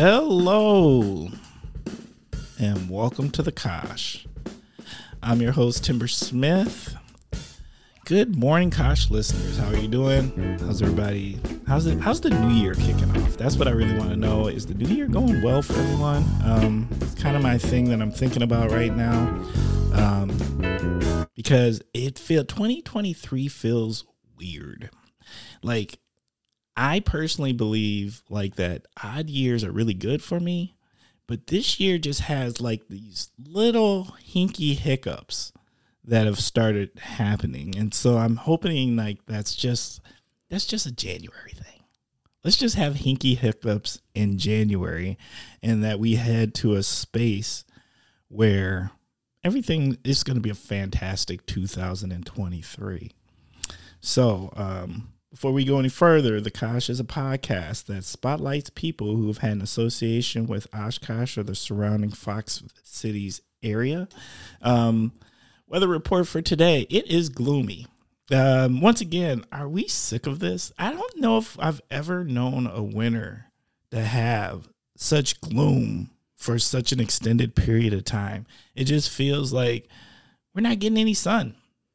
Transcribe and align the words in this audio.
Hello, 0.00 1.26
and 2.60 2.88
welcome 2.88 3.30
to 3.30 3.42
the 3.42 3.50
Kosh. 3.50 4.28
I'm 5.20 5.40
your 5.40 5.50
host, 5.50 5.84
Timber 5.84 6.06
Smith. 6.06 6.94
Good 8.04 8.36
morning, 8.36 8.70
Kosh 8.70 9.10
listeners. 9.10 9.58
How 9.58 9.66
are 9.70 9.76
you 9.76 9.88
doing? 9.88 10.56
How's 10.60 10.82
everybody? 10.82 11.40
How's 11.66 11.86
it? 11.86 11.98
How's 11.98 12.20
the 12.20 12.30
new 12.30 12.50
year 12.50 12.74
kicking 12.74 13.10
off? 13.10 13.36
That's 13.36 13.56
what 13.56 13.66
I 13.66 13.72
really 13.72 13.98
want 13.98 14.10
to 14.10 14.16
know. 14.16 14.46
Is 14.46 14.66
the 14.66 14.74
new 14.74 14.86
year 14.86 15.08
going 15.08 15.42
well 15.42 15.62
for 15.62 15.72
everyone? 15.72 16.24
Um, 16.44 16.88
it's 17.00 17.16
kind 17.16 17.36
of 17.36 17.42
my 17.42 17.58
thing 17.58 17.86
that 17.86 18.00
I'm 18.00 18.12
thinking 18.12 18.42
about 18.42 18.70
right 18.70 18.94
now, 18.96 19.18
um, 19.94 21.26
because 21.34 21.82
it 21.92 22.20
feel 22.20 22.44
2023 22.44 23.48
feels 23.48 24.04
weird. 24.38 24.90
Like 25.60 25.98
I 26.78 27.00
personally 27.00 27.52
believe 27.52 28.22
like 28.30 28.54
that 28.54 28.86
odd 29.02 29.28
years 29.28 29.64
are 29.64 29.72
really 29.72 29.94
good 29.94 30.22
for 30.22 30.38
me, 30.38 30.76
but 31.26 31.48
this 31.48 31.80
year 31.80 31.98
just 31.98 32.20
has 32.20 32.60
like 32.60 32.86
these 32.86 33.30
little 33.36 34.16
hinky 34.24 34.76
hiccups 34.76 35.52
that 36.04 36.26
have 36.26 36.38
started 36.38 36.90
happening. 37.00 37.76
And 37.76 37.92
so 37.92 38.16
I'm 38.16 38.36
hoping 38.36 38.94
like 38.94 39.26
that's 39.26 39.56
just 39.56 40.00
that's 40.50 40.66
just 40.66 40.86
a 40.86 40.92
January 40.92 41.50
thing. 41.50 41.82
Let's 42.44 42.56
just 42.56 42.76
have 42.76 42.94
hinky 42.94 43.36
hiccups 43.36 44.00
in 44.14 44.38
January 44.38 45.18
and 45.60 45.82
that 45.82 45.98
we 45.98 46.14
head 46.14 46.54
to 46.56 46.76
a 46.76 46.84
space 46.84 47.64
where 48.28 48.92
everything 49.42 49.98
is 50.04 50.22
going 50.22 50.36
to 50.36 50.40
be 50.40 50.50
a 50.50 50.54
fantastic 50.54 51.44
2023. 51.46 53.10
So, 54.00 54.52
um, 54.54 55.08
before 55.30 55.52
we 55.52 55.64
go 55.64 55.78
any 55.78 55.88
further, 55.88 56.40
the 56.40 56.50
Kosh 56.50 56.88
is 56.88 57.00
a 57.00 57.04
podcast 57.04 57.84
that 57.86 58.04
spotlights 58.04 58.70
people 58.70 59.14
who 59.14 59.26
have 59.26 59.38
had 59.38 59.52
an 59.52 59.62
association 59.62 60.46
with 60.46 60.66
Oshkosh 60.74 61.36
or 61.36 61.42
the 61.42 61.54
surrounding 61.54 62.10
Fox 62.10 62.62
Cities 62.82 63.42
area. 63.62 64.08
Um, 64.62 65.12
weather 65.66 65.88
report 65.88 66.26
for 66.26 66.40
today 66.40 66.86
it 66.88 67.06
is 67.08 67.28
gloomy. 67.28 67.86
Um, 68.30 68.80
once 68.80 69.00
again, 69.00 69.44
are 69.52 69.68
we 69.68 69.86
sick 69.88 70.26
of 70.26 70.38
this? 70.38 70.72
I 70.78 70.92
don't 70.92 71.16
know 71.18 71.38
if 71.38 71.58
I've 71.58 71.80
ever 71.90 72.24
known 72.24 72.66
a 72.66 72.82
winter 72.82 73.46
to 73.90 74.00
have 74.00 74.68
such 74.96 75.40
gloom 75.40 76.10
for 76.36 76.58
such 76.58 76.92
an 76.92 77.00
extended 77.00 77.54
period 77.54 77.92
of 77.92 78.04
time. 78.04 78.46
It 78.74 78.84
just 78.84 79.10
feels 79.10 79.52
like 79.52 79.88
we're 80.54 80.62
not 80.62 80.78
getting 80.78 80.98
any 80.98 81.14
sun. 81.14 81.54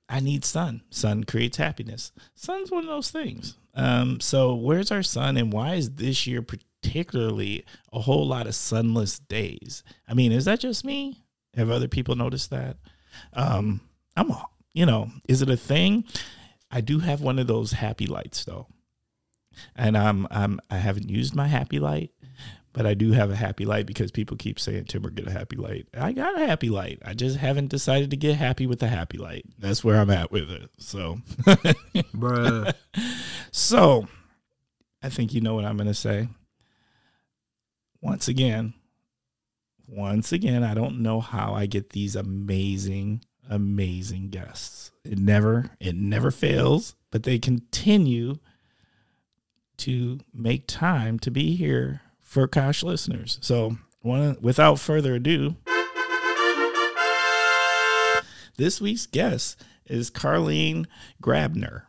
I 0.09 0.20
need 0.20 0.46
sun. 0.46 0.84
Sun 0.90 1.23
creates 1.23 1.58
happiness. 1.58 2.12
Sun's 2.36 2.72
one 2.72 2.84
of 2.84 2.90
those 2.90 3.09
things. 3.12 3.58
Um, 3.73 4.20
so 4.20 4.54
where's 4.54 4.92
our 4.92 5.04
sun 5.04 5.38
and 5.38 5.52
why 5.52 5.76
is 5.76 5.95
this 5.95 6.28
year 6.28 6.42
particularly 6.42 7.66
a 7.92 8.00
whole 8.00 8.28
lot 8.28 8.48
of 8.48 8.56
sunless 8.56 9.20
days? 9.20 9.84
I 10.08 10.14
mean, 10.14 10.32
is 10.32 10.45
that 10.45 10.60
just 10.60 10.86
me? 10.86 11.23
Have 11.56 11.70
other 11.70 11.88
people 11.88 12.16
noticed 12.16 12.50
that? 12.52 12.78
Um, 13.34 13.82
I'm, 14.16 14.32
all, 14.32 14.52
you 14.73 14.86
know, 14.86 15.10
is 15.28 15.42
it 15.42 15.50
a 15.50 15.58
thing? 15.58 16.04
I 16.72 16.82
do 16.82 17.00
have 17.00 17.22
one 17.22 17.40
of 17.40 17.48
those 17.48 17.73
happy 17.73 18.08
lights 18.08 18.45
though, 18.45 18.67
and 19.76 19.95
I'm, 19.95 20.28
I'm 20.32 20.60
I 20.72 20.78
haven't 20.78 21.10
used 21.10 21.36
my 21.36 21.48
happy 21.48 21.80
light, 21.80 22.12
but 22.74 22.88
I 22.88 22.96
do 22.96 23.12
have 23.12 23.30
a 23.30 23.36
happy 23.36 23.66
light 23.66 23.86
because 23.86 24.12
people 24.12 24.36
keep 24.36 24.60
saying 24.60 24.86
Timber 24.86 25.12
get 25.12 25.28
a 25.28 25.32
happy 25.32 25.56
light. 25.56 25.88
I 25.96 26.12
got 26.12 26.42
a 26.42 26.46
happy 26.46 26.70
light. 26.70 27.00
I 27.06 27.14
just 27.14 27.38
haven't 27.38 27.70
decided 27.70 28.10
to 28.10 28.18
get 28.18 28.36
happy 28.36 28.66
with 28.66 28.80
the 28.80 28.88
happy 28.88 29.20
light. 29.20 29.46
That's 29.60 29.84
where 29.84 30.00
I'm 30.00 30.10
at 30.10 30.32
with 30.32 30.50
it. 30.50 30.70
So, 30.80 31.20
Bruh. 32.16 32.74
so 33.52 34.08
I 35.04 35.10
think 35.10 35.34
you 35.34 35.42
know 35.42 35.54
what 35.54 35.66
I'm 35.66 35.78
going 35.78 35.88
to 35.88 35.94
say. 35.94 36.30
Once 38.02 38.28
again, 38.28 38.74
once 39.88 40.32
again, 40.32 40.64
I 40.64 40.73
don't 40.73 41.02
know 41.02 41.20
how 41.22 41.54
I 41.54 41.67
get 41.67 41.92
these 41.92 42.16
amazing, 42.16 43.23
amazing 43.50 44.30
guests. 44.30 44.92
It 45.06 45.20
never, 45.20 45.70
it 45.80 45.95
never 45.95 46.32
fails, 46.32 46.95
but 47.12 47.23
they 47.23 47.38
continue 47.38 48.39
to 49.78 50.20
make 50.33 50.66
time 50.67 51.20
to 51.20 51.30
be 51.30 51.56
here 51.56 52.02
for 52.33 52.48
Kosh 52.48 52.82
listeners. 52.82 53.38
So, 53.42 53.77
one, 54.02 54.38
without 54.42 54.80
further 54.80 55.14
ado, 55.14 55.55
this 58.58 58.82
week's 58.82 59.05
guest 59.05 59.64
is 59.86 60.10
Karlene 60.10 60.88
Grabner. 61.21 61.83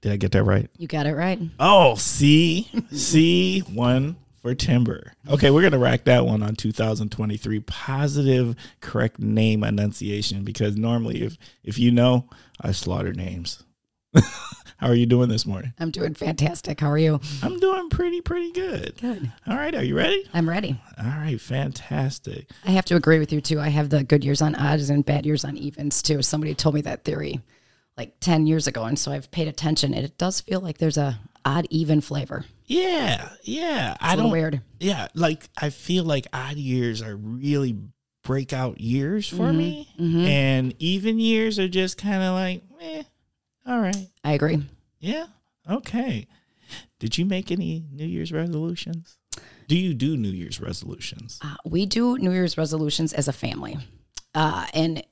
Did 0.00 0.12
I 0.12 0.16
get 0.16 0.32
that 0.32 0.44
right? 0.44 0.70
You 0.78 0.88
got 0.88 1.06
it 1.06 1.14
right. 1.14 1.38
Oh, 1.60 1.94
C, 1.96 2.70
C 2.90 3.60
one 3.60 4.16
for 4.40 4.54
timber. 4.54 5.12
Okay, 5.28 5.50
we're 5.50 5.62
gonna 5.62 5.78
rack 5.78 6.04
that 6.04 6.24
one 6.24 6.42
on 6.42 6.56
2023 6.56 7.60
positive 7.60 8.56
correct 8.80 9.18
name 9.18 9.62
enunciation 9.62 10.44
because 10.44 10.78
normally 10.78 11.22
if 11.22 11.36
if 11.62 11.78
you 11.78 11.90
know, 11.90 12.26
I 12.58 12.72
slaughter 12.72 13.12
names. 13.12 13.62
How 14.80 14.88
are 14.88 14.94
you 14.94 15.04
doing 15.04 15.28
this 15.28 15.44
morning? 15.44 15.74
I'm 15.78 15.90
doing 15.90 16.14
fantastic. 16.14 16.80
How 16.80 16.90
are 16.90 16.96
you? 16.96 17.20
I'm 17.42 17.58
doing 17.60 17.90
pretty 17.90 18.22
pretty 18.22 18.50
good. 18.52 18.96
Good. 18.98 19.30
All 19.46 19.56
right, 19.56 19.74
are 19.74 19.84
you 19.84 19.94
ready? 19.94 20.26
I'm 20.32 20.48
ready. 20.48 20.80
All 20.96 21.04
right, 21.04 21.38
fantastic. 21.38 22.48
I 22.64 22.70
have 22.70 22.86
to 22.86 22.96
agree 22.96 23.18
with 23.18 23.30
you 23.30 23.42
too. 23.42 23.60
I 23.60 23.68
have 23.68 23.90
the 23.90 24.02
good 24.04 24.24
years 24.24 24.40
on 24.40 24.54
odds 24.54 24.88
and 24.88 25.04
bad 25.04 25.26
years 25.26 25.44
on 25.44 25.58
evens 25.58 26.00
too. 26.00 26.22
Somebody 26.22 26.54
told 26.54 26.74
me 26.74 26.80
that 26.82 27.04
theory 27.04 27.40
like 27.98 28.18
10 28.20 28.46
years 28.46 28.66
ago 28.66 28.84
and 28.84 28.98
so 28.98 29.12
I've 29.12 29.30
paid 29.30 29.48
attention 29.48 29.92
and 29.92 30.02
it 30.02 30.16
does 30.16 30.40
feel 30.40 30.60
like 30.60 30.78
there's 30.78 30.96
a 30.96 31.20
odd 31.44 31.66
even 31.68 32.00
flavor. 32.00 32.46
Yeah, 32.64 33.28
yeah. 33.42 33.92
It's 33.92 34.02
I 34.02 34.14
a 34.14 34.16
little 34.16 34.30
don't 34.30 34.32
weird. 34.32 34.62
yeah, 34.78 35.08
like 35.14 35.46
I 35.60 35.68
feel 35.68 36.04
like 36.04 36.26
odd 36.32 36.56
years 36.56 37.02
are 37.02 37.14
really 37.16 37.76
breakout 38.22 38.80
years 38.80 39.26
for 39.28 39.50
me, 39.52 39.88
mhm. 39.98 40.26
and 40.26 40.74
even 40.78 41.18
years 41.18 41.58
are 41.58 41.68
just 41.68 41.96
kind 41.98 42.22
of 42.22 42.34
like, 42.34 42.62
eh, 42.80 43.02
all 43.70 43.80
right, 43.80 44.08
I 44.24 44.32
agree. 44.32 44.62
yeah, 44.98 45.26
okay. 45.70 46.26
Did 46.98 47.16
you 47.16 47.24
make 47.24 47.50
any 47.50 47.86
New 47.92 48.04
Year's 48.06 48.32
resolutions? 48.32 49.16
Do 49.68 49.76
you 49.76 49.94
do 49.94 50.16
New 50.16 50.28
Year's 50.30 50.60
resolutions? 50.60 51.38
Uh, 51.42 51.54
we 51.64 51.86
do 51.86 52.18
New 52.18 52.32
Year's 52.32 52.58
resolutions 52.58 53.12
as 53.12 53.28
a 53.28 53.32
family. 53.32 53.78
Uh, 54.34 54.66
and 54.74 55.02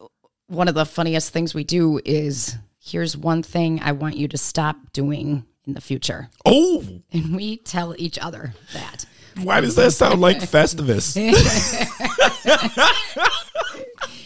one 0.49 0.69
of 0.69 0.75
the 0.75 0.85
funniest 0.85 1.33
things 1.33 1.55
we 1.55 1.65
do 1.65 2.01
is 2.05 2.57
here's 2.81 3.17
one 3.17 3.43
thing 3.43 3.81
I 3.83 3.93
want 3.93 4.17
you 4.17 4.29
to 4.29 4.37
stop 4.39 4.77
doing 4.93 5.45
in 5.67 5.75
the 5.75 5.81
future. 5.81 6.29
Oh, 6.45 6.85
And 7.13 7.35
we 7.37 7.57
tell 7.59 7.95
each 7.99 8.19
other 8.19 8.55
that. 8.73 9.07
why 9.43 9.61
does 9.61 9.77
that 9.77 9.93
sound 9.93 10.21
like 10.21 10.39
Festivus? 10.41 11.17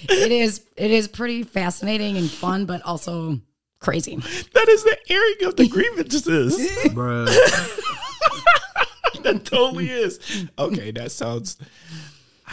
It 0.09 0.33
is 0.33 0.65
it 0.77 0.91
is 0.91 1.09
pretty 1.09 1.43
fascinating 1.45 2.17
and 2.17 2.31
fun, 2.31 2.67
but 2.67 2.83
also 2.83 3.41
crazy. 3.83 4.17
that 4.17 4.69
is 4.69 4.85
the 4.85 4.97
airing 5.11 5.45
of 5.45 5.57
the 5.57 5.69
grievances. 5.69 6.57
Bruh. 6.95 7.27
that 9.23 9.45
totally 9.45 9.91
is. 9.91 10.47
Okay, 10.59 10.91
that 10.93 11.13
sounds. 11.13 11.59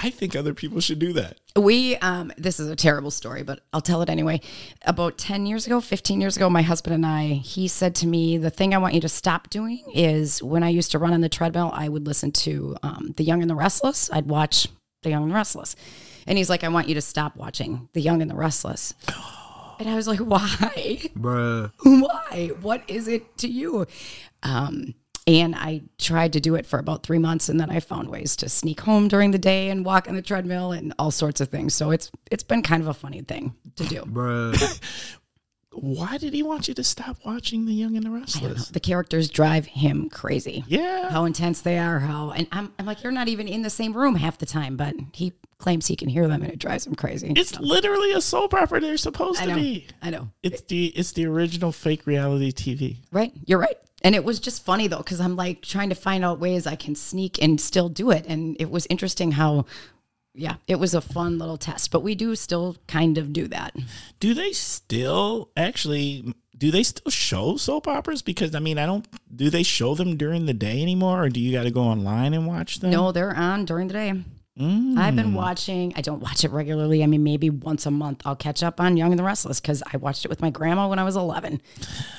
I 0.02 0.10
think 0.12 0.36
other 0.36 0.54
people 0.54 0.80
should 0.80 1.00
do 1.00 1.14
that. 1.14 1.38
We 1.56 1.98
um 1.98 2.32
this 2.38 2.60
is 2.60 2.70
a 2.70 2.76
terrible 2.76 3.12
story, 3.12 3.44
but 3.44 3.60
I'll 3.74 3.82
tell 3.82 4.02
it 4.02 4.10
anyway. 4.10 4.40
About 4.86 5.18
10 5.18 5.46
years 5.46 5.66
ago, 5.66 5.82
15 5.82 6.22
years 6.22 6.38
ago, 6.38 6.50
my 6.50 6.62
husband 6.62 6.94
and 6.96 7.06
I, 7.06 7.28
he 7.28 7.68
said 7.68 7.96
to 7.96 8.08
me, 8.08 8.38
"The 8.38 8.50
thing 8.50 8.74
I 8.74 8.78
want 8.78 8.94
you 8.94 9.02
to 9.02 9.10
stop 9.10 9.50
doing 9.50 9.84
is 9.94 10.42
when 10.42 10.64
I 10.64 10.70
used 10.70 10.92
to 10.92 11.00
run 11.00 11.14
on 11.14 11.22
the 11.22 11.30
treadmill, 11.30 11.72
I 11.74 11.90
would 11.90 12.08
listen 12.08 12.32
to 12.32 12.78
um, 12.84 13.14
The 13.18 13.24
Young 13.24 13.42
and 13.42 13.50
the 13.50 13.56
Restless. 13.56 14.10
I'd 14.12 14.28
watch 14.28 14.68
The 15.04 15.10
Young 15.10 15.24
and 15.24 15.32
the 15.32 15.36
Restless." 15.36 15.76
And 16.28 16.38
he's 16.38 16.50
like, 16.50 16.64
"I 16.64 16.70
want 16.70 16.88
you 16.88 16.96
to 16.96 17.02
stop 17.02 17.36
watching 17.36 17.90
The 17.94 18.02
Young 18.02 18.22
and 18.22 18.32
the 18.32 18.36
Restless." 18.36 18.94
And 19.80 19.90
I 19.90 19.96
was 19.96 20.08
like, 20.08 20.20
"Why? 20.20 21.02
Bruh. 21.18 21.72
Why? 21.84 22.52
What 22.62 22.84
is 22.88 23.08
it 23.08 23.38
to 23.40 23.48
you?" 23.48 23.88
Um 24.44 24.94
and 25.30 25.54
I 25.56 25.84
tried 26.00 26.34
to 26.34 26.40
do 26.40 26.56
it 26.56 26.66
for 26.66 26.80
about 26.80 27.04
three 27.04 27.20
months, 27.20 27.50
and 27.50 27.60
then 27.60 27.70
I 27.70 27.80
found 27.82 28.10
ways 28.10 28.36
to 28.38 28.50
sneak 28.50 28.82
home 28.82 29.08
during 29.08 29.30
the 29.30 29.38
day 29.38 29.70
and 29.70 29.86
walk 29.86 30.10
on 30.10 30.16
the 30.16 30.24
treadmill 30.24 30.72
and 30.72 30.92
all 30.98 31.12
sorts 31.12 31.40
of 31.40 31.50
things. 31.50 31.76
So 31.76 31.92
it's 31.92 32.10
it's 32.32 32.42
been 32.42 32.64
kind 32.64 32.82
of 32.82 32.88
a 32.88 32.94
funny 32.96 33.22
thing 33.22 33.54
to 33.76 33.84
do. 33.86 34.02
Bruh. 34.02 34.82
Why 35.72 36.18
did 36.18 36.34
he 36.34 36.44
want 36.44 36.68
you 36.68 36.74
to 36.74 36.84
stop 36.84 37.18
watching 37.26 37.66
The 37.66 37.74
Young 37.74 37.96
and 37.96 38.04
the 38.04 38.10
know. 38.10 38.20
Restless? 38.20 38.70
The 38.70 38.80
characters 38.80 39.30
drive 39.30 39.66
him 39.66 40.10
crazy. 40.10 40.64
Yeah. 40.68 41.10
How 41.10 41.26
intense 41.26 41.62
they 41.62 41.78
are. 41.78 42.00
How 42.00 42.32
and 42.32 42.48
I'm, 42.52 42.74
I'm 42.80 42.86
like, 42.86 43.04
you're 43.04 43.12
not 43.12 43.28
even 43.28 43.48
in 43.48 43.62
the 43.62 43.70
same 43.70 43.96
room 43.96 44.16
half 44.16 44.40
the 44.40 44.46
time, 44.46 44.78
but 44.78 44.96
he 45.14 45.34
claims 45.60 45.88
he 45.88 45.96
can 45.96 46.10
hear 46.10 46.28
them, 46.28 46.42
and 46.42 46.52
it 46.52 46.60
drives 46.60 46.88
him 46.88 46.96
crazy. 46.96 47.34
It's 47.36 47.60
literally 47.60 48.14
a 48.14 48.22
soap 48.22 48.54
opera 48.54 48.80
they're 48.80 48.98
supposed 48.98 49.42
I 49.42 49.46
to 49.46 49.56
be. 49.56 49.88
I 50.02 50.10
know. 50.10 50.30
It's 50.42 50.62
the 50.62 50.88
it's 50.88 51.12
the 51.12 51.28
original 51.28 51.72
fake 51.72 52.08
reality 52.08 52.52
TV. 52.52 52.98
Right. 53.12 53.32
You're 53.46 53.60
right. 53.60 53.78
And 54.02 54.16
it 54.16 54.24
was 54.24 54.40
just 54.40 54.64
funny 54.64 54.88
though, 54.88 54.98
because 54.98 55.20
I'm 55.20 55.36
like 55.36 55.62
trying 55.62 55.90
to 55.90 55.96
find 55.96 56.24
out 56.24 56.40
ways 56.40 56.66
I 56.66 56.76
can 56.76 56.96
sneak 56.96 57.42
and 57.42 57.60
still 57.60 57.90
do 57.90 58.12
it. 58.12 58.26
And 58.28 58.56
it 58.60 58.72
was 58.72 58.88
interesting 58.90 59.34
how, 59.34 59.66
yeah, 60.34 60.56
it 60.68 60.80
was 60.80 60.94
a 60.94 61.02
fun 61.02 61.38
little 61.38 61.58
test. 61.58 61.92
But 61.92 62.02
we 62.02 62.16
do 62.16 62.36
still 62.36 62.78
kind 62.88 63.18
of 63.18 63.34
do 63.34 63.48
that. 63.48 63.76
Do 64.20 64.34
they 64.34 64.52
still 64.52 65.50
actually 65.58 66.34
do 66.60 66.72
they 66.72 66.84
still 66.84 67.10
show 67.10 67.56
soap 67.56 67.88
operas? 67.88 68.22
Because 68.22 68.54
I 68.54 68.60
mean, 68.60 68.78
I 68.78 68.86
don't. 68.86 69.08
Do 69.34 69.50
they 69.50 69.64
show 69.64 69.96
them 69.96 70.18
during 70.18 70.46
the 70.46 70.54
day 70.54 70.82
anymore, 70.82 71.24
or 71.24 71.30
do 71.30 71.40
you 71.40 71.54
got 71.54 71.64
to 71.64 71.72
go 71.72 71.82
online 71.82 72.34
and 72.34 72.46
watch 72.46 72.80
them? 72.80 72.92
No, 72.92 73.12
they're 73.12 73.36
on 73.36 73.66
during 73.66 73.88
the 73.88 73.94
day. 73.94 74.14
Mm. 74.60 74.98
I've 74.98 75.16
been 75.16 75.34
watching. 75.34 75.94
I 75.96 76.02
don't 76.02 76.20
watch 76.20 76.44
it 76.44 76.52
regularly. 76.52 77.02
I 77.02 77.08
mean, 77.08 77.24
maybe 77.24 77.50
once 77.50 77.86
a 77.86 77.92
month 77.92 78.22
I'll 78.26 78.36
catch 78.36 78.62
up 78.62 78.82
on 78.82 78.98
Young 78.98 79.14
and 79.14 79.20
the 79.20 79.24
Restless 79.24 79.62
because 79.62 79.82
I 79.94 79.98
watched 79.98 80.26
it 80.26 80.28
with 80.28 80.42
my 80.42 80.50
grandma 80.50 80.90
when 80.90 81.00
I 81.00 81.06
was 81.06 81.16
11. 81.16 81.62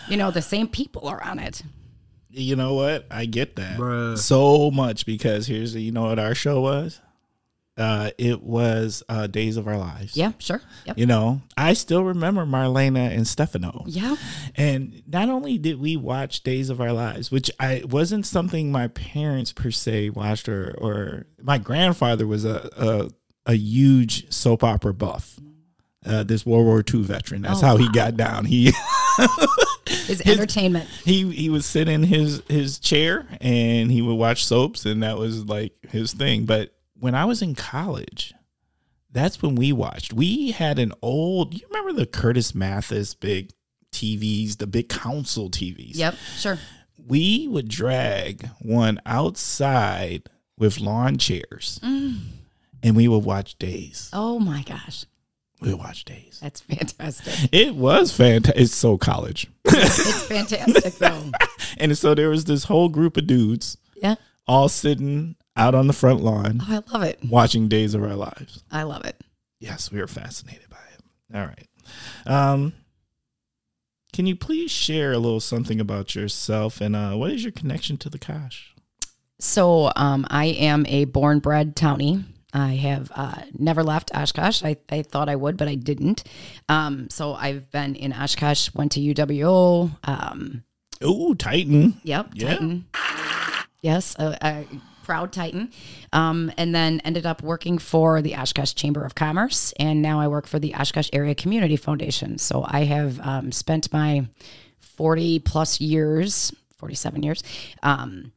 You 0.09 0.17
know, 0.17 0.31
the 0.31 0.41
same 0.41 0.67
people 0.67 1.07
are 1.07 1.23
on 1.23 1.39
it. 1.39 1.63
You 2.31 2.57
know 2.57 2.75
what? 2.75 3.07
I 3.11 3.27
get 3.27 3.57
that 3.57 3.79
Bruh. 3.79 4.17
so 4.17 4.71
much 4.71 5.05
because 5.05 5.49
here's 5.49 5.75
you 5.75 5.93
know 5.93 6.05
what 6.05 6.19
our 6.19 6.35
show 6.35 6.63
was. 6.63 7.01
Uh, 7.81 8.11
it 8.19 8.43
was 8.43 9.03
uh, 9.09 9.27
Days 9.27 9.57
of 9.57 9.67
Our 9.67 9.79
Lives. 9.79 10.17
Yeah, 10.17 10.33
sure. 10.39 10.61
Yep. 10.85 10.99
You 10.99 11.07
know, 11.07 11.41
I 11.57 11.73
still 11.73 12.05
remember 12.05 12.45
Marlena 12.45 13.11
and 13.15 13.27
Stefano. 13.27 13.85
Yeah. 13.87 14.17
And 14.55 15.03
not 15.07 15.29
only 15.31 15.57
did 15.57 15.81
we 15.81 15.97
watch 15.97 16.43
Days 16.43 16.69
of 16.69 16.81
Our 16.81 16.93
Lives, 16.93 17.31
which 17.31 17.51
I 17.59 17.83
wasn't 17.89 18.27
something 18.27 18.71
my 18.71 18.89
parents 18.89 19.53
per 19.53 19.71
se 19.71 20.11
watched, 20.11 20.49
or 20.49 20.75
or 20.79 21.27
my 21.43 21.57
grandfather 21.59 22.27
was 22.27 22.45
a 22.45 22.69
a, 22.77 23.53
a 23.53 23.55
huge 23.57 24.31
soap 24.33 24.63
opera 24.63 24.93
buff. 24.95 25.41
Uh, 26.05 26.23
this 26.23 26.47
World 26.47 26.65
War 26.67 26.83
II 26.95 27.03
veteran. 27.03 27.43
That's 27.43 27.63
Oh, 27.63 27.67
how 27.67 27.77
he 27.77 27.87
got 27.93 28.17
down. 28.17 28.47
He 28.47 28.73
His 29.87 30.23
entertainment. 30.25 30.89
he 31.05 31.31
he 31.31 31.51
would 31.51 31.65
sit 31.65 31.89
in 31.89 32.03
his 32.03 32.43
his 32.49 32.79
chair 32.79 33.27
and 33.41 33.91
he 33.91 34.03
would 34.03 34.15
watch 34.15 34.45
soaps, 34.45 34.87
and 34.87 35.03
that 35.03 35.19
was 35.19 35.45
like 35.47 35.73
his 35.91 36.13
thing. 36.13 36.45
But 36.47 36.75
when 37.01 37.15
I 37.15 37.25
was 37.25 37.43
in 37.43 37.55
college, 37.55 38.35
that's 39.11 39.43
when 39.43 39.55
we 39.55 39.73
watched. 39.73 40.13
We 40.13 40.53
had 40.53 40.79
an 40.79 40.93
old. 41.03 41.55
You 41.55 41.67
remember 41.69 41.93
the 41.93 42.07
Curtis 42.07 42.55
Mathes 42.55 43.15
big 43.15 43.51
TVs, 43.93 44.59
the 44.59 44.67
big 44.67 44.89
console 44.89 45.51
TVs. 45.51 45.97
Yep, 45.97 46.15
sure. 46.37 46.59
We 47.07 47.49
would 47.49 47.69
drag 47.69 48.49
one 48.61 49.01
outside 49.07 50.29
with 50.57 50.79
lawn 50.79 51.17
chairs, 51.19 51.81
mm. 51.83 52.21
and 52.83 52.95
we 52.97 53.09
would 53.09 53.25
watch 53.25 53.59
Days. 53.59 54.11
Oh 54.13 54.39
my 54.39 54.63
gosh. 54.63 55.07
We 55.61 55.71
would 55.71 55.79
watch 55.79 56.05
Days. 56.05 56.39
That's 56.41 56.61
fantastic. 56.61 57.51
It 57.53 57.75
was 57.75 58.13
fantastic. 58.13 58.63
It's 58.63 58.75
so 58.75 58.97
college. 58.97 59.49
it's 59.65 60.23
fantastic 60.25 60.95
though. 60.95 61.31
And 61.79 61.97
so 61.97 62.15
there 62.15 62.29
was 62.29 62.45
this 62.47 62.65
whole 62.65 62.89
group 62.89 63.17
of 63.17 63.27
dudes 63.27 63.77
Yeah. 64.03 64.17
all 64.47 64.69
sitting 64.69 65.37
out 65.57 65.75
on 65.75 65.87
the 65.87 65.93
front 65.93 66.21
lawn 66.23 66.61
Oh, 66.63 66.83
I 66.87 66.93
love 66.93 67.03
it. 67.03 67.19
watching 67.29 67.69
Days 67.69 67.95
of 67.95 68.03
Our 68.03 68.15
Lives. 68.15 68.63
I 68.71 68.85
love 68.85 69.05
it. 69.05 69.21
Yes, 69.59 69.91
we 69.93 70.01
are 70.01 70.07
fascinated 70.07 70.69
by 70.71 70.77
it. 70.95 71.37
All 71.37 71.47
right. 71.47 71.69
Um, 72.27 72.73
can 74.13 74.27
you 74.27 74.35
please 74.37 74.71
share 74.71 75.13
a 75.13 75.19
little 75.19 75.41
something 75.41 75.81
about 75.81 76.15
yourself 76.15 76.81
and 76.81 76.97
uh, 76.97 77.13
what 77.15 77.31
is 77.33 77.43
your 77.45 77.53
connection 77.53 77.97
to 77.99 78.09
the 78.11 78.19
Kosh? 78.19 78.75
So 79.39 79.91
um, 79.97 80.27
I 80.31 80.47
am 80.47 80.85
a 80.87 81.05
born 81.07 81.39
bred 81.41 81.75
townie. 81.77 82.25
I 82.53 82.75
have 82.75 83.13
uh, 83.15 83.43
never 83.57 83.83
left 83.85 84.11
Oshkosh. 84.15 84.65
I, 84.65 84.77
I 84.91 85.03
thought 85.03 85.29
I 85.29 85.37
would, 85.37 85.57
but 85.57 85.69
I 85.69 85.77
didn't. 85.77 86.25
Um, 86.69 87.09
so 87.09 87.35
I've 87.35 87.71
been 87.71 87.95
in 87.95 88.13
Oshkosh, 88.13 88.75
went 88.75 88.93
to 88.93 89.01
UWO. 89.01 89.91
Um, 90.05 90.65
Ooh, 91.05 91.35
Titan. 91.37 92.01
yep, 92.03 92.31
Yeah. 92.35 92.49
Titan. 92.51 92.87
Yes, 93.83 94.15
a, 94.19 94.37
a 94.43 94.67
proud 95.11 95.33
Titan. 95.33 95.73
Um, 96.13 96.53
and 96.57 96.73
then 96.73 97.01
ended 97.01 97.27
up 97.27 97.43
working 97.43 97.79
for 97.79 98.23
the 98.23 98.37
Oshkosh 98.37 98.75
Chamber 98.75 99.05
of 99.05 99.17
Commerce. 99.17 99.75
And 99.77 100.01
now 100.03 100.21
I 100.21 100.29
work 100.29 100.47
for 100.47 100.61
the 100.61 100.73
Oshkosh 100.77 101.11
Area 101.13 101.35
Community 101.35 101.75
Foundation. 101.75 102.39
So 102.39 102.65
I 102.65 102.85
have 102.85 103.19
um, 103.19 103.51
spent 103.51 103.93
my 103.93 104.29
40 104.79 105.41
plus 105.41 105.81
years, 105.81 106.53
47 106.77 107.25
years, 107.25 107.43
um, 107.83 108.31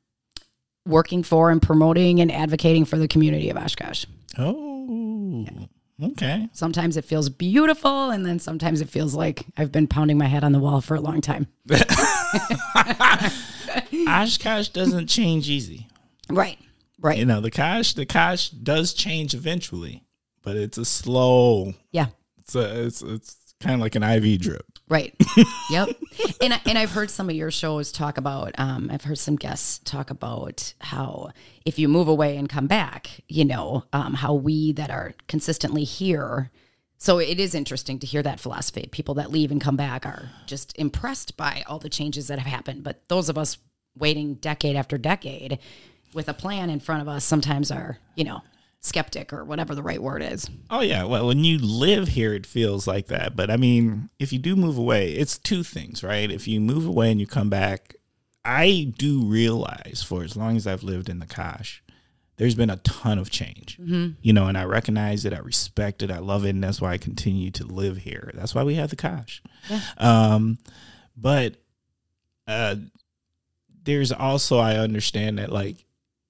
working 0.87 1.21
for 1.21 1.51
and 1.51 1.61
promoting 1.61 2.19
and 2.21 2.31
advocating 2.31 2.85
for 2.85 2.97
the 2.97 3.07
community 3.07 3.51
of 3.51 3.57
Oshkosh. 3.57 4.07
Oh, 4.39 5.47
okay. 6.01 6.49
Sometimes 6.53 6.97
it 6.97 7.05
feels 7.05 7.29
beautiful, 7.29 8.09
and 8.09 8.25
then 8.25 8.39
sometimes 8.39 8.81
it 8.81 8.89
feels 8.89 9.13
like 9.13 9.45
I've 9.57 9.71
been 9.71 9.85
pounding 9.85 10.17
my 10.17 10.25
head 10.25 10.43
on 10.43 10.53
the 10.53 10.59
wall 10.59 10.81
for 10.81 10.95
a 10.95 11.01
long 11.01 11.21
time. 11.21 11.45
Oshkosh 14.07 14.69
doesn't 14.69 15.05
change 15.05 15.51
easy. 15.51 15.87
Right, 16.29 16.57
right. 16.99 17.17
You 17.17 17.25
know, 17.25 17.41
the 17.41 17.51
Kosh 17.51 17.93
the 17.93 18.05
Kosh 18.05 18.49
does 18.49 18.93
change 18.93 19.33
eventually, 19.33 20.03
but 20.41 20.55
it's 20.55 20.77
a 20.77 20.85
slow. 20.85 21.73
yeah, 21.91 22.07
It's 22.39 22.55
a, 22.55 22.85
it's 22.85 23.01
it's 23.01 23.53
kind 23.59 23.75
of 23.75 23.79
like 23.81 23.95
an 23.95 24.03
IV 24.03 24.41
drip. 24.41 24.65
right. 24.89 25.13
yep. 25.69 25.89
And 26.41 26.53
I, 26.53 26.61
and 26.65 26.77
I've 26.77 26.91
heard 26.91 27.09
some 27.09 27.29
of 27.29 27.35
your 27.35 27.49
shows 27.51 27.91
talk 27.91 28.17
about. 28.17 28.51
Um, 28.57 28.89
I've 28.91 29.03
heard 29.05 29.17
some 29.17 29.35
guests 29.37 29.79
talk 29.79 30.09
about 30.09 30.73
how 30.79 31.31
if 31.65 31.79
you 31.79 31.87
move 31.87 32.07
away 32.09 32.35
and 32.37 32.49
come 32.49 32.67
back, 32.67 33.09
you 33.29 33.45
know, 33.45 33.85
um, 33.93 34.13
how 34.15 34.33
we 34.33 34.73
that 34.73 34.91
are 34.91 35.13
consistently 35.27 35.83
here. 35.85 36.51
So 36.97 37.19
it 37.19 37.39
is 37.39 37.55
interesting 37.55 37.99
to 37.99 38.07
hear 38.07 38.21
that 38.23 38.39
philosophy. 38.39 38.87
People 38.91 39.15
that 39.15 39.31
leave 39.31 39.51
and 39.51 39.59
come 39.61 39.75
back 39.77 40.05
are 40.05 40.29
just 40.45 40.77
impressed 40.77 41.35
by 41.37 41.63
all 41.67 41.79
the 41.79 41.89
changes 41.89 42.27
that 42.27 42.39
have 42.39 42.47
happened. 42.51 42.83
But 42.83 43.07
those 43.09 43.29
of 43.29 43.37
us 43.37 43.57
waiting 43.97 44.35
decade 44.35 44.75
after 44.75 44.97
decade 44.97 45.59
with 46.13 46.29
a 46.29 46.33
plan 46.33 46.69
in 46.69 46.79
front 46.79 47.01
of 47.01 47.07
us 47.07 47.23
sometimes 47.23 47.71
are, 47.71 47.97
you 48.15 48.23
know, 48.23 48.41
skeptic 48.79 49.31
or 49.31 49.45
whatever 49.45 49.73
the 49.75 49.81
right 49.83 50.01
word 50.01 50.21
is. 50.21 50.49
Oh 50.69 50.81
yeah, 50.81 51.05
well 51.05 51.27
when 51.27 51.43
you 51.43 51.57
live 51.57 52.09
here 52.09 52.33
it 52.33 52.45
feels 52.45 52.85
like 52.85 53.07
that. 53.07 53.35
But 53.35 53.49
I 53.49 53.55
mean, 53.57 54.09
if 54.19 54.33
you 54.33 54.39
do 54.39 54.55
move 54.55 54.77
away, 54.77 55.13
it's 55.13 55.37
two 55.37 55.63
things, 55.63 56.03
right? 56.03 56.29
If 56.29 56.47
you 56.47 56.59
move 56.59 56.85
away 56.85 57.09
and 57.11 57.19
you 57.19 57.25
come 57.27 57.49
back, 57.49 57.95
I 58.43 58.93
do 58.97 59.21
realize 59.23 60.03
for 60.05 60.23
as 60.23 60.35
long 60.35 60.57
as 60.57 60.67
I've 60.67 60.83
lived 60.83 61.07
in 61.07 61.19
the 61.19 61.25
Kosh, 61.25 61.81
there's 62.35 62.55
been 62.55 62.69
a 62.69 62.77
ton 62.77 63.19
of 63.19 63.29
change. 63.29 63.77
You 64.21 64.33
know, 64.33 64.47
and 64.47 64.57
I 64.57 64.65
recognize 64.65 65.23
it, 65.23 65.33
I 65.33 65.37
respect 65.39 66.03
it, 66.03 66.11
I 66.11 66.17
love 66.17 66.43
it, 66.45 66.49
and 66.49 66.63
that's 66.63 66.81
why 66.81 66.91
I 66.91 66.97
continue 66.97 67.51
to 67.51 67.63
live 67.63 67.97
here. 67.97 68.31
That's 68.33 68.53
why 68.53 68.63
we 68.63 68.75
have 68.75 68.89
the 68.89 68.95
Kosh. 68.97 69.41
Um 69.97 70.57
but 71.15 71.55
uh 72.47 72.75
there's 73.85 74.11
also 74.11 74.57
I 74.57 74.75
understand 74.75 75.39
that 75.39 75.51
like 75.53 75.85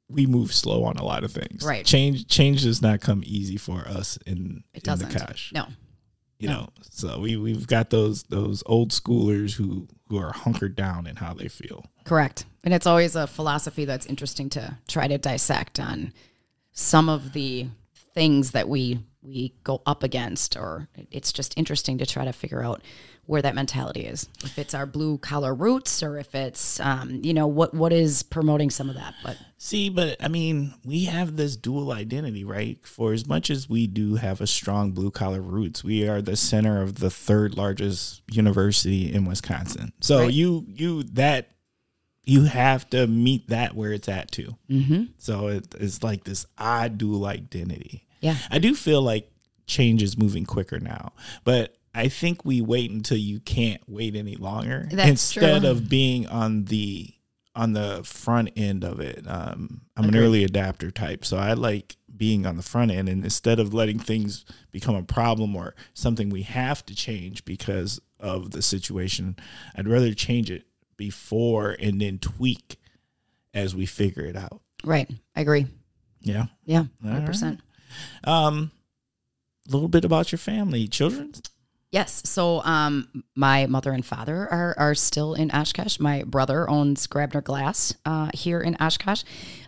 we 0.10 0.26
move 0.26 0.54
slow 0.54 0.84
on 0.84 0.98
a 0.98 1.04
lot 1.06 1.24
of 1.24 1.32
things. 1.32 1.64
Right. 1.64 1.86
Change 1.86 2.28
change 2.28 2.64
does 2.64 2.82
not 2.82 3.02
come 3.02 3.24
easy 3.26 3.58
for 3.58 3.88
us 3.88 4.18
in, 4.26 4.64
It 4.74 4.80
in 4.80 4.84
doesn't. 4.84 5.12
the 5.12 5.20
Kosh. 5.20 5.52
No. 5.54 5.68
You 6.40 6.50
no. 6.50 6.54
know, 6.54 6.70
so 6.82 7.20
we 7.20 7.38
we've 7.38 7.68
got 7.68 7.90
those 7.90 8.24
those 8.24 8.64
old 8.66 8.92
schoolers 8.92 9.54
who 9.54 9.88
who 10.10 10.18
are 10.18 10.34
hunkered 10.34 10.76
down 10.76 11.08
in 11.08 11.16
how 11.16 11.34
they 11.34 11.48
feel. 11.48 11.86
Correct. 12.04 12.46
And 12.64 12.74
it's 12.74 12.86
always 12.88 13.16
a 13.16 13.28
philosophy 13.28 13.86
that's 13.86 14.06
interesting 14.06 14.50
to 14.52 14.78
try 14.88 15.08
to 15.08 15.18
dissect 15.18 15.80
on 15.80 16.14
some 16.74 17.08
of 17.10 17.34
the 17.34 17.68
things 18.14 18.52
that 18.52 18.68
we 18.68 19.00
we 19.22 19.54
go 19.64 19.82
up 19.86 20.04
against 20.04 20.58
or 20.58 20.90
it's 21.12 21.32
just 21.32 21.58
interesting 21.58 21.98
to 22.00 22.06
try 22.06 22.26
to 22.26 22.34
figure 22.34 22.62
out 22.62 22.82
where 23.26 23.42
that 23.42 23.56
mentality 23.56 24.02
is 24.02 24.28
if 24.44 24.60
it's 24.60 24.74
our 24.74 24.86
blue 24.86 25.18
collar 25.18 25.54
roots 25.54 26.04
or 26.04 26.18
if 26.18 26.36
it's 26.36 26.80
um, 26.82 27.22
you 27.24 27.34
know 27.34 27.48
what 27.48 27.74
what 27.74 27.94
is 27.94 28.22
promoting 28.24 28.70
some 28.70 28.90
of 28.90 28.96
that 28.96 29.14
but 29.24 29.38
See, 29.58 29.88
but 29.88 30.22
I 30.22 30.28
mean, 30.28 30.74
we 30.84 31.06
have 31.06 31.38
this 31.38 31.56
dual 31.56 31.94
identity, 31.94 32.44
right? 32.44 32.86
For 32.86 33.14
as 33.14 33.26
much 33.26 33.50
as 33.50 33.70
we 33.70 33.88
do 33.88 34.16
have 34.16 34.42
a 34.42 34.46
strong 34.46 34.92
blue 34.92 35.10
collar 35.10 35.40
roots, 35.42 35.86
we 35.86 36.06
are 36.06 36.22
the 36.22 36.36
center 36.36 36.82
of 36.82 36.96
the 37.00 37.10
third 37.10 37.56
largest 37.56 38.24
university 38.30 39.14
in 39.14 39.24
Wisconsin. 39.24 39.94
So 40.02 40.24
Right. 40.24 40.34
you 40.34 40.66
you 40.68 41.04
that 41.14 41.52
you 42.26 42.44
have 42.44 42.90
to 42.90 43.08
meet 43.08 43.48
that 43.48 43.74
where 43.74 43.94
it's 43.94 44.10
at 44.10 44.34
too. 44.34 44.58
Mm-hmm. 44.70 45.04
So 45.18 45.48
it, 45.48 45.74
it's 45.80 46.04
like 46.04 46.26
this 46.26 46.46
odd 46.58 46.98
dual 46.98 47.26
identity. 47.26 48.06
yeah 48.20 48.36
I 48.52 48.60
do 48.60 48.76
feel 48.76 49.02
like 49.02 49.32
change 49.66 50.04
is 50.04 50.18
moving 50.18 50.44
quicker 50.46 50.82
now, 50.82 51.14
but 51.46 51.78
I 51.94 52.08
think 52.08 52.44
we 52.44 52.62
wait 52.62 52.90
until 52.92 53.18
you 53.18 53.40
can't 53.40 53.82
wait 53.88 54.16
any 54.16 54.36
longer 54.36 54.88
That's 54.92 55.10
instead 55.10 55.62
true. 55.62 55.70
of 55.72 55.90
being 55.90 56.28
on 56.28 56.66
the 56.66 57.10
on 57.56 57.74
the 57.74 58.02
front 58.04 58.50
end 58.56 58.84
of 58.84 59.00
it. 59.00 59.24
Um, 59.28 59.82
I'm 59.96 60.06
an 60.10 60.16
early 60.16 60.44
adapter 60.44 60.90
type, 60.90 61.24
so 61.24 61.38
I 61.38 61.54
like 61.54 61.98
being 62.16 62.48
on 62.48 62.58
the 62.58 62.64
front 62.64 62.90
end, 62.90 63.08
and 63.08 63.24
instead 63.24 63.60
of 63.60 63.76
letting 63.76 64.00
things 64.00 64.44
become 64.72 64.96
a 64.96 65.04
problem 65.04 65.56
or 65.56 65.76
something 65.94 66.30
we 66.32 66.42
have 66.44 66.84
to 66.88 66.96
change 66.96 67.46
because 67.46 68.00
of 68.20 68.52
the 68.52 68.64
situation, 68.64 69.36
I'd 69.76 69.88
rather 69.88 70.16
change 70.16 70.50
it 70.50 70.64
before 70.98 71.76
and 71.80 72.02
then 72.02 72.18
tweak 72.18 72.78
as 73.54 73.76
we 73.76 73.86
figure 73.86 74.26
it 74.26 74.36
out. 74.36 74.62
right 74.84 75.10
i 75.36 75.42
agree 75.42 75.68
Yeah. 76.22 76.46
yeah 76.66 76.86
100% 77.06 77.60
Um, 78.24 78.72
a 79.68 79.72
little 79.72 79.88
bit 79.90 80.06
about 80.06 80.32
your 80.32 80.40
family, 80.40 80.88
children. 80.88 81.34
Yes. 81.94 82.24
So 82.26 82.64
um, 82.64 83.24
my 83.36 83.68
mother 83.68 83.92
and 83.92 84.04
father 84.04 84.48
are, 84.52 84.74
are 84.80 84.96
still 84.96 85.36
in 85.36 85.52
Oshkosh. 85.52 86.00
My 86.00 86.24
brother 86.24 86.68
owns 86.68 87.06
Grabner 87.06 87.44
Glass 87.44 87.94
uh, 88.04 88.30
here 88.34 88.62
in 88.62 88.76
Oshkosh. 88.82 89.24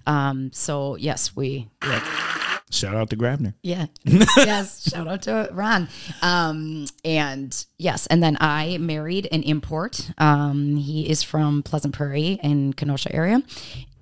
Um, 0.08 0.52
so 0.52 0.96
yes, 0.96 1.36
we, 1.36 1.70
we 1.84 1.88
have- 1.90 2.62
Shout 2.72 2.96
out 2.96 3.12
to 3.12 3.16
Grabner. 3.16 3.54
Yeah. 3.62 3.86
yes. 4.06 4.90
Shout 4.90 5.08
out 5.08 5.22
to 5.22 5.50
Ron. 5.54 5.88
Um, 6.24 6.88
and 7.06 7.64
yes, 7.78 8.08
and 8.08 8.24
then 8.24 8.38
I 8.42 8.80
married 8.80 9.28
an 9.32 9.44
import. 9.44 10.10
Um, 10.18 10.78
he 10.78 11.08
is 11.08 11.22
from 11.22 11.62
Pleasant 11.62 11.94
Prairie 11.94 12.40
in 12.42 12.74
Kenosha 12.74 13.14
area. 13.16 13.44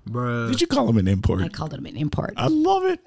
Bruh. 0.08 0.50
Did 0.50 0.62
you 0.62 0.66
call 0.66 0.88
him 0.88 0.96
an 0.96 1.08
import? 1.08 1.42
I 1.42 1.48
called 1.48 1.74
him 1.74 1.84
an 1.84 1.96
import. 1.96 2.32
I 2.38 2.48
love 2.48 2.84
it. 2.86 3.00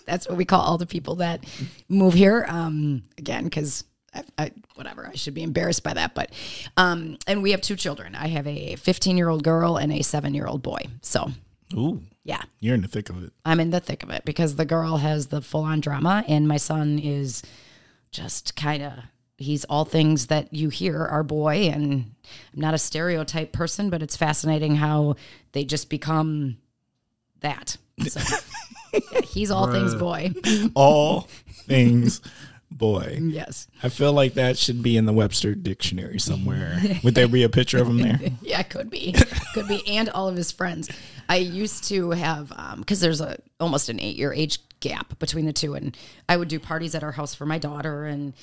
That's 0.06 0.28
what 0.28 0.36
we 0.38 0.44
call 0.44 0.60
all 0.60 0.78
the 0.78 0.86
people 0.86 1.16
that 1.16 1.44
move 1.88 2.14
here. 2.14 2.46
Um, 2.48 3.02
again, 3.18 3.44
because 3.44 3.82
I, 4.16 4.44
I, 4.44 4.50
whatever, 4.74 5.06
I 5.06 5.14
should 5.14 5.34
be 5.34 5.42
embarrassed 5.42 5.82
by 5.82 5.94
that. 5.94 6.14
But, 6.14 6.30
um, 6.76 7.18
and 7.26 7.42
we 7.42 7.52
have 7.52 7.60
two 7.60 7.76
children. 7.76 8.14
I 8.14 8.28
have 8.28 8.46
a 8.46 8.76
15 8.76 9.16
year 9.16 9.28
old 9.28 9.44
girl 9.44 9.76
and 9.76 9.92
a 9.92 10.02
seven 10.02 10.34
year 10.34 10.46
old 10.46 10.62
boy. 10.62 10.86
So, 11.02 11.30
Ooh, 11.74 12.02
yeah, 12.24 12.42
you're 12.60 12.74
in 12.74 12.82
the 12.82 12.88
thick 12.88 13.10
of 13.10 13.22
it. 13.22 13.32
I'm 13.44 13.60
in 13.60 13.70
the 13.70 13.80
thick 13.80 14.02
of 14.02 14.10
it 14.10 14.24
because 14.24 14.56
the 14.56 14.64
girl 14.64 14.98
has 14.98 15.28
the 15.28 15.40
full 15.40 15.62
on 15.64 15.80
drama, 15.80 16.24
and 16.28 16.46
my 16.46 16.56
son 16.56 16.98
is 16.98 17.42
just 18.10 18.56
kind 18.56 18.82
of. 18.82 18.92
He's 19.38 19.64
all 19.66 19.84
things 19.84 20.28
that 20.28 20.54
you 20.54 20.70
hear 20.70 21.04
our 21.04 21.22
boy, 21.22 21.68
and 21.68 22.14
I'm 22.54 22.60
not 22.60 22.72
a 22.72 22.78
stereotype 22.78 23.52
person, 23.52 23.90
but 23.90 24.02
it's 24.02 24.16
fascinating 24.16 24.76
how 24.76 25.16
they 25.52 25.62
just 25.62 25.90
become 25.90 26.56
that. 27.40 27.76
So, 28.08 28.20
yeah, 29.12 29.20
he's 29.20 29.50
all 29.50 29.70
things 29.70 29.94
boy. 29.94 30.32
All 30.74 31.28
things 31.66 32.22
boy. 32.76 33.18
Yes. 33.20 33.66
I 33.82 33.88
feel 33.88 34.12
like 34.12 34.34
that 34.34 34.58
should 34.58 34.82
be 34.82 34.96
in 34.96 35.06
the 35.06 35.12
Webster 35.12 35.54
dictionary 35.54 36.18
somewhere. 36.18 36.80
Would 37.02 37.14
there 37.14 37.28
be 37.28 37.42
a 37.42 37.48
picture 37.48 37.78
of 37.78 37.88
him 37.88 37.98
there? 37.98 38.20
Yeah, 38.42 38.62
could 38.62 38.90
be, 38.90 39.14
could 39.54 39.66
be, 39.66 39.86
and 39.88 40.08
all 40.10 40.28
of 40.28 40.36
his 40.36 40.52
friends. 40.52 40.88
I 41.28 41.36
used 41.36 41.84
to 41.88 42.10
have 42.10 42.52
um, 42.56 42.80
because 42.80 43.00
there's 43.00 43.20
a 43.20 43.38
almost 43.58 43.88
an 43.88 44.00
eight 44.00 44.16
year 44.16 44.32
age 44.32 44.60
gap 44.80 45.18
between 45.18 45.46
the 45.46 45.52
two, 45.52 45.74
and 45.74 45.96
I 46.28 46.36
would 46.36 46.48
do 46.48 46.58
parties 46.60 46.94
at 46.94 47.02
our 47.02 47.12
house 47.12 47.34
for 47.34 47.46
my 47.46 47.58
daughter, 47.58 48.06
and 48.06 48.34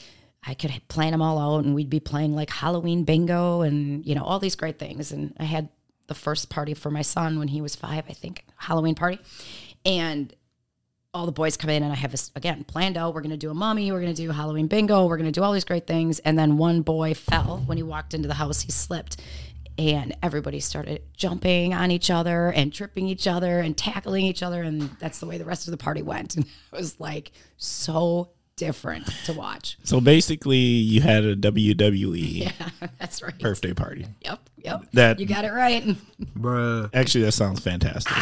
I 0.46 0.54
could 0.54 0.72
plan 0.88 1.12
them 1.12 1.22
all 1.22 1.40
out, 1.40 1.64
and 1.64 1.74
we'd 1.74 1.90
be 1.90 2.00
playing 2.00 2.36
like 2.36 2.50
Halloween 2.50 3.04
bingo, 3.04 3.62
and 3.62 4.06
you 4.06 4.16
know 4.16 4.24
all 4.24 4.40
these 4.40 4.56
great 4.56 4.80
things. 4.80 5.12
And 5.12 5.36
I 5.40 5.46
had 5.46 5.70
the 6.08 6.16
first 6.16 6.50
party 6.50 6.74
for 6.74 6.92
my 6.92 7.02
son 7.02 7.40
when 7.40 7.48
he 7.48 7.62
was 7.62 7.76
five, 7.76 8.04
I 8.10 8.14
think, 8.14 8.46
Halloween 8.58 8.96
party, 8.96 9.20
and 9.86 10.34
all 11.14 11.26
the 11.26 11.32
boys 11.32 11.56
come 11.58 11.70
in 11.70 11.84
and 11.84 11.92
I 11.92 11.96
have 11.96 12.12
this 12.12 12.32
again 12.36 12.64
planned 12.64 12.98
out. 12.98 13.14
We're 13.14 13.22
gonna 13.22 13.38
do 13.38 13.52
a 13.52 13.54
mummy, 13.54 13.92
we're 13.92 14.00
gonna 14.02 14.14
do 14.14 14.32
Halloween 14.32 14.68
bingo, 14.68 15.06
we're 15.06 15.18
gonna 15.18 15.32
do 15.32 15.44
all 15.44 15.52
these 15.54 15.64
great 15.64 15.86
things. 15.86 16.20
And 16.20 16.38
then 16.38 16.58
one 16.58 16.82
boy 16.82 17.14
fell 17.14 17.62
when 17.66 17.78
he 17.78 17.84
walked 17.84 18.14
into 18.14 18.28
the 18.28 18.34
house, 18.34 18.62
he 18.62 18.72
slipped. 18.72 19.22
And 19.78 20.16
everybody 20.22 20.60
started 20.60 21.02
jumping 21.18 21.74
on 21.74 21.90
each 21.90 22.12
other 22.12 22.50
and 22.52 22.72
tripping 22.72 23.08
each 23.08 23.26
other 23.28 23.60
and 23.60 23.76
tackling 23.76 24.24
each 24.26 24.44
other. 24.44 24.62
And 24.62 24.84
that's 25.00 25.20
the 25.20 25.26
way 25.26 25.40
the 25.40 25.46
rest 25.46 25.68
of 25.68 25.72
the 25.72 25.78
party 25.78 26.02
went. 26.04 26.36
And 26.36 26.46
it 26.46 26.52
was 26.78 27.00
like 27.00 27.32
so 27.58 28.30
different 28.56 29.08
to 29.26 29.34
watch. 29.34 29.78
So 29.84 30.00
basically, 30.00 30.58
you 30.58 31.02
had 31.02 31.24
a 31.24 31.36
WWE 31.36 32.18
Yeah, 32.46 32.90
that's 33.00 33.24
right. 33.24 33.38
birthday 33.40 33.74
party. 33.74 34.06
Yep, 34.22 34.50
yep. 34.58 34.84
That 34.94 35.20
You 35.20 35.26
got 35.26 35.44
it 35.44 35.52
right. 35.52 35.84
Bruh. 36.38 36.90
actually 36.94 37.24
that 37.24 37.32
sounds 37.32 37.60
fantastic. 37.60 38.14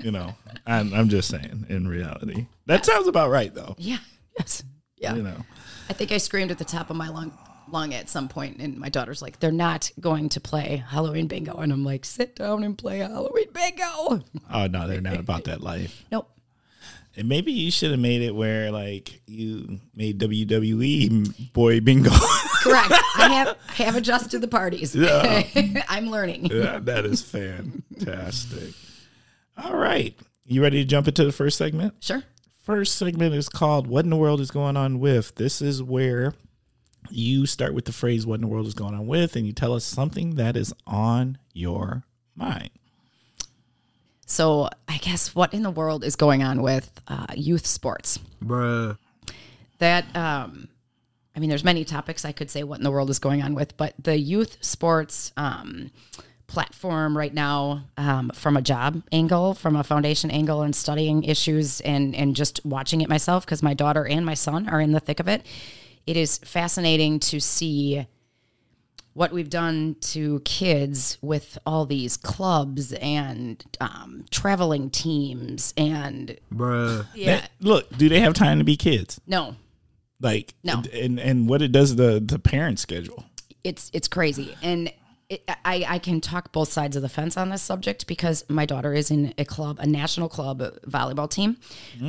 You 0.00 0.10
know, 0.10 0.34
I'm, 0.66 0.92
I'm 0.94 1.08
just 1.08 1.28
saying. 1.28 1.66
In 1.68 1.88
reality, 1.88 2.46
that 2.66 2.84
sounds 2.84 3.08
about 3.08 3.30
right, 3.30 3.54
though. 3.54 3.74
Yeah, 3.78 3.98
yes. 4.38 4.62
Yeah. 4.96 5.14
You 5.14 5.22
know, 5.22 5.36
I 5.88 5.92
think 5.92 6.12
I 6.12 6.18
screamed 6.18 6.50
at 6.50 6.58
the 6.58 6.64
top 6.64 6.88
of 6.88 6.96
my 6.96 7.08
lung, 7.08 7.36
lung 7.68 7.92
at 7.92 8.08
some 8.08 8.28
point, 8.28 8.58
and 8.58 8.78
my 8.78 8.88
daughter's 8.88 9.20
like, 9.20 9.40
"They're 9.40 9.50
not 9.50 9.90
going 10.00 10.28
to 10.30 10.40
play 10.40 10.82
Halloween 10.88 11.26
bingo," 11.26 11.56
and 11.56 11.72
I'm 11.72 11.84
like, 11.84 12.04
"Sit 12.04 12.36
down 12.36 12.62
and 12.62 12.78
play 12.78 12.98
Halloween 12.98 13.48
bingo." 13.52 14.22
oh 14.52 14.66
no, 14.70 14.86
they're 14.86 15.00
not 15.00 15.18
about 15.18 15.44
that 15.44 15.60
life. 15.60 16.04
Nope. 16.12 16.28
And 17.14 17.28
maybe 17.28 17.52
you 17.52 17.70
should 17.70 17.90
have 17.90 18.00
made 18.00 18.22
it 18.22 18.34
where 18.34 18.70
like 18.70 19.20
you 19.26 19.80
made 19.94 20.18
WWE 20.18 21.52
boy 21.52 21.80
bingo. 21.80 22.10
Correct. 22.62 22.90
I 23.18 23.28
have 23.28 23.58
I 23.68 23.82
have 23.82 23.96
adjusted 23.96 24.40
the 24.40 24.48
parties. 24.48 24.94
Yeah. 24.94 25.42
I'm 25.88 26.08
learning. 26.10 26.46
Yeah, 26.46 26.78
that 26.78 27.04
is 27.04 27.20
fantastic. 27.22 28.74
All 29.56 29.76
right. 29.76 30.14
You 30.44 30.62
ready 30.62 30.82
to 30.82 30.88
jump 30.88 31.08
into 31.08 31.24
the 31.24 31.32
first 31.32 31.58
segment? 31.58 31.94
Sure. 32.00 32.22
First 32.62 32.96
segment 32.96 33.34
is 33.34 33.48
called 33.48 33.86
What 33.86 34.04
in 34.04 34.10
the 34.10 34.16
World 34.16 34.40
is 34.40 34.50
Going 34.50 34.76
On 34.76 34.98
With? 35.00 35.34
This 35.34 35.60
is 35.60 35.82
where 35.82 36.34
you 37.10 37.46
start 37.46 37.74
with 37.74 37.84
the 37.86 37.92
phrase 37.92 38.24
What 38.26 38.36
in 38.36 38.42
the 38.42 38.46
World 38.46 38.66
is 38.66 38.74
Going 38.74 38.94
On 38.94 39.06
With 39.06 39.34
and 39.36 39.46
you 39.46 39.52
tell 39.52 39.72
us 39.74 39.84
something 39.84 40.36
that 40.36 40.56
is 40.56 40.72
on 40.86 41.38
your 41.52 42.04
mind. 42.36 42.70
So 44.26 44.68
I 44.88 44.96
guess 44.98 45.34
what 45.34 45.52
in 45.52 45.62
the 45.62 45.70
world 45.70 46.04
is 46.04 46.16
going 46.16 46.42
on 46.42 46.62
with 46.62 46.90
uh, 47.08 47.26
youth 47.36 47.66
sports? 47.66 48.18
Bruh. 48.42 48.96
that 49.78 50.04
um 50.16 50.68
i 51.34 51.40
mean 51.40 51.48
there's 51.48 51.64
many 51.64 51.84
topics 51.84 52.24
i 52.24 52.30
could 52.32 52.50
say 52.50 52.62
what 52.62 52.78
in 52.78 52.84
the 52.84 52.90
world 52.90 53.10
is 53.10 53.18
going 53.18 53.42
on 53.42 53.54
with 53.54 53.76
but 53.76 53.94
the 54.02 54.16
youth 54.16 54.56
sports 54.60 55.32
um 55.36 55.90
platform 56.52 57.16
right 57.16 57.32
now 57.32 57.82
um, 57.96 58.30
from 58.34 58.58
a 58.58 58.62
job 58.62 59.02
angle 59.10 59.54
from 59.54 59.74
a 59.74 59.82
foundation 59.82 60.30
angle 60.30 60.60
and 60.60 60.76
studying 60.76 61.22
issues 61.24 61.80
and 61.80 62.14
and 62.14 62.36
just 62.36 62.60
watching 62.66 63.00
it 63.00 63.08
myself 63.08 63.46
because 63.46 63.62
my 63.62 63.72
daughter 63.72 64.06
and 64.06 64.26
my 64.26 64.34
son 64.34 64.68
are 64.68 64.78
in 64.80 64.92
the 64.92 65.00
thick 65.00 65.18
of 65.18 65.28
it 65.28 65.46
it 66.06 66.14
is 66.16 66.36
fascinating 66.44 67.18
to 67.18 67.40
see 67.40 68.06
what 69.14 69.32
we've 69.32 69.48
done 69.50 69.96
to 70.00 70.40
kids 70.40 71.16
with 71.22 71.56
all 71.66 71.86
these 71.86 72.16
clubs 72.18 72.92
and 72.94 73.64
um, 73.80 74.24
traveling 74.30 74.90
teams 74.90 75.72
and 75.76 76.36
Bruh. 76.52 77.06
yeah 77.14 77.40
That- 77.40 77.50
look, 77.60 77.96
do 77.96 78.08
they 78.10 78.20
have 78.20 78.34
time 78.34 78.58
to 78.58 78.64
be 78.64 78.76
kids? 78.76 79.20
no 79.26 79.56
Like, 80.20 80.54
No. 80.62 80.82
and 80.92 81.18
and 81.18 81.48
what 81.48 81.62
it 81.62 81.72
does 81.72 81.90
to 81.90 81.96
the 81.96 82.20
the 82.20 82.38
parent 82.38 82.78
schedule. 82.78 83.24
it's 83.64 83.90
it's 83.94 84.08
crazy 84.08 84.54
and 84.62 84.92
it, 85.28 85.42
I, 85.64 85.84
I 85.88 85.98
can 85.98 86.20
talk 86.20 86.52
both 86.52 86.70
sides 86.70 86.96
of 86.96 87.02
the 87.02 87.08
fence 87.08 87.36
on 87.36 87.48
this 87.48 87.62
subject 87.62 88.06
because 88.06 88.44
my 88.48 88.66
daughter 88.66 88.92
is 88.92 89.10
in 89.10 89.32
a 89.38 89.44
club, 89.44 89.78
a 89.80 89.86
national 89.86 90.28
club 90.28 90.60
volleyball 90.86 91.30
team, 91.30 91.56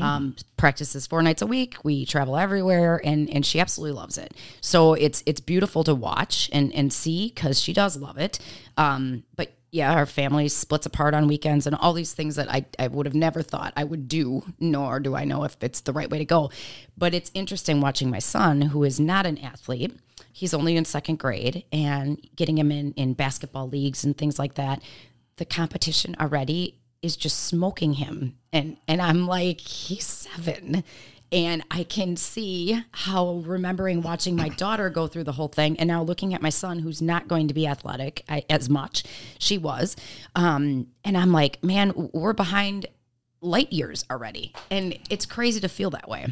um, 0.02 0.36
practices 0.58 1.08
four 1.08 1.22
nights 1.22 1.42
a 1.42 1.48
week. 1.48 1.76
We 1.84 2.06
travel 2.06 2.38
everywhere, 2.38 3.02
and 3.04 3.30
and 3.30 3.46
she 3.46 3.60
absolutely 3.60 3.96
loves 3.96 4.18
it. 4.18 4.34
So 4.62 4.94
it's 4.94 5.24
it's 5.26 5.40
beautiful 5.40 5.84
to 5.86 5.96
watch 5.96 6.50
and 6.52 6.74
and 6.74 6.92
see 6.92 7.32
because 7.34 7.60
she 7.60 7.74
does 7.74 7.98
love 7.98 8.18
it. 8.18 8.40
Um, 8.78 9.24
but 9.36 9.54
yeah, 9.74 9.96
our 9.96 10.06
family 10.06 10.50
splits 10.50 10.86
apart 10.86 11.16
on 11.16 11.28
weekends 11.28 11.66
and 11.66 11.76
all 11.76 11.94
these 11.94 12.14
things 12.14 12.36
that 12.36 12.48
I, 12.48 12.64
I 12.78 12.90
would 12.90 13.08
have 13.08 13.16
never 13.16 13.42
thought 13.42 13.74
I 13.76 13.84
would 13.84 14.08
do, 14.08 14.44
nor 14.60 15.00
do 15.00 15.16
I 15.16 15.26
know 15.26 15.46
if 15.46 15.58
it's 15.62 15.82
the 15.82 15.92
right 15.92 16.12
way 16.12 16.20
to 16.20 16.26
go. 16.26 16.52
But 16.96 17.16
it's 17.16 17.32
interesting 17.34 17.82
watching 17.82 18.12
my 18.12 18.20
son, 18.20 18.62
who 18.62 18.84
is 18.84 19.00
not 19.00 19.26
an 19.26 19.40
athlete. 19.40 19.98
He's 20.32 20.54
only 20.54 20.78
in 20.78 20.86
second 20.86 21.18
grade 21.18 21.66
and 21.72 22.22
getting 22.36 22.60
him 22.60 22.72
in, 22.72 22.92
in 22.92 23.16
basketball 23.16 23.68
leagues 23.68 24.04
and 24.04 24.16
things 24.16 24.38
like 24.38 24.54
that. 24.54 24.84
The 25.38 25.46
competition 25.46 26.16
already 26.20 26.80
is 27.02 27.18
just 27.18 27.40
smoking 27.40 27.94
him. 27.94 28.38
And 28.52 28.78
and 28.88 29.02
I'm 29.02 29.26
like, 29.26 29.60
he's 29.60 30.06
seven. 30.06 30.84
And 31.34 31.64
I 31.72 31.84
can 31.84 32.16
see 32.16 32.80
how 32.92 33.42
remembering 33.48 34.04
watching 34.04 34.36
my 34.36 34.50
daughter 34.50 34.92
go 34.92 35.08
through 35.08 35.24
the 35.24 35.32
whole 35.32 35.48
thing 35.48 35.80
and 35.80 35.88
now 35.88 36.04
looking 36.04 36.36
at 36.36 36.44
my 36.44 36.50
son 36.50 36.78
who's 36.78 37.02
not 37.02 37.28
going 37.28 37.48
to 37.48 37.56
be 37.56 37.66
athletic 37.66 38.24
as 38.52 38.70
much. 38.70 39.04
She 39.40 39.58
was. 39.58 39.96
Um, 40.36 40.88
and 41.04 41.18
I'm 41.18 41.32
like, 41.32 41.64
man, 41.64 42.12
we're 42.14 42.34
behind 42.34 42.86
light 43.42 43.74
years 43.74 44.06
already. 44.12 44.54
And 44.70 45.00
it's 45.10 45.26
crazy 45.26 45.60
to 45.62 45.68
feel 45.68 45.90
that 45.90 46.08
way. 46.08 46.28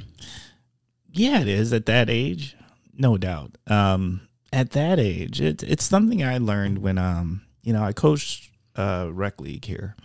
Yeah, 1.12 1.42
it 1.42 1.48
is 1.48 1.74
at 1.74 1.88
that 1.88 2.08
age, 2.08 2.56
no 2.94 3.18
doubt. 3.18 3.58
Um, 3.66 4.28
at 4.54 4.70
that 4.72 5.00
age, 5.00 5.42
it, 5.42 5.64
it's 5.64 5.84
something 5.84 6.24
I 6.24 6.38
learned 6.38 6.78
when 6.78 7.00
um, 7.00 7.42
you 7.64 7.74
know, 7.74 7.84
I 7.84 7.92
coached 7.92 8.52
uh 8.76 9.10
rec 9.12 9.42
league 9.42 9.66
here, 9.66 9.96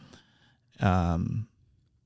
um, 0.80 1.46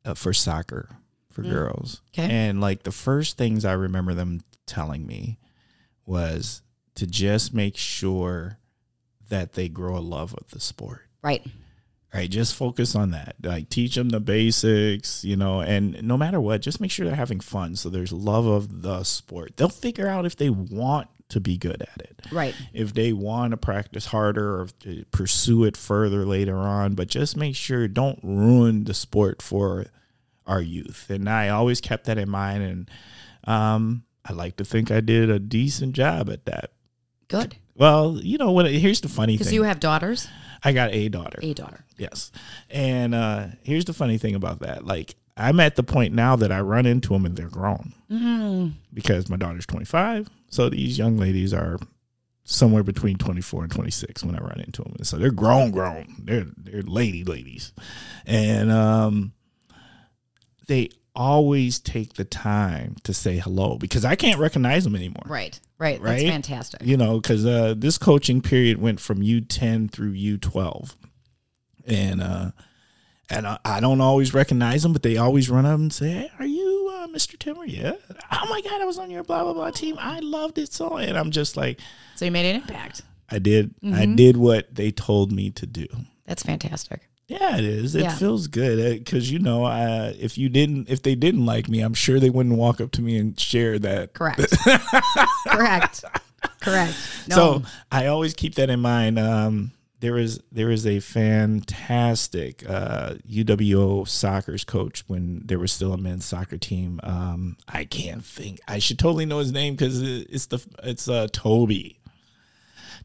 uh, 0.05 0.15
for 0.15 0.35
soccer 0.35 1.00
for 1.31 1.43
mm. 1.43 1.51
girls, 1.51 2.03
Okay. 2.13 2.29
and 2.31 2.61
like 2.61 2.83
the 2.83 2.93
first 2.93 3.37
things 3.39 3.65
I 3.65 3.73
remember 3.73 4.15
them 4.15 4.41
telling 4.67 5.07
me 5.07 5.39
was 6.07 6.63
to 6.97 7.07
just 7.07 7.55
make 7.55 7.77
sure 7.77 8.59
that 9.29 9.53
they 9.55 9.69
grow 9.69 9.97
a 9.97 10.01
love 10.01 10.35
of 10.35 10.51
the 10.51 10.61
sport. 10.61 11.03
Right. 11.23 11.47
right 12.13 12.29
just 12.29 12.55
focus 12.55 12.95
on 12.97 13.13
that. 13.13 13.37
Like 13.43 13.69
teach 13.69 13.95
them 13.95 14.09
the 14.09 14.21
basics 14.21 15.25
you 15.25 15.37
know 15.37 15.61
and 15.61 16.03
no 16.03 16.17
matter 16.17 16.41
what 16.41 16.63
just 16.63 16.81
make 16.81 16.91
sure 16.91 17.07
they're 17.07 17.15
having 17.15 17.41
fun. 17.41 17.77
So 17.77 17.89
there's 17.89 18.13
love 18.13 18.47
of 18.47 18.83
the 18.83 19.05
sport. 19.05 19.57
They'll 19.57 19.69
figure 19.69 20.09
out 20.09 20.27
if 20.27 20.37
they 20.37 20.51
want 20.51 21.09
to 21.29 21.41
be 21.41 21.57
good 21.57 21.81
at 21.81 22.01
it. 22.01 22.27
Right. 22.33 22.55
if 22.73 22.93
they 22.93 23.13
want 23.13 23.53
to 23.53 23.57
practice 23.57 24.07
harder 24.07 24.61
or 24.63 24.67
to 24.81 25.05
pursue 25.13 25.65
it 25.65 25.77
further 25.77 26.27
later 26.27 26.57
on 26.57 26.95
but 26.95 27.07
just 27.09 27.37
make 27.37 27.55
sure 27.57 27.87
don't 27.87 28.19
ruin 28.23 28.85
the 28.85 28.95
sport 28.95 29.41
for 29.41 29.87
our 30.51 30.61
youth 30.61 31.09
and 31.09 31.29
i 31.29 31.49
always 31.49 31.81
kept 31.81 32.05
that 32.05 32.19
in 32.19 32.29
mind 32.29 32.63
and 32.63 32.91
um, 33.45 34.05
i 34.25 34.33
like 34.33 34.57
to 34.57 34.65
think 34.65 34.91
i 34.91 35.01
did 35.01 35.31
a 35.31 35.39
decent 35.39 35.95
job 35.95 36.29
at 36.29 36.45
that 36.45 36.73
Good. 37.29 37.57
well 37.75 38.19
you 38.21 38.37
know 38.37 38.51
what 38.51 38.71
here's 38.71 39.01
the 39.01 39.09
funny 39.09 39.35
thing. 39.35 39.39
Because 39.39 39.53
you 39.53 39.63
have 39.63 39.81
daughters, 39.81 40.29
i 40.65 40.73
got 40.73 40.93
a 40.93 41.09
daughter 41.09 41.39
a 41.43 41.55
daughter. 41.55 41.85
Yes. 41.97 42.33
And 42.69 43.15
uh 43.15 43.47
here's 43.63 43.85
the 43.85 43.93
funny 43.93 44.19
thing 44.19 44.35
about 44.35 44.61
that. 44.61 44.85
Like 44.85 45.15
I'm 45.37 45.61
at 45.61 45.77
the 45.77 45.83
point 45.83 46.13
now 46.13 46.37
that 46.37 46.53
I 46.53 46.61
run 46.61 46.87
into 46.87 47.11
them 47.11 47.25
and 47.25 47.37
they're 47.37 47.49
grown 47.49 47.95
because 48.93 49.29
my 49.31 49.37
daughter's 49.37 49.67
25. 49.67 50.29
So 50.51 50.69
these 50.69 50.99
young 50.99 51.17
ladies 51.17 51.55
are 51.55 51.79
somewhere 52.45 52.83
between 52.83 53.17
24 53.17 53.63
and 53.65 53.73
26 53.73 54.25
when 54.25 54.35
I 54.35 54.41
run 54.41 54.61
into 54.61 54.83
them. 54.83 54.95
And 54.99 55.07
so 55.07 55.17
they're 55.17 55.31
grown, 55.31 55.71
grown. 55.71 56.17
They're 56.25 56.47
they're 56.57 56.83
lady 56.83 57.25
ladies, 57.25 57.73
and 58.27 58.71
um, 58.71 59.33
they 60.71 60.89
always 61.17 61.81
take 61.81 62.15
the 62.15 62.25
time 62.25 62.95
to 63.03 63.13
say 63.13 63.37
hello 63.39 63.77
because 63.77 64.05
I 64.05 64.15
can't 64.15 64.39
recognize 64.39 64.85
them 64.85 64.95
anymore. 64.95 65.25
Right. 65.27 65.59
Right. 65.77 66.01
That's 66.01 66.23
Right? 66.23 66.31
fantastic. 66.31 66.83
You 66.85 66.97
know, 66.97 67.21
because 67.21 67.45
uh, 67.45 67.75
this 67.77 67.99
coaching 67.99 68.41
period 68.41 68.81
went 68.81 69.01
from 69.01 69.21
U10 69.21 69.91
through 69.91 70.13
U12, 70.15 70.95
and 71.87 72.23
uh, 72.23 72.51
and 73.29 73.47
I, 73.47 73.59
I 73.65 73.81
don't 73.81 74.01
always 74.01 74.33
recognize 74.35 74.83
them, 74.83 74.93
but 74.93 75.03
they 75.03 75.17
always 75.17 75.51
run 75.51 75.67
up 75.67 75.79
and 75.79 75.93
say, 75.93 76.11
"Hey, 76.11 76.31
are 76.39 76.47
you 76.47 76.91
uh, 76.95 77.07
Mr. 77.09 77.39
Timmer?" 77.39 77.65
Yeah. 77.65 77.93
Oh 78.33 78.47
my 78.49 78.61
God, 78.63 78.81
I 78.81 78.85
was 78.85 78.99
on 78.99 79.11
your 79.11 79.25
blah 79.25 79.43
blah 79.45 79.53
blah 79.53 79.71
team. 79.71 79.97
I 79.99 80.21
loved 80.21 80.59
it 80.59 80.73
so, 80.73 80.97
and 80.97 81.17
I'm 81.19 81.31
just 81.31 81.57
like, 81.57 81.81
So 82.17 82.25
you 82.25 82.31
made 82.31 82.47
an 82.49 82.57
impact. 82.57 83.03
I 83.33 83.39
did, 83.39 83.75
I 83.83 83.87
Mm-hmm. 83.87 84.15
did 84.17 84.37
what 84.37 84.75
they 84.75 84.91
told 84.91 85.31
me 85.33 85.51
to 85.53 85.67
do. 85.67 85.87
That's 86.27 86.43
fantastic. 86.43 87.09
Yeah, 87.31 87.57
it 87.59 87.65
is. 87.65 87.95
It 87.95 88.03
Yeah. 88.03 88.15
feels 88.17 88.49
good 88.49 88.99
because 89.05 89.31
you 89.31 89.39
know, 89.39 89.65
uh, 89.65 90.13
if 90.19 90.37
you 90.37 90.49
didn't, 90.49 90.91
if 90.91 91.01
they 91.03 91.15
didn't 91.15 91.47
like 91.47 91.69
me, 91.69 91.81
I'm 91.81 91.95
sure 91.95 92.19
they 92.19 92.29
wouldn't 92.29 92.57
walk 92.57 92.81
up 92.81 92.91
to 92.93 93.03
me 93.03 93.17
and 93.19 93.39
share 93.39 93.79
that. 93.79 94.15
Correct. 94.15 94.41
Correct. 95.47 96.05
Correct. 96.61 96.95
No. 97.29 97.37
So 97.37 97.63
I 97.93 98.07
always 98.07 98.35
keep 98.35 98.57
that 98.57 98.69
in 98.69 98.81
mind. 98.81 99.17
Um, 99.19 99.71
there 100.01 100.19
is 100.19 100.41
there 100.51 100.71
is 100.71 100.87
a 100.87 100.99
fantastic 101.01 102.69
uh, 102.69 103.15
UWO 103.31 104.09
soccer's 104.09 104.65
coach 104.65 105.05
when 105.07 105.43
there 105.45 105.59
was 105.59 105.71
still 105.71 105.93
a 105.93 105.99
men's 105.99 106.25
soccer 106.25 106.57
team. 106.59 106.99
Um, 107.05 107.57
I 107.69 107.85
can't 107.85 108.25
think. 108.25 108.61
I 108.67 108.79
should 108.81 108.99
totally 108.99 109.27
know 109.27 109.39
his 109.39 109.53
name 109.53 109.75
because 109.75 110.03
it's 110.03 110.47
the 110.47 110.65
it's 110.83 111.07
uh, 111.09 111.29
Toby, 111.33 112.01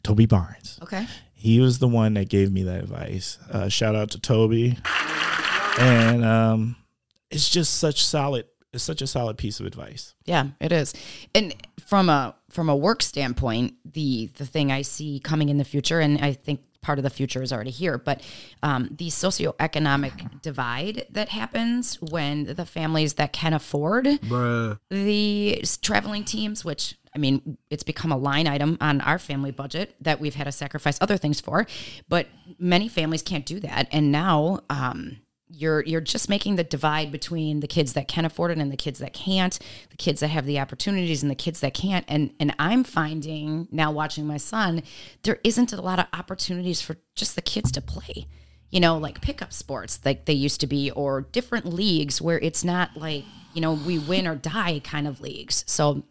Toby 0.04 0.26
Barnes. 0.26 0.80
okay. 0.82 1.06
He 1.46 1.60
was 1.60 1.78
the 1.78 1.88
one 1.88 2.16
that 2.16 2.28
gave 2.28 2.52
me 2.52 2.64
that 2.64 2.82
advice. 2.82 3.38
Uh, 3.52 3.70
shout 3.70 3.94
out 3.94 4.10
to 4.10 4.20
Toby, 4.20 4.80
and 5.80 6.26
um, 6.26 6.76
it's 7.30 7.48
just 7.48 7.76
such 7.76 8.04
solid. 8.04 8.48
It's 8.74 8.84
such 8.84 9.04
a 9.04 9.06
solid 9.06 9.38
piece 9.38 9.60
of 9.60 9.68
advice. 9.68 10.16
Yeah, 10.26 10.48
it 10.60 10.72
is. 10.72 10.96
And 11.36 11.56
from 11.86 12.10
a 12.10 12.34
from 12.50 12.68
a 12.68 12.76
work 12.76 13.04
standpoint, 13.04 13.76
the 13.86 14.32
the 14.38 14.46
thing 14.48 14.72
I 14.72 14.82
see 14.82 15.20
coming 15.20 15.50
in 15.50 15.60
the 15.60 15.64
future, 15.64 16.00
and 16.00 16.18
I 16.20 16.34
think 16.34 16.62
part 16.82 16.98
of 16.98 17.04
the 17.04 17.12
future 17.12 17.44
is 17.44 17.54
already 17.54 17.70
here, 17.70 18.00
but 18.00 18.24
um, 18.64 18.90
the 18.98 19.10
socioeconomic 19.10 20.42
divide 20.42 21.06
that 21.12 21.30
happens 21.30 22.02
when 22.02 22.56
the 22.56 22.66
families 22.66 23.16
that 23.16 23.34
can 23.34 23.54
afford 23.54 24.06
bruh, 24.06 24.80
the 24.90 25.64
traveling 25.84 26.24
teams, 26.24 26.66
which 26.66 26.96
I 27.16 27.18
mean, 27.18 27.58
it's 27.70 27.84
become 27.84 28.12
a 28.12 28.18
line 28.18 28.46
item 28.48 28.78
on 28.82 29.02
our 29.02 29.18
family 29.18 29.52
budget 29.52 29.96
that 30.02 30.20
we've 30.20 30.36
had 30.36 30.44
to 30.44 30.52
sacrifice 30.52 30.98
other 31.02 31.18
things 31.18 31.40
for, 31.40 31.66
but 32.10 32.28
many 32.60 32.88
families 32.88 33.22
can't 33.22 33.46
do 33.46 33.60
that, 33.62 33.88
and 33.92 34.12
now 34.12 34.60
um, 34.70 35.18
you're 35.48 35.82
you're 35.84 36.02
just 36.02 36.30
making 36.30 36.58
the 36.58 36.64
divide 36.64 37.12
between 37.12 37.62
the 37.62 37.68
kids 37.68 37.94
that 37.94 38.08
can 38.08 38.26
afford 38.26 38.52
it 38.52 38.58
and 38.58 38.72
the 38.72 38.78
kids 38.78 39.00
that 39.00 39.14
can't, 39.14 39.58
the 39.90 39.98
kids 39.98 40.20
that 40.20 40.28
have 40.28 40.46
the 40.46 40.60
opportunities 40.60 41.22
and 41.24 41.32
the 41.32 41.36
kids 41.36 41.62
that 41.62 41.74
can't, 41.74 42.06
and 42.08 42.32
and 42.40 42.54
I'm 42.60 42.84
finding 42.84 43.68
now 43.72 43.92
watching 43.92 44.28
my 44.28 44.38
son, 44.38 44.84
there 45.24 45.40
isn't 45.44 45.72
a 45.72 45.82
lot 45.82 46.00
of 46.00 46.08
opportunities 46.14 46.82
for 46.82 46.98
just 47.16 47.36
the 47.36 47.42
kids 47.42 47.72
to 47.72 47.82
play 47.82 48.28
you 48.72 48.82
know, 48.82 48.98
like 48.98 49.22
pickup 49.22 49.54
sports 49.54 50.00
like 50.04 50.26
they 50.26 50.34
used 50.34 50.60
to 50.60 50.68
be, 50.68 50.92
or 50.92 51.22
different 51.22 51.66
leagues 51.66 52.22
where 52.22 52.40
it's 52.40 52.64
not 52.64 52.90
like, 52.98 53.24
you 53.54 53.62
know, 53.62 53.74
we 53.74 53.98
win 54.00 54.28
or 54.28 54.36
die 54.36 54.82
kind 54.84 55.08
of 55.08 55.22
leagues. 55.22 55.64
So 55.66 56.04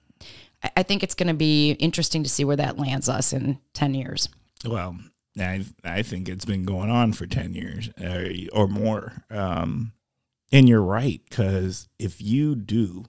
I- 0.76 0.82
think 0.82 1.02
it's 1.02 1.14
going 1.14 1.28
to 1.28 1.34
be 1.34 1.72
interesting 1.72 2.22
to 2.22 2.28
see 2.28 2.44
where 2.44 2.56
that 2.56 2.78
lands 2.78 3.08
us 3.08 3.32
in 3.32 3.58
10 3.74 3.94
years. 3.94 4.28
Well, 4.64 4.96
I 5.38 5.64
I 5.82 6.02
think 6.02 6.28
it's 6.28 6.44
been 6.44 6.64
going 6.64 6.90
on 6.90 7.12
for 7.12 7.26
ten 7.26 7.54
years 7.54 7.90
uh, 8.00 8.48
or 8.52 8.68
more. 8.68 9.24
Um, 9.30 9.92
and 10.52 10.68
you're 10.68 10.82
right 10.82 11.20
because 11.28 11.88
if 11.98 12.20
you 12.22 12.54
do, 12.54 13.04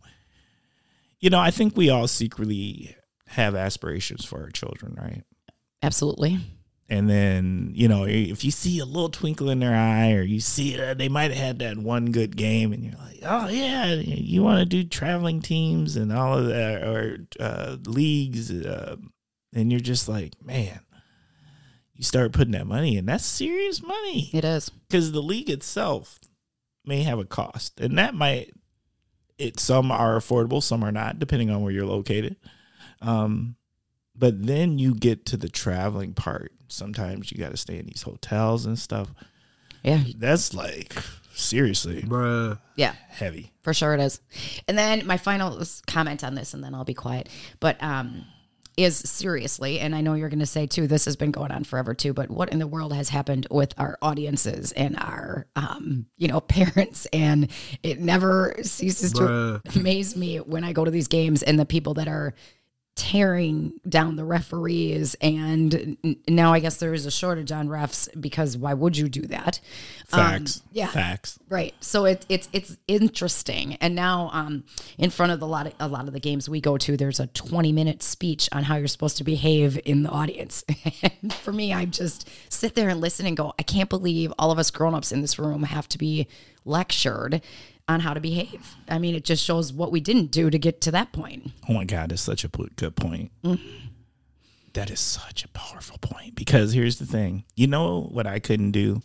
you 1.20 1.30
know, 1.30 1.40
I 1.40 1.52
think 1.52 1.78
we 1.78 1.90
all 1.90 2.08
secretly 2.08 2.96
have 3.28 3.56
aspirations 3.56 4.26
for 4.26 4.42
our 4.42 4.50
children, 4.50 4.96
right? 5.00 5.24
Absolutely. 5.84 6.40
And 6.88 7.10
then 7.10 7.72
you 7.74 7.88
know, 7.88 8.06
if 8.06 8.44
you 8.46 8.52
see 8.52 8.80
a 8.80 8.86
little 8.86 9.10
twinkle 9.10 9.50
in 9.50 9.60
their 9.60 9.76
eye, 9.76 10.14
or 10.14 10.22
you 10.22 10.40
see 10.40 10.80
uh, 10.80 10.94
they 10.94 11.10
might 11.10 11.32
have 11.32 11.40
had 11.40 11.60
that 11.60 11.78
one 11.78 12.12
good 12.12 12.38
game, 12.38 12.74
and 12.74 12.84
you're 12.84 12.94
like, 12.94 13.20
oh 13.24 13.48
yeah, 13.48 13.94
you 13.94 14.44
want 14.44 14.60
to 14.60 14.66
do 14.66 14.84
traveling 14.84 15.42
teams 15.42 15.96
and 15.96 16.14
all 16.14 16.38
of 16.38 16.46
that, 16.48 16.84
or 16.84 17.26
uh, 17.40 17.78
leagues, 17.88 18.52
uh, 18.52 18.98
and 19.54 19.72
you're 19.72 19.82
just 19.82 20.08
like, 20.08 20.34
man 20.44 20.80
you 21.96 22.04
start 22.04 22.34
putting 22.34 22.52
that 22.52 22.68
money 22.68 22.98
in. 22.98 23.06
That's 23.06 23.26
serious 23.26 23.82
money 23.82 24.30
It 24.34 24.44
is. 24.44 24.70
because 24.70 25.14
the 25.14 25.22
league 25.22 25.50
itself 25.50 26.20
may 26.84 27.04
have 27.04 27.20
a 27.20 27.26
cost, 27.26 27.80
and 27.80 27.98
that 27.98 28.14
might 28.14 28.52
it. 29.38 29.60
Some 29.60 29.92
are 29.92 30.18
affordable, 30.18 30.62
some 30.62 30.84
are 30.84 30.92
not, 30.92 31.20
depending 31.20 31.50
on 31.50 31.62
where 31.62 31.72
you're 31.72 31.86
located. 31.86 32.36
Um, 33.02 33.56
but 34.18 34.46
then 34.46 34.80
you 34.80 34.94
get 34.94 35.26
to 35.28 35.38
the 35.38 35.50
traveling 35.50 36.14
part. 36.14 36.52
Sometimes 36.68 37.32
you 37.32 37.38
got 37.38 37.52
to 37.52 37.58
stay 37.58 37.78
in 37.78 37.86
these 37.86 38.02
hotels 38.02 38.66
and 38.66 38.78
stuff. 38.78 39.14
Yeah. 39.84 40.04
That's 40.18 40.54
like 40.54 40.96
seriously 41.34 42.02
bruh. 42.02 42.60
Yeah. 42.76 42.94
heavy. 43.10 43.52
For 43.62 43.74
sure 43.74 43.94
it 43.94 44.00
is. 44.00 44.20
And 44.68 44.78
then 44.78 45.06
my 45.06 45.18
final 45.18 45.62
comment 45.86 46.24
on 46.24 46.36
this, 46.36 46.54
and 46.54 46.64
then 46.64 46.74
I'll 46.74 46.86
be 46.86 46.94
quiet. 46.94 47.30
But 47.60 47.82
um, 47.84 48.26
is 48.78 48.98
seriously, 48.98 49.80
and 49.80 49.96
I 49.96 50.02
know 50.02 50.14
you're 50.16 50.30
going 50.30 50.40
to 50.40 50.46
say 50.46 50.68
too, 50.68 50.88
this 50.88 51.06
has 51.06 51.16
been 51.16 51.32
going 51.32 51.52
on 51.52 51.64
forever 51.64 51.94
too. 51.94 52.14
But 52.14 52.30
what 52.30 52.50
in 52.50 52.60
the 52.60 52.68
world 52.68 52.94
has 52.94 53.10
happened 53.10 53.48
with 53.50 53.74
our 53.78 53.98
audiences 54.02 54.72
and 54.74 54.98
our, 54.98 55.48
um, 55.56 56.08
you 56.18 56.28
know, 56.28 56.40
parents? 56.42 57.06
And 57.14 57.52
it 57.84 58.00
never 58.00 58.56
ceases 58.64 59.14
to 59.14 59.62
amaze 59.76 60.16
me 60.16 60.38
when 60.38 60.64
I 60.64 60.74
go 60.74 60.84
to 60.84 60.92
these 60.92 61.08
games 61.08 61.44
and 61.44 61.60
the 61.60 61.66
people 61.66 61.94
that 61.96 62.08
are 62.08 62.34
tearing 62.96 63.74
down 63.88 64.16
the 64.16 64.24
referees 64.24 65.16
and 65.22 65.98
now 66.28 66.54
i 66.54 66.60
guess 66.60 66.78
there 66.78 66.94
is 66.94 67.06
a 67.06 67.12
shortage 67.12 67.52
on 67.52 67.68
refs 67.68 68.08
because 68.22 68.58
why 68.58 68.74
would 68.74 68.96
you 68.96 69.10
do 69.10 69.22
that 69.22 69.60
Um, 70.14 70.20
Facts. 70.20 70.62
yeah 70.72 70.88
Facts. 70.88 71.38
Right. 71.50 71.74
So 71.80 72.06
it, 72.06 72.26
it's 72.30 72.48
it's 72.54 72.78
interesting. 72.88 73.76
And 73.76 73.96
now 73.96 74.30
um, 74.34 74.64
in 74.98 75.10
front 75.10 75.32
of 75.32 75.40
the 75.40 75.48
lot 75.48 75.68
of, 75.68 75.74
a 75.80 75.88
lot 75.88 76.08
of 76.08 76.14
the 76.14 76.20
games 76.20 76.48
we 76.50 76.62
go 76.62 76.78
to, 76.78 76.96
there's 76.96 77.20
a 77.20 77.28
20 77.28 77.72
minute 77.72 78.04
speech 78.04 78.48
on 78.52 78.64
how 78.64 78.76
you're 78.76 78.88
supposed 78.88 79.18
to 79.18 79.24
behave 79.24 79.80
in 79.86 80.04
the 80.04 80.10
audience. 80.10 80.64
and 81.22 81.34
for 81.34 81.52
me, 81.52 81.74
I 81.74 81.86
just 81.86 82.30
sit 82.50 82.76
there 82.76 82.90
and 82.90 83.02
listen 83.02 83.26
and 83.26 83.36
go, 83.36 83.54
I 83.60 83.64
can't 83.64 83.90
believe 83.90 84.32
all 84.38 84.52
of 84.52 84.60
us 84.60 84.70
grown-ups 84.72 85.12
in 85.12 85.22
this 85.22 85.38
room 85.40 85.64
have 85.64 85.88
to 85.90 85.98
be 85.98 86.28
lectured 86.66 87.42
on 87.88 88.00
how 88.00 88.14
to 88.14 88.20
behave. 88.20 88.76
I 88.90 88.98
mean, 89.00 89.16
it 89.16 89.24
just 89.26 89.44
shows 89.44 89.72
what 89.72 89.92
we 89.92 90.00
didn't 90.00 90.32
do 90.32 90.50
to 90.50 90.58
get 90.58 90.82
to 90.82 90.92
that 90.92 91.12
point. 91.12 91.52
Oh 91.70 91.74
my 91.74 91.84
God, 91.86 92.10
that's 92.10 92.22
such 92.22 92.44
a 92.44 92.48
good 92.48 92.96
point. 92.96 93.32
That 94.74 94.90
is 94.90 95.00
such 95.00 95.46
a 95.46 95.48
powerful 95.50 95.98
point 96.00 96.36
because 96.36 96.74
here's 96.74 97.00
the 97.00 97.06
thing. 97.06 97.46
You 97.56 97.68
know 97.68 98.02
what 98.12 98.28
I 98.28 98.40
couldn't 98.40 98.72
do? 98.72 99.02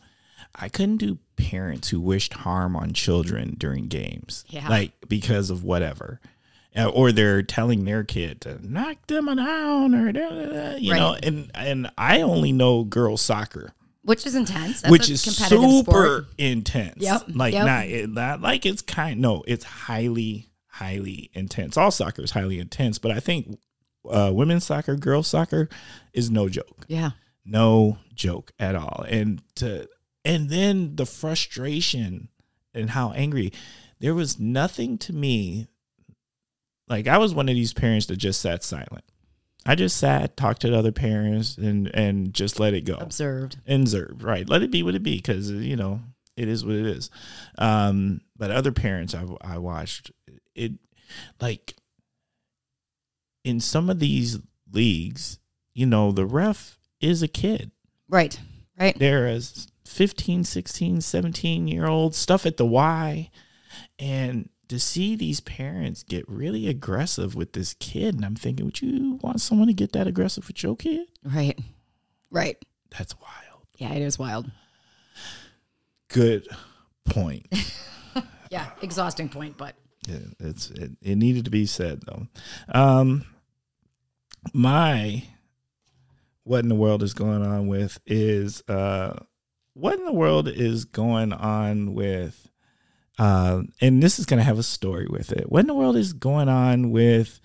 I 0.54 0.68
couldn't 0.68 0.96
do 0.96 1.18
parents 1.36 1.90
who 1.90 2.00
wished 2.00 2.32
harm 2.34 2.74
on 2.74 2.92
children 2.92 3.54
during 3.56 3.86
games. 3.86 4.44
Yeah. 4.48 4.68
Like 4.68 4.92
because 5.08 5.48
of 5.50 5.62
whatever. 5.62 6.20
Uh, 6.76 6.88
Or 6.88 7.12
they're 7.12 7.42
telling 7.42 7.84
their 7.84 8.02
kid 8.04 8.40
to 8.42 8.58
knock 8.66 9.06
them 9.08 9.26
down 9.26 9.94
or 9.94 10.76
you 10.78 10.94
know, 10.94 11.16
and 11.22 11.50
and 11.54 11.90
I 11.98 12.22
only 12.22 12.52
know 12.52 12.84
girls 12.84 13.20
soccer, 13.22 13.72
Which 14.02 14.26
is 14.26 14.34
intense. 14.34 14.80
That's 14.82 14.90
which 14.90 15.10
a 15.10 15.12
is 15.12 15.22
competitive 15.24 15.70
super 15.70 15.90
sport. 15.92 16.24
intense. 16.38 17.02
Yep, 17.02 17.22
Like 17.34 17.52
yep. 17.54 17.66
not 17.66 17.86
it- 17.86 18.10
not 18.10 18.40
like 18.40 18.64
it's 18.66 18.82
kind 18.82 19.20
no, 19.20 19.42
it's 19.46 19.64
highly 19.64 20.48
highly 20.66 21.30
intense. 21.34 21.76
All 21.76 21.90
soccer 21.90 22.22
is 22.22 22.30
highly 22.30 22.58
intense, 22.58 22.98
but 22.98 23.10
I 23.10 23.20
think 23.20 23.58
uh, 24.10 24.30
women's 24.32 24.64
soccer, 24.64 24.96
girls 24.96 25.26
soccer 25.28 25.68
is 26.14 26.30
no 26.30 26.48
joke. 26.48 26.86
Yeah. 26.88 27.10
No 27.44 27.98
joke 28.14 28.52
at 28.58 28.74
all. 28.74 29.04
And 29.08 29.42
to 29.56 29.86
and 30.24 30.48
then 30.48 30.96
the 30.96 31.04
frustration 31.06 32.28
and 32.74 32.90
how 32.90 33.12
angry 33.12 33.52
there 33.98 34.14
was 34.14 34.38
nothing 34.40 34.96
to 34.98 35.12
me 35.12 35.66
like 36.88 37.06
I 37.06 37.18
was 37.18 37.34
one 37.34 37.48
of 37.48 37.54
these 37.54 37.72
parents 37.74 38.06
that 38.06 38.16
just 38.16 38.40
sat 38.40 38.62
silent. 38.64 39.04
I 39.66 39.74
just 39.74 39.96
sat, 39.96 40.36
talked 40.36 40.62
to 40.62 40.70
the 40.70 40.78
other 40.78 40.92
parents 40.92 41.56
and 41.58 41.88
and 41.94 42.32
just 42.34 42.58
let 42.60 42.74
it 42.74 42.82
go 42.82 42.94
Observed. 42.94 43.58
observed 43.66 44.22
right 44.22 44.48
let 44.48 44.62
it 44.62 44.70
be 44.70 44.82
what 44.82 44.94
it 44.94 45.02
be 45.02 45.16
because 45.16 45.50
you 45.50 45.76
know 45.76 46.00
it 46.36 46.48
is 46.48 46.64
what 46.64 46.74
it 46.76 46.86
is 46.86 47.10
um 47.58 48.20
but 48.36 48.50
other 48.50 48.72
parents 48.72 49.14
i 49.14 49.24
i 49.42 49.58
watched 49.58 50.10
it 50.54 50.72
like 51.40 51.74
in 53.44 53.60
some 53.60 53.88
of 53.90 53.98
these 53.98 54.38
leagues 54.72 55.38
you 55.74 55.86
know 55.86 56.12
the 56.12 56.26
ref 56.26 56.78
is 57.00 57.22
a 57.22 57.28
kid 57.28 57.70
Right. 58.08 58.38
Right. 58.78 58.98
there 58.98 59.26
is 59.28 59.68
15 59.86 60.44
16 60.44 61.00
17 61.00 61.68
year 61.68 61.86
old 61.86 62.14
stuff 62.14 62.44
at 62.46 62.56
the 62.56 62.66
y 62.66 63.30
And 63.98 64.49
to 64.70 64.78
see 64.80 65.14
these 65.16 65.40
parents 65.40 66.02
get 66.02 66.24
really 66.28 66.68
aggressive 66.68 67.34
with 67.34 67.52
this 67.52 67.74
kid, 67.74 68.14
and 68.14 68.24
I'm 68.24 68.36
thinking, 68.36 68.64
would 68.66 68.80
you 68.80 69.18
want 69.22 69.40
someone 69.40 69.66
to 69.66 69.74
get 69.74 69.92
that 69.92 70.06
aggressive 70.06 70.46
with 70.46 70.62
your 70.62 70.76
kid? 70.76 71.08
Right. 71.22 71.58
Right. 72.30 72.56
That's 72.96 73.14
wild. 73.20 73.66
Yeah, 73.76 73.92
it 73.92 74.02
is 74.02 74.18
wild. 74.18 74.50
Good 76.08 76.48
point. 77.04 77.46
Yeah, 78.50 78.68
exhausting 78.82 79.28
point, 79.28 79.56
but 79.56 79.76
Yeah, 80.08 80.18
it's 80.40 80.70
it, 80.70 80.90
it 81.00 81.14
needed 81.14 81.44
to 81.44 81.52
be 81.52 81.66
said 81.66 82.02
though. 82.04 82.26
Um, 82.68 83.24
my 84.52 85.22
what 86.42 86.64
in 86.64 86.68
the 86.68 86.74
world 86.74 87.04
is 87.04 87.14
going 87.14 87.46
on 87.46 87.68
with 87.68 88.00
is 88.06 88.64
uh, 88.66 89.20
what 89.74 90.00
in 90.00 90.04
the 90.04 90.12
world 90.12 90.48
is 90.48 90.84
going 90.84 91.32
on 91.32 91.94
with 91.94 92.49
uh, 93.20 93.62
and 93.82 94.02
this 94.02 94.18
is 94.18 94.24
going 94.24 94.38
to 94.38 94.44
have 94.44 94.58
a 94.58 94.62
story 94.62 95.06
with 95.10 95.30
it. 95.30 95.52
What 95.52 95.60
in 95.60 95.66
the 95.66 95.74
world 95.74 95.94
is 95.94 96.14
going 96.14 96.48
on 96.48 96.90
with 96.90 97.38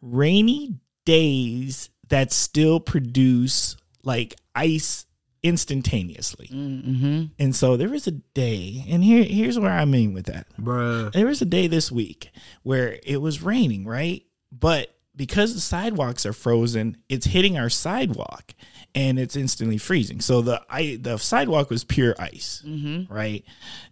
rainy 0.00 0.76
days 1.04 1.90
that 2.08 2.32
still 2.32 2.80
produce 2.80 3.76
like 4.04 4.34
ice 4.54 5.04
instantaneously? 5.42 6.48
mm-hmm. 6.50 7.24
And 7.38 7.54
so 7.54 7.76
there 7.76 7.90
was 7.90 8.06
a 8.06 8.12
day, 8.12 8.86
and 8.88 9.04
here 9.04 9.22
here's 9.22 9.58
where 9.58 9.70
I 9.70 9.84
mean 9.84 10.14
with 10.14 10.26
that 10.26 10.46
bruh, 10.58 11.12
there 11.12 11.26
was 11.26 11.42
a 11.42 11.46
day 11.46 11.66
this 11.66 11.92
week 11.92 12.30
where 12.62 12.98
it 13.02 13.20
was 13.20 13.42
raining, 13.42 13.84
right? 13.84 14.22
But 14.50 14.96
because 15.14 15.52
the 15.52 15.60
sidewalks 15.60 16.24
are 16.24 16.32
frozen, 16.32 16.96
it's 17.10 17.26
hitting 17.26 17.58
our 17.58 17.68
sidewalk 17.68 18.54
and 18.94 19.18
it's 19.18 19.36
instantly 19.36 19.78
freezing. 19.78 20.20
So 20.20 20.42
the 20.42 20.62
I 20.68 20.98
the 21.00 21.16
sidewalk 21.16 21.70
was 21.70 21.84
pure 21.84 22.14
ice, 22.18 22.62
mm-hmm. 22.66 23.12
right? 23.12 23.44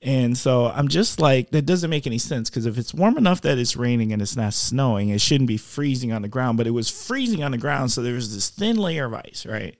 And 0.02 0.36
so 0.36 0.66
I'm 0.66 0.88
just 0.88 1.20
like 1.20 1.50
that 1.50 1.62
doesn't 1.62 1.90
make 1.90 2.06
any 2.06 2.18
sense 2.18 2.50
because 2.50 2.66
if 2.66 2.76
it's 2.78 2.92
warm 2.92 3.16
enough 3.16 3.40
that 3.42 3.58
it's 3.58 3.76
raining 3.76 4.12
and 4.12 4.20
it's 4.20 4.36
not 4.36 4.54
snowing, 4.54 5.08
it 5.08 5.20
shouldn't 5.20 5.48
be 5.48 5.56
freezing 5.56 6.12
on 6.12 6.22
the 6.22 6.28
ground, 6.28 6.58
but 6.58 6.66
it 6.66 6.72
was 6.72 6.90
freezing 6.90 7.42
on 7.42 7.52
the 7.52 7.58
ground, 7.58 7.92
so 7.92 8.02
there 8.02 8.14
was 8.14 8.34
this 8.34 8.50
thin 8.50 8.76
layer 8.76 9.06
of 9.06 9.14
ice, 9.14 9.46
right? 9.48 9.76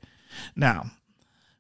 Now, 0.57 0.91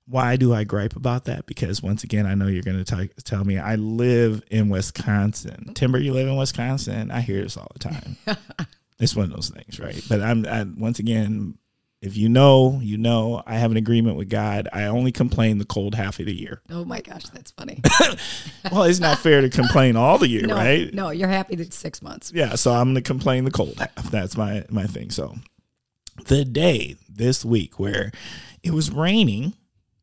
why 0.06 0.36
do 0.36 0.52
I 0.52 0.64
gripe 0.64 0.96
about 0.96 1.26
that? 1.26 1.46
Because 1.46 1.82
once 1.82 2.02
again, 2.02 2.26
I 2.26 2.34
know 2.34 2.48
you're 2.48 2.62
going 2.62 2.84
to 2.84 3.08
tell 3.22 3.44
me 3.44 3.58
I 3.58 3.76
live 3.76 4.42
in 4.50 4.68
Wisconsin. 4.68 5.50
Mm-hmm. 5.50 5.72
Timber, 5.74 5.98
you 5.98 6.12
live 6.12 6.26
in 6.26 6.36
Wisconsin. 6.36 7.10
I 7.10 7.20
hear 7.20 7.42
this 7.42 7.56
all 7.56 7.70
the 7.72 7.78
time. 7.78 8.16
it's 8.98 9.14
one 9.14 9.26
of 9.26 9.32
those 9.32 9.50
things, 9.50 9.78
right? 9.78 10.02
But 10.08 10.20
I'm 10.20 10.46
I, 10.46 10.64
once 10.64 10.98
again, 10.98 11.58
if 12.02 12.16
you 12.16 12.28
know, 12.28 12.78
you 12.82 12.96
know. 12.96 13.42
I 13.46 13.56
have 13.56 13.70
an 13.70 13.76
agreement 13.76 14.16
with 14.16 14.28
God. 14.28 14.68
I 14.72 14.84
only 14.84 15.12
complain 15.12 15.58
the 15.58 15.64
cold 15.64 15.94
half 15.94 16.18
of 16.18 16.26
the 16.26 16.34
year. 16.34 16.62
Oh 16.70 16.84
my 16.84 17.00
gosh, 17.00 17.24
that's 17.24 17.50
funny. 17.52 17.80
Well, 18.70 18.84
it's 18.84 19.00
not 19.00 19.18
fair 19.18 19.40
to 19.40 19.48
complain 19.48 19.96
all 19.96 20.18
the 20.18 20.28
year, 20.28 20.46
No, 20.46 20.54
right? 20.54 20.92
no, 20.92 21.10
you're 21.10 21.28
happy 21.28 21.56
that 21.56 21.66
it's 21.68 21.76
six 21.78 22.02
months. 22.02 22.30
Yeah, 22.34 22.54
so 22.56 22.72
I'm 22.72 22.90
gonna 22.90 23.00
complain 23.00 23.44
the 23.44 23.50
cold 23.50 23.78
half. 23.78 24.10
That's 24.10 24.36
my 24.36 24.64
my 24.68 24.84
thing. 24.86 25.10
So 25.10 25.34
the 26.26 26.44
day 26.44 26.96
this 27.08 27.42
week 27.44 27.78
where 27.80 28.12
it 28.62 28.72
was 28.72 28.90
raining 28.90 29.54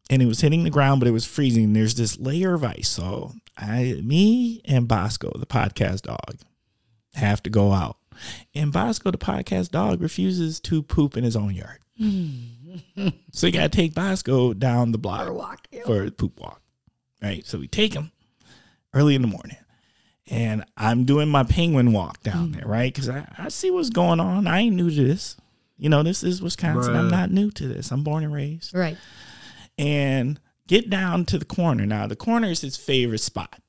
and 0.09 0.21
it 0.21 0.25
was 0.25 0.41
hitting 0.41 0.63
the 0.63 0.69
ground, 0.71 0.99
but 0.99 1.07
it 1.07 1.11
was 1.11 1.25
freezing. 1.25 1.73
There's 1.73 1.95
this 1.95 2.17
layer 2.19 2.55
of 2.55 2.63
ice. 2.63 2.89
So 2.89 3.33
I, 3.57 4.01
me 4.03 4.61
and 4.65 4.87
Bosco, 4.87 5.31
the 5.37 5.45
podcast 5.45 6.01
dog, 6.01 6.37
have 7.13 7.43
to 7.43 7.49
go 7.51 7.71
out. 7.73 7.97
And 8.55 8.73
Bosco, 8.73 9.11
the 9.11 9.17
podcast 9.19 9.69
dog, 9.69 10.01
refuses 10.01 10.59
to 10.61 10.81
poop 10.81 11.15
in 11.15 11.23
his 11.23 11.35
own 11.35 11.53
yard. 11.53 11.79
So 11.99 13.47
you 13.47 13.53
gotta 13.53 13.69
take 13.69 13.93
Bosco 13.93 14.53
down 14.53 14.91
the 14.91 14.97
block 14.97 15.27
Or 15.27 15.33
walk. 15.33 15.67
you 15.71 15.79
know. 15.79 15.85
for 15.85 16.03
a 16.03 16.11
poop 16.11 16.39
walk. 16.39 16.61
Right. 17.21 17.45
So 17.45 17.57
we 17.57 17.67
take 17.67 17.93
him 17.93 18.11
early 18.93 19.15
in 19.15 19.21
the 19.21 19.27
morning. 19.27 19.57
And 20.29 20.65
I'm 20.75 21.05
doing 21.05 21.29
my 21.29 21.43
penguin 21.43 21.93
walk 21.93 22.21
down 22.21 22.49
mm. 22.49 22.55
there, 22.57 22.67
right? 22.67 22.93
Because 22.93 23.07
I, 23.09 23.25
I 23.37 23.47
see 23.47 23.71
what's 23.71 23.89
going 23.89 24.19
on. 24.19 24.45
I 24.45 24.59
ain't 24.59 24.75
new 24.75 24.89
to 24.89 25.07
this. 25.07 25.37
You 25.77 25.89
know, 25.89 26.03
this 26.03 26.21
is 26.21 26.41
Wisconsin. 26.41 26.95
I'm 26.95 27.09
not 27.09 27.31
new 27.31 27.49
to 27.51 27.67
this. 27.67 27.91
I'm 27.91 28.03
born 28.03 28.23
and 28.23 28.33
raised. 28.33 28.75
Right. 28.75 28.97
And 29.77 30.39
get 30.67 30.89
down 30.89 31.23
to 31.25 31.37
the 31.37 31.45
corner. 31.45 31.85
Now, 31.85 32.07
the 32.07 32.15
corner 32.15 32.49
is 32.49 32.61
his 32.61 32.75
favorite 32.75 33.19
spot. 33.19 33.61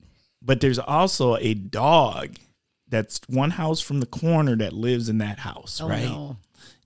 But 0.43 0.61
there's 0.61 0.79
also 0.79 1.37
a 1.37 1.55
dog 1.55 2.37
that's 2.88 3.21
one 3.29 3.51
house 3.53 3.81
from 3.81 4.01
the 4.01 4.07
corner 4.07 4.57
that 4.57 4.73
lives 4.73 5.09
in 5.09 5.19
that 5.19 5.38
house, 5.41 5.81
Oh 5.81 5.88
right? 5.88 6.05
no. 6.05 6.38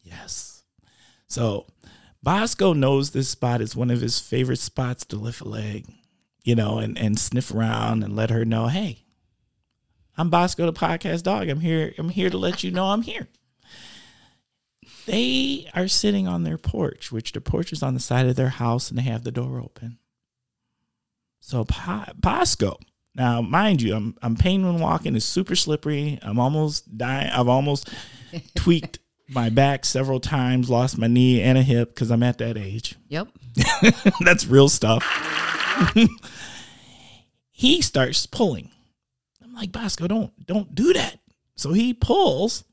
Yes. 0.02 0.51
So 1.32 1.64
Bosco 2.22 2.74
knows 2.74 3.10
this 3.10 3.30
spot 3.30 3.62
is 3.62 3.74
one 3.74 3.90
of 3.90 4.02
his 4.02 4.20
favorite 4.20 4.58
spots 4.58 5.06
to 5.06 5.16
lift 5.16 5.40
a 5.40 5.48
leg, 5.48 5.86
you 6.44 6.54
know, 6.54 6.76
and, 6.76 6.98
and 6.98 7.18
sniff 7.18 7.54
around 7.54 8.02
and 8.02 8.14
let 8.14 8.28
her 8.28 8.44
know, 8.44 8.66
hey, 8.66 9.06
I'm 10.18 10.28
Bosco 10.28 10.66
the 10.66 10.74
podcast 10.74 11.22
dog. 11.22 11.48
I'm 11.48 11.60
here. 11.60 11.94
I'm 11.96 12.10
here 12.10 12.28
to 12.28 12.36
let 12.36 12.62
you 12.62 12.70
know 12.70 12.88
I'm 12.88 13.00
here. 13.00 13.28
They 15.06 15.70
are 15.74 15.88
sitting 15.88 16.28
on 16.28 16.42
their 16.42 16.58
porch, 16.58 17.10
which 17.10 17.32
the 17.32 17.40
porch 17.40 17.72
is 17.72 17.82
on 17.82 17.94
the 17.94 18.00
side 18.00 18.26
of 18.26 18.36
their 18.36 18.50
house, 18.50 18.90
and 18.90 18.98
they 18.98 19.04
have 19.04 19.24
the 19.24 19.32
door 19.32 19.58
open. 19.58 19.96
So 21.40 21.64
Bosco, 22.14 22.78
now 23.14 23.40
mind 23.40 23.80
you, 23.80 23.94
I'm 23.94 24.16
I'm 24.20 24.36
penguin 24.36 24.80
walking. 24.80 25.16
It's 25.16 25.24
super 25.24 25.56
slippery. 25.56 26.18
I'm 26.20 26.38
almost 26.38 26.98
dying. 26.98 27.30
I've 27.30 27.48
almost 27.48 27.88
tweaked 28.54 28.98
my 29.32 29.48
back 29.50 29.84
several 29.84 30.20
times, 30.20 30.68
lost 30.70 30.98
my 30.98 31.06
knee 31.06 31.40
and 31.42 31.56
a 31.58 31.62
hip 31.62 31.90
because 31.94 32.10
I'm 32.10 32.22
at 32.22 32.38
that 32.38 32.56
age. 32.56 32.96
Yep. 33.08 33.28
That's 34.20 34.46
real 34.46 34.68
stuff. 34.68 35.04
he 37.50 37.82
starts 37.82 38.26
pulling. 38.26 38.70
I'm 39.42 39.54
like, 39.54 39.72
Bosco, 39.72 40.06
don't 40.06 40.32
don't 40.46 40.74
do 40.74 40.92
that. 40.94 41.18
So 41.56 41.72
he 41.72 41.94
pulls 41.94 42.64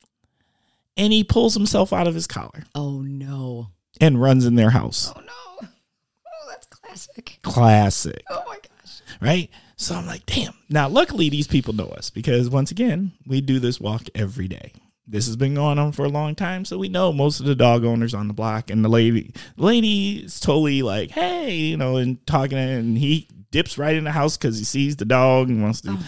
and 0.98 1.12
he 1.14 1.24
pulls 1.24 1.54
himself 1.54 1.94
out 1.94 2.08
of 2.08 2.16
his 2.16 2.28
collar 2.28 2.64
Oh 2.76 3.02
no. 3.02 3.68
and 4.02 4.22
runs 4.22 4.46
in 4.46 4.56
their 4.56 4.70
house. 4.72 5.12
Oh 5.16 5.20
no. 5.22 5.68
Oh, 5.68 6.48
that's 6.50 6.68
classic. 6.68 7.40
Classic. 7.42 8.24
Oh 8.30 8.44
my 8.48 8.56
gosh. 8.58 9.02
right? 9.22 9.50
So 9.76 9.96
I'm 9.96 10.06
like, 10.08 10.26
damn. 10.26 10.54
Now, 10.70 10.90
luckily, 10.90 11.30
these 11.30 11.48
people 11.48 11.74
know 11.74 11.88
us 11.88 12.10
because 12.10 12.50
once 12.50 12.72
again, 12.72 13.14
we 13.26 13.40
do 13.42 13.60
this 13.60 13.80
walk 13.80 14.04
every 14.14 14.48
day. 14.48 14.74
This 15.10 15.26
has 15.26 15.36
been 15.36 15.56
going 15.56 15.80
on 15.80 15.92
for 15.92 16.06
a 16.06 16.10
long 16.10 16.36
time, 16.36 16.66
so 16.66 16.78
we 16.78 16.88
know 16.88 17.12
most 17.12 17.40
of 17.40 17.48
the 17.48 17.56
dog 17.56 17.84
owners 17.84 18.14
on 18.14 18.28
the 18.28 18.34
block. 18.34 18.70
And 18.70 18.86
the 18.86 18.90
lady, 18.90 19.34
the 19.58 19.64
lady 19.64 20.18
is 20.24 20.40
totally 20.40 20.84
like, 20.84 21.10
hey, 21.10 21.56
you 21.56 21.78
know, 21.78 21.98
and 21.98 22.26
talking, 22.28 22.60
and 22.60 22.96
he 22.96 23.28
dips 23.52 23.78
right 23.78 23.96
in 23.96 24.04
the 24.04 24.12
house 24.12 24.38
because 24.38 24.60
he 24.60 24.66
sees 24.66 24.98
the 24.98 25.06
dog 25.06 25.50
and 25.50 25.64
wants 25.64 25.82
to. 25.82 25.98
Oh 25.98 26.06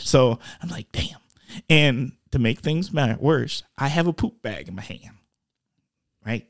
so 0.00 0.38
I'm 0.62 0.68
like, 0.68 0.90
damn. 0.92 1.18
And 1.68 2.12
to 2.30 2.38
make 2.38 2.60
things 2.60 2.92
worse, 2.92 3.64
I 3.76 3.88
have 3.88 4.06
a 4.06 4.12
poop 4.12 4.40
bag 4.42 4.68
in 4.68 4.76
my 4.76 4.82
hand, 4.82 5.16
right? 6.24 6.46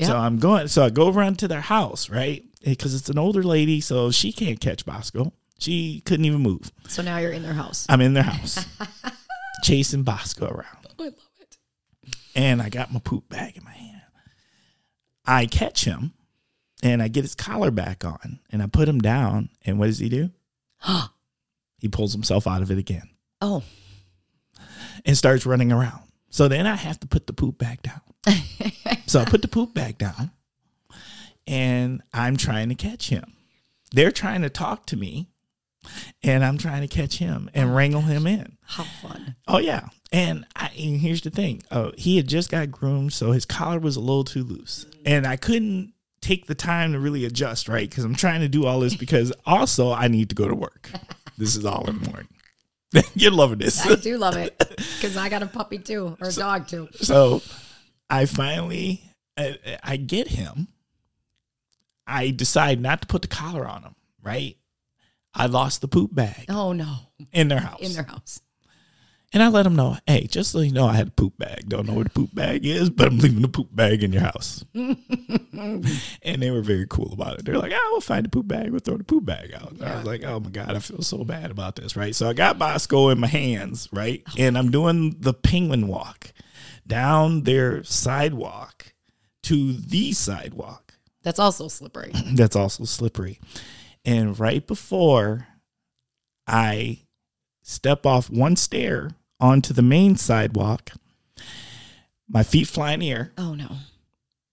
So 0.00 0.14
I'm 0.14 0.38
going. 0.38 0.68
So 0.68 0.84
I 0.84 0.90
go 0.90 1.10
around 1.10 1.38
to 1.38 1.48
their 1.48 1.62
house, 1.62 2.10
right? 2.10 2.44
Eh, 2.64 2.70
because 2.70 2.94
it's 2.94 3.08
an 3.08 3.18
older 3.18 3.42
lady, 3.42 3.80
so 3.80 4.10
she 4.10 4.30
can't 4.32 4.60
catch 4.60 4.84
Bosco. 4.84 5.32
She 5.58 6.02
couldn't 6.04 6.26
even 6.26 6.42
move. 6.42 6.70
So 6.88 7.02
now 7.02 7.16
you're 7.16 7.32
in 7.32 7.42
their 7.42 7.54
house. 7.54 7.86
I'm 7.88 8.02
in 8.02 8.12
their 8.12 8.24
house, 8.24 8.66
chasing 9.62 10.02
Bosco 10.02 10.48
around, 10.48 10.86
oh, 10.86 10.90
I 11.00 11.04
love 11.04 11.12
it. 11.14 11.18
And 12.36 12.62
I 12.62 12.68
got 12.68 12.92
my 12.92 13.00
poop 13.00 13.28
bag 13.28 13.56
in 13.56 13.64
my 13.64 13.72
hand. 13.72 14.02
I 15.26 15.46
catch 15.46 15.84
him, 15.84 16.12
and 16.84 17.02
I 17.02 17.08
get 17.08 17.24
his 17.24 17.34
collar 17.34 17.72
back 17.72 18.04
on, 18.04 18.38
and 18.50 18.62
I 18.62 18.66
put 18.66 18.88
him 18.88 19.00
down. 19.00 19.48
And 19.64 19.78
what 19.78 19.86
does 19.86 19.98
he 19.98 20.08
do? 20.08 20.30
he 21.78 21.88
pulls 21.88 22.12
himself 22.12 22.46
out 22.46 22.62
of 22.62 22.70
it 22.70 22.78
again 22.78 23.08
Oh. 23.40 23.62
and 25.04 25.16
starts 25.16 25.44
running 25.46 25.72
around. 25.72 26.02
So 26.30 26.48
then 26.48 26.66
I 26.66 26.76
have 26.76 27.00
to 27.00 27.06
put 27.06 27.26
the 27.26 27.32
poop 27.32 27.58
bag 27.58 27.80
down. 27.82 28.00
so 29.06 29.20
I 29.20 29.24
put 29.24 29.42
the 29.42 29.48
poop 29.48 29.72
bag 29.74 29.98
down 29.98 30.30
and 31.46 32.02
I'm 32.12 32.36
trying 32.36 32.68
to 32.68 32.74
catch 32.74 33.08
him. 33.08 33.32
They're 33.92 34.10
trying 34.12 34.42
to 34.42 34.50
talk 34.50 34.84
to 34.86 34.96
me 34.96 35.30
and 36.22 36.44
I'm 36.44 36.58
trying 36.58 36.82
to 36.82 36.88
catch 36.88 37.18
him 37.18 37.50
and 37.54 37.74
wrangle 37.74 38.02
him 38.02 38.26
in. 38.26 38.56
How 38.62 38.84
fun. 38.84 39.36
Oh, 39.46 39.58
yeah. 39.58 39.88
And, 40.12 40.46
I, 40.54 40.70
and 40.78 41.00
here's 41.00 41.22
the 41.22 41.30
thing 41.30 41.62
uh, 41.70 41.92
he 41.96 42.16
had 42.16 42.28
just 42.28 42.50
got 42.50 42.70
groomed, 42.70 43.12
so 43.12 43.32
his 43.32 43.44
collar 43.44 43.78
was 43.78 43.96
a 43.96 44.00
little 44.00 44.24
too 44.24 44.44
loose. 44.44 44.86
And 45.04 45.26
I 45.26 45.36
couldn't 45.36 45.92
take 46.20 46.46
the 46.46 46.54
time 46.54 46.92
to 46.92 46.98
really 46.98 47.24
adjust, 47.24 47.68
right? 47.68 47.88
Because 47.88 48.04
I'm 48.04 48.14
trying 48.14 48.40
to 48.40 48.48
do 48.48 48.66
all 48.66 48.80
this 48.80 48.96
because 48.96 49.32
also 49.46 49.92
I 49.92 50.08
need 50.08 50.28
to 50.30 50.34
go 50.34 50.48
to 50.48 50.54
work. 50.54 50.90
This 51.38 51.56
is 51.56 51.64
all 51.64 51.88
in 51.88 52.00
the 52.00 52.10
morning. 52.10 52.28
You're 53.14 53.32
loving 53.32 53.58
this. 53.58 53.84
I 53.84 53.94
do 53.96 54.16
love 54.16 54.36
it 54.36 54.56
because 54.76 55.16
I 55.16 55.28
got 55.28 55.42
a 55.42 55.46
puppy 55.46 55.78
too, 55.78 56.16
or 56.20 56.28
a 56.28 56.32
dog 56.32 56.68
too. 56.68 56.88
so 56.94 57.42
I 58.08 58.26
finally 58.26 59.02
I, 59.36 59.78
I 59.82 59.96
get 59.96 60.28
him. 60.28 60.68
I 62.06 62.30
decide 62.30 62.80
not 62.80 63.02
to 63.02 63.06
put 63.06 63.22
the 63.22 63.28
collar 63.28 63.66
on 63.66 63.82
him. 63.82 63.94
Right, 64.22 64.56
I 65.36 65.46
lost 65.46 65.80
the 65.82 65.88
poop 65.88 66.14
bag 66.14 66.46
Oh 66.48 66.72
no. 66.72 66.96
in 67.32 67.48
their 67.48 67.60
house, 67.60 67.80
In 67.80 67.92
their 67.92 68.04
house. 68.04 68.40
And 69.32 69.42
I 69.42 69.48
let 69.48 69.64
them 69.64 69.74
know, 69.76 69.98
hey, 70.06 70.28
just 70.28 70.52
so 70.52 70.60
you 70.60 70.72
know, 70.72 70.86
I 70.86 70.94
had 70.94 71.08
a 71.08 71.10
poop 71.10 71.36
bag. 71.36 71.68
Don't 71.68 71.86
know 71.86 71.94
where 71.94 72.04
the 72.04 72.10
poop 72.10 72.32
bag 72.34 72.64
is, 72.64 72.88
but 72.90 73.08
I'm 73.08 73.18
leaving 73.18 73.42
the 73.42 73.48
poop 73.48 73.74
bag 73.74 74.02
in 74.04 74.12
your 74.12 74.22
house. 74.22 74.64
and 74.74 76.42
they 76.42 76.50
were 76.50 76.62
very 76.62 76.86
cool 76.88 77.12
about 77.12 77.38
it. 77.40 77.44
They're 77.44 77.58
like, 77.58 77.72
oh, 77.74 77.88
we'll 77.92 78.00
find 78.00 78.24
the 78.24 78.28
poop 78.30 78.46
bag. 78.48 78.70
We'll 78.70 78.78
throw 78.80 78.96
the 78.96 79.04
poop 79.04 79.24
bag 79.26 79.52
out. 79.52 79.72
And 79.72 79.82
I 79.82 79.96
was 79.96 80.04
like, 80.06 80.24
oh 80.24 80.40
my 80.40 80.50
God, 80.50 80.74
I 80.74 80.78
feel 80.78 81.02
so 81.02 81.24
bad 81.24 81.50
about 81.50 81.76
this, 81.76 81.96
right? 81.96 82.14
So 82.14 82.28
I 82.28 82.32
got 82.34 82.58
Bosco 82.58 83.08
in 83.10 83.18
my 83.18 83.26
hands, 83.26 83.88
right? 83.92 84.22
Oh. 84.28 84.32
And 84.38 84.56
I'm 84.56 84.70
doing 84.70 85.16
the 85.18 85.34
penguin 85.34 85.88
walk 85.88 86.32
down 86.86 87.42
their 87.42 87.82
sidewalk 87.82 88.94
to 89.42 89.72
the 89.74 90.12
sidewalk 90.12 90.94
That's 91.24 91.40
also 91.40 91.68
slippery. 91.68 92.12
that's 92.34 92.56
also 92.56 92.84
slippery. 92.84 93.40
And 94.06 94.38
right 94.38 94.64
before 94.64 95.48
I 96.46 97.00
step 97.62 98.06
off 98.06 98.30
one 98.30 98.54
stair 98.54 99.10
onto 99.40 99.74
the 99.74 99.82
main 99.82 100.14
sidewalk, 100.16 100.92
my 102.28 102.44
feet 102.44 102.68
fly 102.68 102.92
in 102.92 103.00
the 103.00 103.10
air. 103.10 103.32
Oh 103.36 103.54
no. 103.54 103.68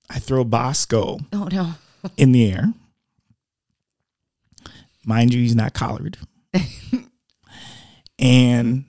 I 0.09 0.17
throw 0.19 0.43
Bosco 0.43 1.19
Oh 1.31 1.47
no. 1.51 1.73
in 2.17 2.31
the 2.31 2.51
air. 2.51 2.73
Mind 5.05 5.33
you, 5.33 5.41
he's 5.41 5.55
not 5.55 5.73
collared. 5.73 6.17
and 8.19 8.85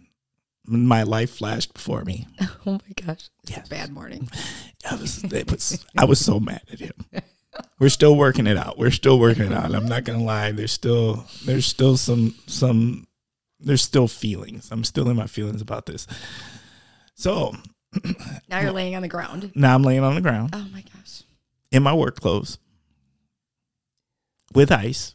my 0.66 1.02
life 1.02 1.30
flashed 1.36 1.74
before 1.74 2.04
me. 2.04 2.26
Oh 2.64 2.72
my 2.72 3.04
gosh. 3.04 3.28
Yes. 3.46 3.68
Bad 3.68 3.92
morning. 3.92 4.30
I 4.90 4.96
was, 4.96 5.22
it 5.24 5.50
was 5.50 5.84
I 5.98 6.04
was 6.06 6.24
so 6.24 6.40
mad 6.40 6.62
at 6.72 6.78
him. 6.80 6.94
We're 7.78 7.88
still 7.88 8.16
working 8.16 8.46
it 8.46 8.56
out. 8.56 8.78
We're 8.78 8.90
still 8.90 9.18
working 9.18 9.46
it 9.46 9.52
out. 9.52 9.74
I'm 9.74 9.86
not 9.86 10.04
gonna 10.04 10.22
lie. 10.22 10.52
There's 10.52 10.72
still 10.72 11.24
there's 11.44 11.66
still 11.66 11.96
some 11.96 12.34
some 12.46 13.06
there's 13.60 13.82
still 13.82 14.08
feelings. 14.08 14.68
I'm 14.70 14.84
still 14.84 15.08
in 15.08 15.16
my 15.16 15.26
feelings 15.26 15.60
about 15.62 15.86
this. 15.86 16.06
So 17.14 17.52
Now 18.48 18.60
you're 18.60 18.72
laying 18.72 18.96
on 18.96 19.02
the 19.02 19.08
ground. 19.08 19.52
now 19.54 19.74
I'm 19.74 19.82
laying 19.82 20.02
on 20.02 20.14
the 20.16 20.20
ground 20.20 20.50
Oh 20.52 20.66
my 20.72 20.82
gosh. 20.82 21.22
in 21.70 21.82
my 21.82 21.94
work 21.94 22.20
clothes 22.20 22.58
with 24.54 24.70
ice, 24.72 25.14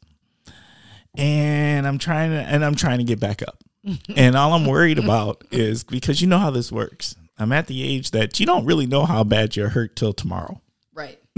and 1.18 1.88
I'm 1.88 1.98
trying 1.98 2.32
to 2.32 2.38
and 2.38 2.64
I'm 2.64 2.76
trying 2.76 3.00
to 3.00 3.04
get 3.04 3.20
back 3.20 3.42
up. 3.42 3.64
and 4.16 4.36
all 4.36 4.54
I'm 4.54 4.66
worried 4.66 5.00
about 5.00 5.44
is 5.52 5.84
because 5.84 6.22
you 6.22 6.28
know 6.28 6.38
how 6.40 6.52
this 6.52 6.72
works. 6.72 7.16
I'm 7.38 7.52
at 7.54 7.68
the 7.68 7.84
age 7.84 8.12
that 8.12 8.40
you 8.40 8.46
don't 8.46 8.66
really 8.66 8.86
know 8.86 9.06
how 9.06 9.24
bad 9.24 9.56
you're 9.56 9.70
hurt 9.70 9.96
till 9.96 10.12
tomorrow. 10.14 10.62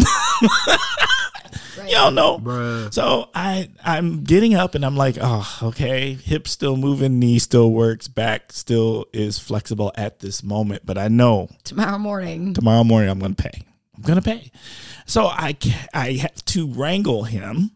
Right. 1.78 1.90
You 1.90 1.96
don't 1.96 2.16
know. 2.16 2.38
bruh. 2.38 2.94
So 2.94 3.30
I 3.34 3.70
I'm 3.84 4.24
getting 4.24 4.54
up 4.56 4.76
and 4.76 4.86
I'm 4.86 4.98
like, 4.98 5.18
oh, 5.22 5.58
okay, 5.64 6.14
hip 6.14 6.48
still 6.48 6.76
moving, 6.76 7.18
knee 7.18 7.40
still 7.40 7.72
works, 7.72 8.08
back 8.10 8.52
still 8.52 9.06
is 9.14 9.40
flexible 9.40 9.92
at 9.96 10.20
this 10.20 10.44
moment, 10.44 10.86
but 10.86 10.98
I 10.98 11.08
know 11.08 11.48
Tomorrow 11.64 11.98
morning. 11.98 12.54
tomorrow 12.54 12.84
morning 12.84 13.10
I'm 13.10 13.20
going 13.20 13.36
to 13.36 13.42
pay. 13.44 13.64
I'm 13.96 14.04
going 14.04 14.20
to 14.22 14.22
pay. 14.22 14.52
So 15.06 15.28
I 15.28 15.54
ca- 15.54 15.88
I 15.94 16.12
have 16.14 16.44
to 16.46 16.68
wrangle 16.68 17.24
him. 17.24 17.72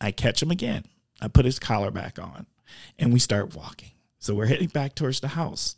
I 0.00 0.10
catch 0.10 0.42
him 0.42 0.50
again. 0.50 0.84
I 1.22 1.28
put 1.28 1.44
his 1.44 1.58
collar 1.60 1.92
back 1.92 2.18
on 2.18 2.46
and 2.98 3.12
we 3.12 3.20
start 3.20 3.54
walking. 3.54 3.92
So 4.18 4.34
we're 4.34 4.46
heading 4.46 4.68
back 4.68 4.96
towards 4.96 5.20
the 5.20 5.28
house. 5.28 5.76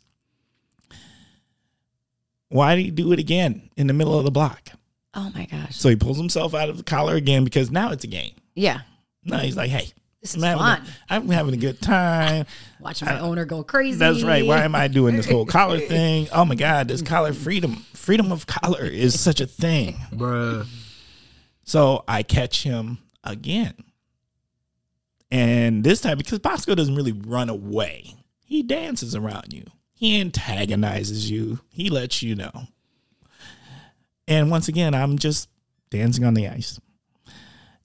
Why 2.49 2.75
did 2.75 2.83
he 2.85 2.91
do 2.91 3.11
it 3.13 3.19
again 3.19 3.69
in 3.77 3.87
the 3.87 3.93
middle 3.93 4.17
of 4.17 4.25
the 4.25 4.31
block? 4.31 4.69
Oh 5.13 5.31
my 5.33 5.45
gosh. 5.45 5.75
So 5.75 5.89
he 5.89 5.95
pulls 5.95 6.17
himself 6.17 6.53
out 6.53 6.69
of 6.69 6.77
the 6.77 6.83
collar 6.83 7.15
again 7.15 7.43
because 7.43 7.71
now 7.71 7.91
it's 7.91 8.03
a 8.03 8.07
game. 8.07 8.33
Yeah. 8.55 8.81
No, 9.23 9.37
he's 9.37 9.57
like, 9.57 9.69
hey, 9.69 9.91
This 10.21 10.35
I'm 10.35 10.39
is 10.39 10.43
having, 10.45 10.59
fun. 10.59 10.81
a, 10.81 11.13
I'm 11.13 11.29
having 11.29 11.53
a 11.53 11.57
good 11.57 11.81
time. 11.81 12.45
Watching 12.79 13.07
my 13.07 13.19
owner 13.19 13.45
go 13.45 13.63
crazy. 13.63 13.97
That's 13.97 14.23
right. 14.23 14.45
Why 14.45 14.63
am 14.63 14.75
I 14.75 14.87
doing 14.87 15.15
this 15.15 15.29
whole 15.29 15.45
collar 15.45 15.79
thing? 15.87 16.27
Oh 16.31 16.45
my 16.45 16.55
God, 16.55 16.87
this 16.87 17.01
collar 17.01 17.33
freedom, 17.33 17.85
freedom 17.93 18.31
of 18.31 18.45
collar 18.47 18.85
is 18.85 19.19
such 19.19 19.41
a 19.41 19.47
thing. 19.47 19.95
Bruh. 20.13 20.65
So 21.63 22.03
I 22.07 22.23
catch 22.23 22.63
him 22.63 22.99
again. 23.23 23.73
And 25.31 25.83
this 25.83 26.01
time, 26.01 26.17
because 26.17 26.39
Bosco 26.39 26.73
doesn't 26.75 26.95
really 26.95 27.11
run 27.11 27.49
away, 27.49 28.15
he 28.43 28.63
dances 28.63 29.15
around 29.15 29.53
you. 29.53 29.65
He 29.93 30.19
antagonizes 30.19 31.29
you. 31.29 31.59
He 31.71 31.89
lets 31.89 32.23
you 32.23 32.35
know. 32.35 32.51
And 34.29 34.49
once 34.49 34.67
again, 34.69 34.93
I'm 34.93 35.17
just 35.17 35.49
dancing 35.89 36.23
on 36.23 36.35
the 36.35 36.47
ice. 36.47 36.79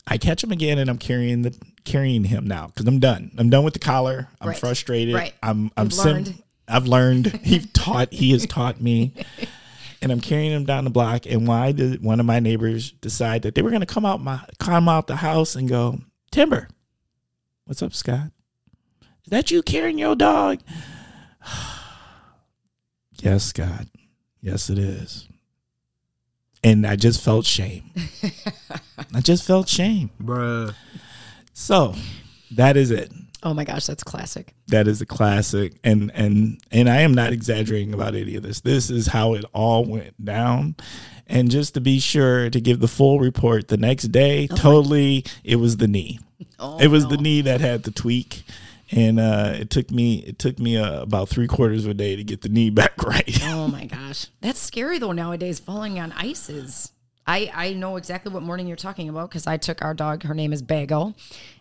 I 0.07 0.19
catch 0.19 0.45
him 0.45 0.53
again, 0.53 0.79
and 0.79 0.89
I'm 0.91 0.99
carrying 0.99 1.43
the 1.43 1.57
carrying 1.85 2.25
him 2.25 2.47
now 2.47 2.67
because 2.69 2.87
I'm 2.87 3.01
done. 3.01 3.33
I'm 3.39 3.51
done 3.51 3.65
with 3.65 3.73
the 3.75 3.81
collar. 3.81 4.29
I'm 4.41 4.49
Right. 4.51 4.59
frustrated. 4.59 5.15
Right. 5.15 5.33
I'm 5.43 5.71
I'm 5.77 5.91
sim- 5.91 6.13
learned. 6.13 6.43
I've 6.69 6.87
learned. 6.87 7.27
He 7.43 7.61
taught. 7.61 8.13
He 8.13 8.31
has 8.33 8.47
taught 8.47 8.81
me. 8.81 9.13
And 10.03 10.13
I'm 10.13 10.21
carrying 10.21 10.53
him 10.53 10.67
down 10.67 10.85
the 10.85 10.91
block. 10.91 11.25
And 11.25 11.49
why 11.49 11.73
did 11.73 12.05
one 12.05 12.21
of 12.21 12.27
my 12.27 12.39
neighbors 12.39 12.91
decide 12.93 13.41
that 13.43 13.55
they 13.55 13.63
were 13.63 13.71
going 13.71 13.81
to 13.81 13.87
come 13.87 14.05
out 14.05 14.21
my 14.21 14.39
come 14.59 14.87
out 14.87 15.07
the 15.07 15.17
house 15.17 15.57
and 15.57 15.67
go, 15.67 15.99
Timber, 16.31 16.69
what's 17.65 17.83
up, 17.83 17.95
Scott? 17.95 18.27
Is 19.01 19.31
that 19.31 19.51
you 19.51 19.63
carrying 19.63 19.97
your 19.97 20.15
dog? 20.15 20.61
yes, 23.23 23.45
Scott. 23.45 23.87
Yes, 24.43 24.69
it 24.69 24.79
is. 24.79 25.27
And 26.65 26.87
I 26.87 26.97
just 26.97 27.23
felt 27.23 27.47
shame. 27.47 27.93
I 29.15 29.21
just 29.21 29.47
felt 29.47 29.69
shame. 29.69 30.11
Bruh. 30.21 30.75
So 31.53 31.95
that 32.53 32.77
is 32.77 32.91
it. 32.91 33.13
Oh 33.45 33.53
my 33.53 33.65
gosh, 33.65 33.85
that's 33.85 34.03
classic. 34.03 34.55
That 34.69 34.89
is 34.89 35.03
a 35.03 35.07
classic, 35.07 35.75
and 35.85 36.11
and 36.15 36.59
and 36.73 36.89
I 36.89 37.03
am 37.03 37.13
not 37.13 37.33
exaggerating 37.35 37.93
about 37.93 38.15
any 38.15 38.37
of 38.37 38.43
this. 38.43 38.61
This 38.61 38.89
is 38.89 39.09
how 39.09 39.35
it 39.35 39.45
all 39.53 39.85
went 39.85 40.25
down. 40.25 40.77
And 41.27 41.51
just 41.51 41.75
to 41.75 41.81
be 41.81 42.01
sure 42.01 42.49
to 42.51 42.61
give 42.61 42.81
the 42.81 42.89
full 42.89 43.21
report, 43.21 43.69
the 43.69 43.77
next 43.77 44.05
day, 44.05 44.49
oh 44.51 44.57
totally, 44.57 45.25
it 45.43 45.57
was 45.57 45.77
the 45.77 45.87
knee. 45.87 46.21
Oh, 46.59 46.79
it 46.79 46.89
was 46.89 47.05
no. 47.05 47.11
the 47.11 47.17
knee 47.19 47.43
that 47.43 47.61
had 47.61 47.83
the 47.83 47.91
tweak, 47.91 48.45
and 48.91 49.19
uh, 49.19 49.53
it 49.55 49.71
took 49.71 49.91
me 49.91 50.17
it 50.19 50.39
took 50.39 50.59
me 50.59 50.77
uh, 50.77 51.03
about 51.03 51.29
three 51.29 51.47
quarters 51.47 51.85
of 51.85 51.91
a 51.91 51.95
day 51.95 52.17
to 52.17 52.25
get 52.25 52.43
the 52.43 52.49
knee 52.49 52.71
back 52.71 53.03
right. 53.03 53.39
Oh 53.45 53.69
my 53.69 53.87
gosh. 53.87 54.29
That's 54.41 54.59
scary 54.59 54.99
though 54.99 55.13
nowadays 55.13 55.59
falling 55.59 55.99
on 55.99 56.13
ices. 56.13 56.91
I, 57.27 57.51
I 57.55 57.73
know 57.73 57.97
exactly 57.97 58.33
what 58.33 58.43
morning 58.43 58.67
you're 58.67 58.77
talking 58.77 59.09
about 59.09 59.31
because 59.31 59.47
I 59.47 59.57
took 59.57 59.83
our 59.83 59.95
dog, 59.95 60.25
her 60.25 60.35
name 60.35 60.53
is 60.53 60.63
Bago, 60.63 61.15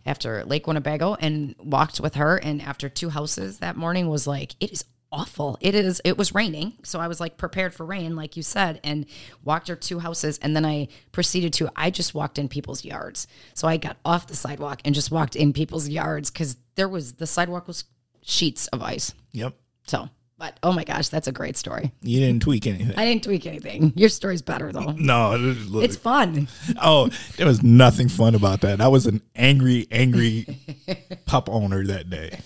after 0.05 0.43
Lake 0.43 0.67
Winnebago 0.67 1.15
and 1.15 1.55
walked 1.57 2.01
with 2.01 2.15
her. 2.15 2.35
And 2.35 2.61
after 2.61 2.89
two 2.89 3.09
houses 3.09 3.59
that 3.59 3.77
morning 3.77 4.09
was 4.09 4.27
like, 4.27 4.55
it 4.59 4.73
is 4.73 4.83
awful. 5.13 5.57
It 5.61 5.75
is, 5.75 6.01
it 6.03 6.17
was 6.17 6.33
raining. 6.33 6.73
So 6.83 6.99
I 6.99 7.07
was 7.07 7.19
like 7.19 7.37
prepared 7.37 7.73
for 7.73 7.85
rain, 7.85 8.15
like 8.15 8.35
you 8.35 8.41
said, 8.43 8.79
and 8.83 9.05
walked 9.43 9.67
her 9.67 9.75
two 9.75 9.99
houses. 9.99 10.39
And 10.41 10.55
then 10.55 10.65
I 10.65 10.87
proceeded 11.11 11.53
to, 11.53 11.69
I 11.75 11.91
just 11.91 12.13
walked 12.15 12.39
in 12.39 12.49
people's 12.49 12.83
yards. 12.83 13.27
So 13.53 13.67
I 13.67 13.77
got 13.77 13.97
off 14.03 14.27
the 14.27 14.35
sidewalk 14.35 14.81
and 14.83 14.95
just 14.95 15.11
walked 15.11 15.35
in 15.35 15.53
people's 15.53 15.87
yards 15.87 16.31
because 16.31 16.57
there 16.75 16.89
was, 16.89 17.13
the 17.13 17.27
sidewalk 17.27 17.67
was 17.67 17.85
sheets 18.23 18.67
of 18.67 18.81
ice. 18.81 19.13
yep, 19.31 19.53
So, 19.85 20.09
but 20.39 20.57
oh 20.63 20.73
my 20.73 20.83
gosh, 20.83 21.09
that's 21.09 21.27
a 21.27 21.31
great 21.31 21.55
story. 21.57 21.91
you 22.01 22.19
didn't 22.19 22.41
tweak 22.41 22.65
anything. 22.67 22.97
I 22.97 23.05
didn't 23.05 23.23
tweak 23.23 23.45
anything. 23.45 23.93
Your 23.95 24.09
story's 24.09 24.41
better 24.41 24.71
though. 24.71 24.91
no, 24.97 25.35
look, 25.37 25.83
It's 25.83 25.95
fun. 25.95 26.47
Oh, 26.81 27.09
there 27.37 27.45
was 27.45 27.61
nothing 27.61 28.09
fun 28.09 28.33
about 28.35 28.61
that. 28.61 28.81
I 28.81 28.87
was 28.87 29.05
an 29.05 29.21
angry, 29.35 29.87
angry 29.91 30.47
pup 31.25 31.49
owner 31.49 31.85
that 31.85 32.09
day. 32.09 32.39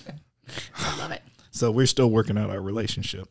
I 0.75 0.97
love 0.99 1.11
it. 1.11 1.21
So 1.57 1.71
we're 1.71 1.87
still 1.87 2.11
working 2.11 2.37
out 2.37 2.51
our 2.51 2.61
relationship. 2.61 3.27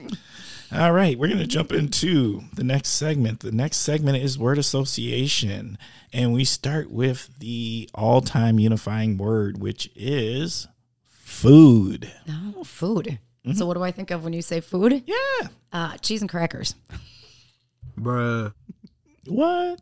All 0.72 0.92
right, 0.92 1.18
we're 1.18 1.28
going 1.28 1.38
to 1.38 1.46
jump 1.46 1.70
into 1.70 2.42
the 2.54 2.64
next 2.64 2.90
segment. 2.90 3.40
The 3.40 3.52
next 3.52 3.78
segment 3.78 4.16
is 4.18 4.38
word 4.38 4.56
association. 4.56 5.76
And 6.12 6.32
we 6.32 6.44
start 6.44 6.90
with 6.90 7.38
the 7.38 7.88
all 7.94 8.22
time 8.22 8.58
unifying 8.58 9.18
word, 9.18 9.58
which 9.58 9.90
is 9.94 10.66
food. 11.08 12.10
Oh, 12.28 12.64
food. 12.64 13.18
So 13.54 13.66
what 13.66 13.74
do 13.74 13.82
I 13.82 13.92
think 13.92 14.10
of 14.10 14.24
when 14.24 14.32
you 14.32 14.42
say 14.42 14.60
food? 14.60 15.02
Yeah. 15.06 15.48
Uh, 15.72 15.96
cheese 15.98 16.20
and 16.22 16.28
crackers. 16.28 16.74
Bruh. 17.98 18.52
What? 19.26 19.80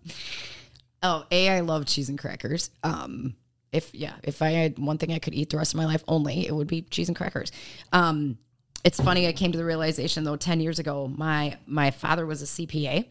Oh, 1.02 1.24
a 1.30 1.48
I 1.50 1.60
love 1.60 1.86
cheese 1.86 2.08
and 2.08 2.18
crackers. 2.18 2.70
Um, 2.82 3.36
if 3.72 3.94
yeah, 3.94 4.14
if 4.22 4.42
I 4.42 4.50
had 4.50 4.78
one 4.78 4.98
thing 4.98 5.12
I 5.12 5.18
could 5.18 5.34
eat 5.34 5.50
the 5.50 5.56
rest 5.56 5.74
of 5.74 5.78
my 5.78 5.86
life 5.86 6.04
only, 6.08 6.46
it 6.46 6.54
would 6.54 6.68
be 6.68 6.82
cheese 6.82 7.08
and 7.08 7.16
crackers. 7.16 7.52
Um, 7.92 8.38
it's 8.84 9.00
funny. 9.00 9.26
I 9.26 9.32
came 9.32 9.52
to 9.52 9.58
the 9.58 9.64
realization 9.64 10.24
though, 10.24 10.36
ten 10.36 10.60
years 10.60 10.78
ago, 10.78 11.08
my 11.14 11.58
my 11.66 11.90
father 11.90 12.26
was 12.26 12.42
a 12.42 12.46
CPA, 12.46 13.06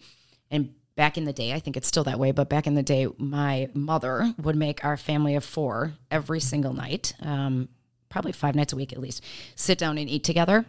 and 0.52 0.74
back 0.96 1.18
in 1.18 1.26
the 1.26 1.34
day, 1.34 1.54
I 1.54 1.60
think 1.60 1.78
it's 1.78 1.88
still 1.88 2.06
that 2.06 2.20
way. 2.20 2.32
But 2.32 2.50
back 2.50 2.68
in 2.68 2.76
the 2.76 2.84
day, 2.84 3.08
my 3.18 3.70
mother 3.74 4.34
would 4.42 4.56
make 4.56 4.84
our 4.86 4.98
family 4.98 5.36
of 5.36 5.44
four 5.44 5.94
every 6.10 6.40
single 6.40 6.74
night. 6.74 7.14
Um, 7.22 7.70
probably 8.10 8.32
five 8.32 8.56
nights 8.56 8.72
a 8.72 8.78
week 8.78 8.94
at 8.94 9.00
least, 9.00 9.22
sit 9.56 9.78
down 9.78 9.98
and 9.98 10.10
eat 10.10 10.24
together. 10.24 10.66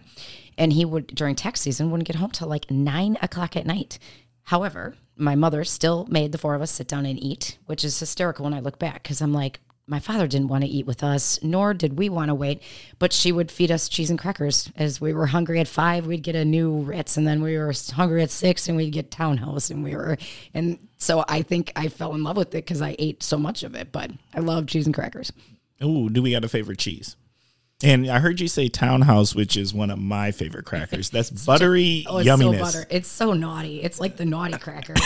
And 0.59 0.73
he 0.73 0.85
would, 0.85 1.07
during 1.09 1.37
tax 1.37 1.61
season, 1.61 1.93
wouldn't 1.93 2.09
get 2.09 2.17
home 2.17 2.33
till 2.33 2.49
like 2.49 2.71
nine 2.73 3.17
o'clock 3.23 3.57
at 3.57 3.67
night. 3.67 4.01
However, 4.43 4.97
my 5.17 5.37
mother 5.37 5.63
still 5.63 6.07
made 6.11 6.33
the 6.33 6.39
four 6.39 6.57
of 6.57 6.63
us 6.63 6.73
sit 6.73 6.89
down 6.89 7.07
and 7.07 7.23
eat, 7.23 7.59
which 7.67 7.85
is 7.85 7.99
hysterical 8.01 8.45
when 8.45 8.55
I 8.55 8.61
look 8.61 8.79
back 8.81 9.03
because 9.03 9.21
I'm 9.21 9.33
like, 9.33 9.61
my 9.89 10.01
father 10.01 10.27
didn't 10.27 10.49
want 10.49 10.65
to 10.65 10.71
eat 10.71 10.87
with 10.87 11.05
us, 11.05 11.39
nor 11.43 11.73
did 11.73 11.99
we 11.99 12.09
want 12.09 12.29
to 12.29 12.35
wait. 12.35 12.61
But 12.99 13.13
she 13.13 13.31
would 13.31 13.51
feed 13.51 13.71
us 13.71 13.89
cheese 13.89 14.11
and 14.11 14.19
crackers 14.19 14.71
as 14.77 15.01
we 15.01 15.13
were 15.13 15.27
hungry 15.27 15.61
at 15.61 15.69
five. 15.69 16.07
We'd 16.07 16.23
get 16.23 16.35
a 16.35 16.45
new 16.45 16.83
Ritz, 16.83 17.17
and 17.17 17.27
then 17.27 17.43
we 17.43 17.57
were 17.57 17.73
hungry 17.93 18.23
at 18.23 18.31
six, 18.31 18.69
and 18.69 18.77
we'd 18.77 18.91
get 18.91 19.11
Townhouse, 19.11 19.71
and 19.71 19.85
we 19.85 19.95
were. 19.95 20.19
And 20.55 20.79
so 20.99 21.25
I 21.29 21.43
think 21.43 21.73
I 21.77 21.89
fell 21.89 22.15
in 22.15 22.25
love 22.25 22.37
with 22.37 22.49
it 22.49 22.65
because 22.65 22.83
I 22.83 22.97
ate 22.99 23.23
so 23.23 23.39
much 23.39 23.63
of 23.63 23.75
it. 23.75 23.93
But 23.93 24.11
I 24.35 24.41
love 24.41 24.67
cheese 24.67 24.87
and 24.87 24.95
crackers. 24.95 25.33
Ooh, 25.83 26.09
do 26.11 26.23
we 26.23 26.33
got 26.33 26.45
a 26.45 26.49
favorite 26.49 26.79
cheese? 26.79 27.17
And 27.83 28.09
I 28.11 28.21
heard 28.21 28.41
you 28.41 28.49
say 28.49 28.69
Townhouse, 28.69 29.35
which 29.35 29.57
is 29.57 29.75
one 29.75 29.91
of 29.91 29.99
my 29.99 30.31
favorite 30.31 30.65
crackers. 30.65 31.11
That's 31.11 31.31
buttery 31.47 32.07
Oh, 32.09 32.19
it's 32.19 32.29
yumminess. 32.29 32.55
so 32.59 32.65
butter. 32.65 32.87
It's 32.91 33.09
so 33.09 33.33
naughty. 33.35 33.83
It's 33.83 34.01
like 34.01 34.17
the 34.17 34.25
naughty 34.25 34.57
cracker. 34.57 34.95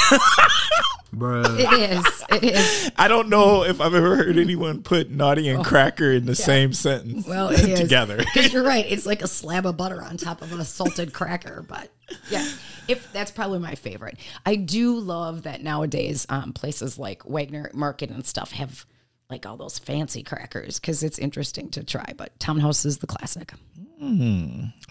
Bruh. 1.12 1.59
it 1.59 1.90
is. 1.90 2.24
It 2.30 2.54
is. 2.54 2.90
I 2.96 3.09
don't 3.09 3.28
know 3.28 3.64
if 3.64 3.80
I've 3.80 3.94
ever 3.94 4.14
heard 4.14 4.38
anyone 4.38 4.85
put 4.85 5.11
naughty 5.11 5.48
and 5.48 5.64
cracker 5.64 6.12
in 6.12 6.26
the 6.26 6.37
same 6.37 6.72
sentence 6.72 7.26
Oh. 7.26 7.30
Well, 7.30 7.48
it 7.48 7.61
is 7.68 7.80
together. 7.80 8.18
Because 8.18 8.52
you're 8.52 8.62
right. 8.62 8.87
It's 8.88 9.06
like 9.06 9.20
a 9.22 9.26
slab 9.26 9.66
of 9.66 9.76
butter 9.76 10.00
on 10.00 10.16
top 10.16 10.40
of 10.40 10.52
a 10.52 10.64
salted 10.64 11.12
cracker. 11.12 11.64
But 11.68 11.90
yeah, 12.30 12.48
if 12.87 13.12
that's 13.12 13.33
probably 13.33 13.59
my 13.59 13.74
favorite. 13.74 14.18
I 14.46 14.54
do 14.54 15.00
love 15.00 15.42
that 15.42 15.61
nowadays 15.64 16.24
um, 16.28 16.52
places 16.52 16.96
like 16.96 17.24
Wagner 17.24 17.72
Market 17.74 18.11
and 18.11 18.24
stuff 18.24 18.52
have 18.52 18.87
like 19.30 19.46
all 19.46 19.56
those 19.56 19.78
fancy 19.78 20.22
crackers 20.22 20.80
because 20.80 21.02
it's 21.02 21.18
interesting 21.18 21.70
to 21.70 21.84
try. 21.84 22.12
But 22.16 22.38
Townhouse 22.40 22.84
is 22.84 22.98
the 22.98 23.06
classic. 23.06 23.52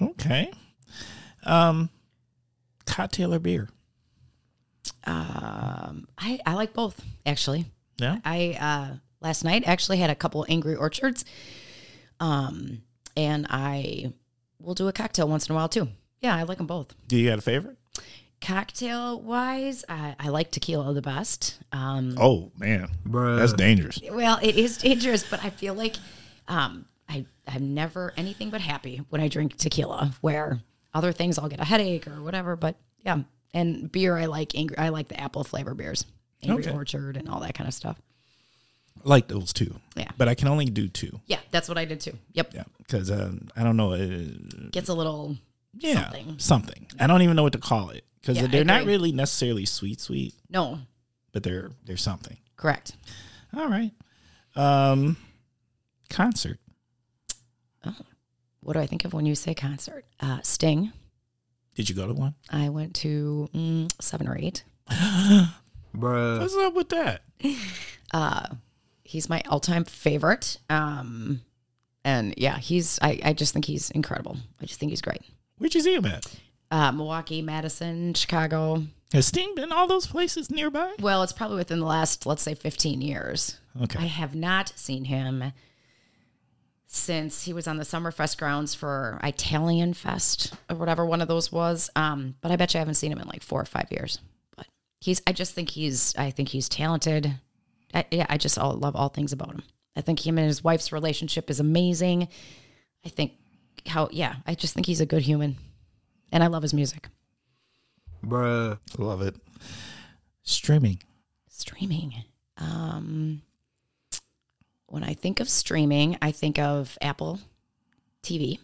Okay. 0.02 0.52
Um, 1.45 1.89
cocktail 2.86 3.34
or 3.34 3.39
beer? 3.39 3.69
Um, 5.06 6.08
I 6.17 6.39
I 6.45 6.54
like 6.54 6.73
both 6.73 7.02
actually. 7.25 7.65
Yeah. 7.97 8.19
I 8.23 8.58
uh, 8.60 8.95
last 9.21 9.43
night 9.43 9.63
actually 9.65 9.97
had 9.97 10.10
a 10.10 10.15
couple 10.15 10.45
Angry 10.47 10.75
Orchards, 10.75 11.25
um, 12.19 12.82
and 13.17 13.47
I 13.49 14.13
will 14.60 14.75
do 14.75 14.88
a 14.88 14.93
cocktail 14.93 15.28
once 15.28 15.47
in 15.47 15.54
a 15.54 15.56
while 15.56 15.69
too. 15.69 15.89
Yeah, 16.21 16.36
I 16.36 16.43
like 16.43 16.58
them 16.58 16.67
both. 16.67 16.93
Do 17.08 17.17
you 17.17 17.30
got 17.30 17.39
a 17.39 17.41
favorite? 17.41 17.78
Cocktail 18.41 19.19
wise, 19.19 19.84
I, 19.89 20.15
I 20.19 20.30
like 20.30 20.52
tequila 20.52 20.93
the 20.93 21.02
best. 21.02 21.60
Um, 21.71 22.15
Oh 22.17 22.52
man, 22.58 22.89
Bruh. 23.08 23.38
that's 23.38 23.54
dangerous. 23.54 23.99
well, 24.12 24.39
it 24.41 24.56
is 24.56 24.78
dangerous, 24.78 25.23
but 25.30 25.43
I 25.43 25.49
feel 25.49 25.73
like 25.73 25.95
um, 26.47 26.86
I 27.10 27.25
I'm 27.47 27.73
never 27.73 28.13
anything 28.15 28.49
but 28.49 28.62
happy 28.62 29.02
when 29.10 29.19
I 29.21 29.28
drink 29.28 29.58
tequila. 29.58 30.12
Where 30.21 30.62
other 30.93 31.12
things 31.12 31.38
I'll 31.38 31.49
get 31.49 31.60
a 31.60 31.65
headache 31.65 32.08
or 32.08 32.21
whatever. 32.21 32.56
But 32.56 32.75
yeah, 33.06 33.23
and 33.54 33.91
beer 33.91 34.17
I 34.17 34.25
like 34.25 34.56
angry. 34.56 34.78
I 34.78 34.89
like 34.89 35.10
the 35.10 35.19
apple 35.19 35.43
flavor 35.43 35.73
beers, 35.73 36.06
Angry 36.41 36.63
Okay. 36.63 36.73
Orchard 36.73 37.17
and 37.17 37.28
all 37.30 37.41
that 37.41 37.56
kind 37.56 37.67
of 37.67 37.73
stuff. 37.73 37.99
I 39.06 39.10
like 39.10 39.28
those 39.28 39.52
two. 39.54 39.75
Yeah. 39.95 40.10
but 40.17 40.28
I 40.30 40.36
can 40.36 40.47
only 40.47 40.65
do 40.65 40.88
two. 40.88 41.19
Yeah, 41.28 41.39
that's 41.52 41.67
what 41.69 41.78
I 41.78 41.86
did 41.86 41.99
too. 42.02 42.17
Yep, 42.34 42.54
Yeah, 42.54 42.63
because 42.78 43.12
um, 43.12 43.49
I 43.56 43.63
don't 43.63 43.75
know. 43.78 43.93
Uh, 43.93 44.08
gets 44.71 44.89
a 44.89 44.93
little 44.93 45.38
yeah, 45.78 46.04
Something. 46.10 46.36
something. 46.39 46.88
I 46.99 47.08
don't 47.08 47.21
even 47.21 47.36
know 47.36 47.43
what 47.43 47.54
to 47.54 47.60
call 47.60 47.89
it 47.89 48.04
because 48.21 48.38
Yeah, 48.38 48.47
they're 48.47 48.63
not 48.65 48.86
really 48.86 49.12
necessarily 49.12 49.65
sweet, 49.65 49.99
sweet, 49.99 50.34
no 50.49 50.79
but 51.32 51.43
they're 51.43 51.71
they're 51.86 51.97
something. 51.97 52.38
correct. 52.58 52.95
All 53.55 53.67
right. 53.67 53.91
Um, 54.55 55.17
concert. 56.10 56.60
What 58.62 58.73
do 58.73 58.79
I 58.79 58.86
think 58.88 59.05
of 59.05 59.13
when 59.13 59.25
you 59.25 59.36
say 59.36 59.53
concert? 59.53 60.05
Uh, 60.19 60.39
Sting. 60.43 60.91
Did 61.75 61.89
you 61.89 61.95
go 61.95 62.08
to 62.08 62.13
one? 62.13 62.36
I 62.49 62.69
went 62.69 62.93
to 62.97 63.49
mm, 63.53 63.89
seven 64.01 64.27
or 64.27 64.38
eight. 64.38 64.63
Bruh. 64.91 66.39
What's 66.39 66.55
up 66.55 66.73
with 66.73 66.89
that? 66.89 67.21
Uh, 68.12 68.47
he's 69.03 69.29
my 69.29 69.39
all-time 69.47 69.84
favorite. 69.86 70.58
Um, 70.67 71.41
and 72.03 72.34
yeah, 72.38 72.58
he's. 72.58 72.97
I, 73.03 73.19
I 73.23 73.34
just 73.34 73.53
think 73.53 73.65
he's 73.65 73.91
incredible. 73.91 74.38
I 74.60 74.65
just 74.65 74.79
think 74.79 74.89
he's 74.89 75.01
great. 75.01 75.21
Where'd 75.60 75.75
you 75.75 75.82
see 75.82 75.93
him 75.93 76.05
at? 76.08 76.25
Uh, 76.71 76.91
Milwaukee, 76.91 77.41
Madison, 77.41 78.13
Chicago. 78.13 78.84
Has 79.12 79.27
Sting 79.27 79.55
been 79.55 79.71
all 79.71 79.88
those 79.88 80.05
places 80.05 80.51
nearby? 80.51 80.93
Well, 80.99 81.23
it's 81.23 81.34
probably 81.34 81.58
within 81.58 81.79
the 81.79 81.86
last, 81.86 82.25
let's 82.25 82.43
say, 82.43 82.53
fifteen 82.53 83.01
years. 83.01 83.60
Okay. 83.82 83.99
I 83.99 84.05
have 84.05 84.36
not 84.36 84.73
seen 84.75 85.05
him 85.05 85.51
since 86.91 87.43
he 87.43 87.53
was 87.53 87.67
on 87.67 87.77
the 87.77 87.84
Summerfest 87.84 88.38
grounds 88.38 88.73
for 88.73 89.19
Italian 89.23 89.93
Fest 89.93 90.53
or 90.69 90.75
whatever 90.75 91.05
one 91.05 91.21
of 91.21 91.27
those 91.27 91.51
was. 91.51 91.89
Um, 91.95 92.36
but 92.41 92.51
I 92.51 92.55
bet 92.55 92.73
you 92.73 92.79
I 92.79 92.82
haven't 92.82 92.95
seen 92.95 93.12
him 93.12 93.19
in 93.19 93.27
like 93.27 93.43
four 93.43 93.62
or 93.62 93.65
five 93.65 93.91
years. 93.91 94.19
But 94.58 94.65
he's, 94.99 95.21
I 95.27 95.32
just 95.32 95.53
think 95.53 95.69
he's, 95.69 96.15
I 96.17 96.32
think 96.32 96.49
he's 96.49 96.67
talented. 96.67 97.32
I, 97.93 98.05
yeah, 98.10 98.25
I 98.27 98.38
just 98.38 98.58
all, 98.58 98.73
love 98.73 98.95
all 98.95 99.10
things 99.10 99.34
about 99.34 99.51
him. 99.51 99.63
I 99.95 100.01
think 100.01 100.25
him 100.25 100.39
and 100.39 100.47
his 100.47 100.63
wife's 100.63 100.91
relationship 100.91 101.51
is 101.51 101.60
amazing. 101.60 102.27
I 103.05 103.10
think 103.10 103.34
how, 103.86 104.10
yeah, 104.12 104.38
I 104.47 104.55
just 104.55 104.73
think 104.73 104.88
he's 104.88 105.01
a 105.01 105.05
good 105.05 105.21
human, 105.21 105.58
and 106.32 106.44
I 106.44 106.48
love 106.48 106.63
his 106.63 106.74
music. 106.74 107.08
Bruh. 108.26 108.78
Love 108.98 109.22
it. 109.22 109.36
Streaming. 110.44 111.00
Streaming. 111.48 112.13
Um, 112.58 113.42
when 114.88 115.04
I 115.04 115.13
think 115.13 115.39
of 115.39 115.50
streaming, 115.50 116.18
I 116.22 116.32
think 116.32 116.60
of 116.60 116.98
Apple 117.02 117.39
TV. 118.24 118.60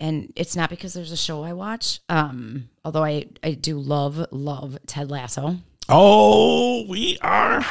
And 0.00 0.32
it's 0.36 0.54
not 0.54 0.70
because 0.70 0.94
there's 0.94 1.12
a 1.12 1.16
show 1.16 1.42
I 1.42 1.52
watch. 1.52 2.00
Um, 2.08 2.68
although 2.84 3.04
I, 3.04 3.26
I 3.42 3.52
do 3.52 3.78
love, 3.78 4.26
love 4.30 4.78
Ted 4.86 5.10
Lasso. 5.10 5.56
Oh, 5.88 6.84
we 6.88 7.18
are. 7.22 7.64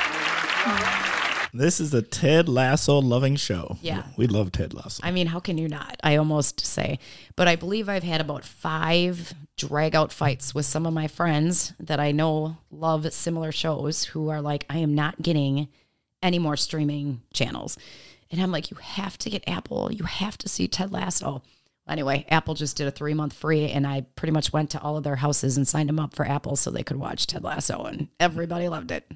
This 1.53 1.79
is 1.79 1.93
a 1.93 2.01
Ted 2.01 2.49
Lasso 2.49 2.99
loving 2.99 3.36
show. 3.36 3.77
Yeah. 3.81 4.03
We 4.17 4.27
love 4.27 4.51
Ted 4.51 4.73
Lasso. 4.73 5.01
I 5.03 5.12
mean, 5.12 5.27
how 5.27 5.39
can 5.39 5.57
you 5.57 5.67
not? 5.67 5.97
I 6.03 6.15
almost 6.17 6.65
say. 6.65 6.99
But 7.36 7.47
I 7.47 7.55
believe 7.55 7.89
I've 7.89 8.03
had 8.03 8.21
about 8.21 8.43
five 8.43 9.33
drag 9.57 9.95
out 9.95 10.12
fights 10.12 10.53
with 10.53 10.65
some 10.65 10.86
of 10.86 10.93
my 10.93 11.07
friends 11.07 11.73
that 11.79 11.99
I 11.99 12.12
know 12.12 12.57
love 12.71 13.12
similar 13.13 13.51
shows 13.51 14.03
who 14.03 14.29
are 14.29 14.41
like, 14.41 14.65
I 14.69 14.77
am 14.79 14.93
not 14.93 15.21
getting 15.21 15.67
any 16.21 16.39
more 16.39 16.57
streaming 16.57 17.21
channels. 17.33 17.77
And 18.31 18.41
I'm 18.41 18.51
like, 18.51 18.71
you 18.71 18.77
have 18.77 19.17
to 19.19 19.29
get 19.29 19.47
Apple. 19.47 19.91
You 19.91 20.03
have 20.05 20.38
to 20.39 20.49
see 20.49 20.67
Ted 20.67 20.91
Lasso. 20.91 21.43
Anyway, 21.88 22.25
Apple 22.29 22.53
just 22.53 22.75
did 22.75 22.88
a 22.88 22.91
three 22.91 23.13
month 23.13 23.31
free, 23.31 23.69
and 23.69 23.88
I 23.88 24.01
pretty 24.15 24.33
much 24.33 24.51
went 24.51 24.71
to 24.71 24.81
all 24.81 24.97
of 24.97 25.03
their 25.03 25.15
houses 25.15 25.55
and 25.55 25.65
signed 25.65 25.88
them 25.88 25.99
up 25.99 26.13
for 26.13 26.27
Apple 26.27 26.57
so 26.57 26.69
they 26.69 26.83
could 26.83 26.97
watch 26.97 27.27
Ted 27.27 27.43
Lasso, 27.43 27.83
and 27.83 28.10
everybody 28.19 28.67
loved 28.67 28.91
it. 28.91 29.10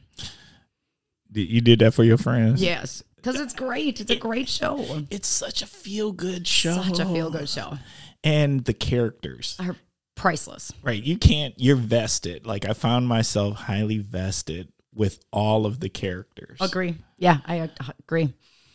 Did- 1.32 1.50
You 1.50 1.62
did 1.62 1.80
that 1.80 1.94
for 1.94 2.04
your 2.04 2.18
friends? 2.18 2.62
Yes, 2.62 3.04
because 3.16 3.40
it's 3.40 3.54
great. 3.54 4.00
It's 4.02 4.12
a 4.12 4.16
great 4.16 4.50
show. 4.50 5.04
It's 5.10 5.28
such 5.28 5.62
a 5.62 5.68
feel 5.68 6.12
good 6.12 6.48
show. 6.48 6.82
Such 6.82 7.00
a 7.00 7.06
feel 7.06 7.30
good 7.30 7.50
show. 7.50 7.78
And 8.24 8.66
the 8.66 8.74
characters. 8.74 9.56
Are 9.60 9.76
priceless. 10.16 10.72
Right. 10.84 11.02
You 11.02 11.18
can't, 11.18 11.54
you're 11.58 11.76
vested. 11.76 12.46
Like 12.46 12.66
I 12.66 12.74
found 12.74 13.08
myself 13.08 13.56
highly 13.58 13.98
vested 13.98 14.72
with 14.94 15.20
all 15.32 15.66
of 15.66 15.80
the 15.80 15.90
characters. 15.90 16.58
Agree. 16.62 16.96
Yeah, 17.18 17.38
I 17.46 17.60
uh, 17.62 17.68
agree. 18.00 18.34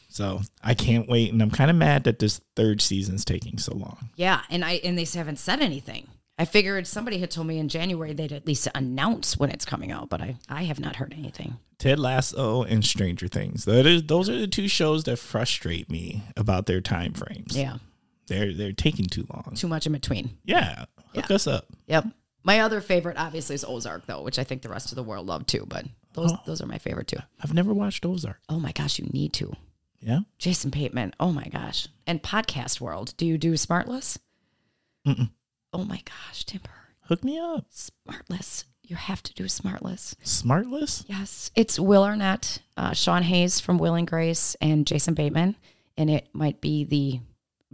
So 0.09 0.41
I 0.63 0.75
can't 0.75 1.09
wait. 1.09 1.33
And 1.33 1.43
I'm 1.43 1.51
kind 1.51 1.71
of 1.71 1.77
mad 1.77 2.05
that 2.05 2.19
this 2.19 2.41
third 2.55 2.81
season's 2.81 3.25
taking 3.25 3.59
so 3.59 3.75
long. 3.75 4.09
Yeah, 4.17 4.41
and 4.51 4.65
I 4.65 4.73
and 4.85 4.99
they 4.99 5.05
haven't 5.05 5.39
said 5.39 5.61
anything. 5.61 6.09
I 6.39 6.45
figured 6.45 6.87
somebody 6.87 7.19
had 7.19 7.31
told 7.31 7.47
me 7.47 7.59
in 7.59 7.69
January 7.69 8.13
they'd 8.13 8.33
at 8.33 8.47
least 8.47 8.69
announce 8.75 9.39
when 9.39 9.51
it's 9.51 9.65
coming 9.65 9.91
out, 9.91 10.11
but 10.11 10.21
I 10.21 10.37
I 10.49 10.65
have 10.65 10.81
not 10.81 10.97
heard 10.97 11.15
anything. 11.17 11.57
Ted 11.79 11.99
Lasso 11.99 12.63
and 12.63 12.85
Stranger 12.85 13.29
Things. 13.29 13.65
That 13.65 13.87
is, 13.87 14.03
those 14.05 14.29
are 14.29 14.39
the 14.39 14.47
two 14.47 14.69
shows 14.69 15.05
that 15.05 15.19
frustrate 15.19 15.91
me 15.91 16.23
about 16.37 16.67
their 16.67 16.81
time 16.81 17.13
frames. 17.13 17.57
Yeah, 17.57 17.79
They're 18.29 18.53
they're 18.53 18.73
taking 18.73 19.07
too 19.07 19.27
long. 19.33 19.55
too 19.55 19.69
much 19.69 19.87
in 19.87 19.93
between. 19.93 20.31
Yeah. 20.45 20.87
Hook 21.15 21.31
us 21.31 21.47
up. 21.47 21.67
Yep. 21.87 22.07
My 22.45 22.61
other 22.61 22.81
favorite, 22.81 23.17
obviously, 23.19 23.55
is 23.55 23.65
Ozark, 23.65 24.07
though, 24.07 24.23
which 24.23 24.39
I 24.39 24.45
think 24.45 24.63
the 24.63 24.69
rest 24.69 24.93
of 24.93 24.97
the 24.97 25.03
world 25.03 25.27
love 25.27 25.47
too. 25.47 25.65
But 25.67 25.87
those 26.13 26.33
oh. 26.33 26.39
those 26.47 26.61
are 26.61 26.67
my 26.67 26.79
favorite 26.79 27.09
too. 27.09 27.19
I've 27.43 27.55
never 27.55 27.73
watched 27.73 28.05
Ozark. 28.05 28.41
Oh 28.49 28.61
my 28.61 28.73
gosh, 28.73 28.99
you 28.99 29.07
need 29.13 29.33
to. 29.35 29.53
Yeah. 30.01 30.21
Jason 30.39 30.71
Bateman. 30.71 31.15
Oh 31.19 31.33
my 31.33 31.47
gosh. 31.47 31.89
And 32.07 32.23
podcast 32.23 32.81
world. 32.81 33.15
Do 33.17 33.27
you 33.27 33.39
do 33.39 33.55
Smartless? 33.55 34.19
Mm-mm. 35.07 35.31
Oh 35.77 35.85
my 35.85 36.01
gosh, 36.07 36.45
Timber. 36.45 36.71
Hook 37.03 37.23
me 37.23 37.39
up. 37.39 37.67
Smartless. 37.71 38.65
You 38.83 38.97
have 38.97 39.23
to 39.25 39.35
do 39.35 39.45
Smartless. 39.45 40.15
Smartless? 40.25 41.05
Yes, 41.07 41.51
it's 41.55 41.79
Will 41.79 42.03
Arnett, 42.03 42.61
uh, 42.79 42.95
Sean 42.95 43.23
Hayes 43.23 43.61
from 43.61 43.77
Will 43.77 43.95
and 43.95 44.07
Grace, 44.07 44.57
and 44.63 44.87
Jason 44.87 45.13
Bateman, 45.13 45.55
and 45.99 46.09
it 46.09 46.29
might 46.33 46.63
be 46.63 46.85
the 46.85 47.21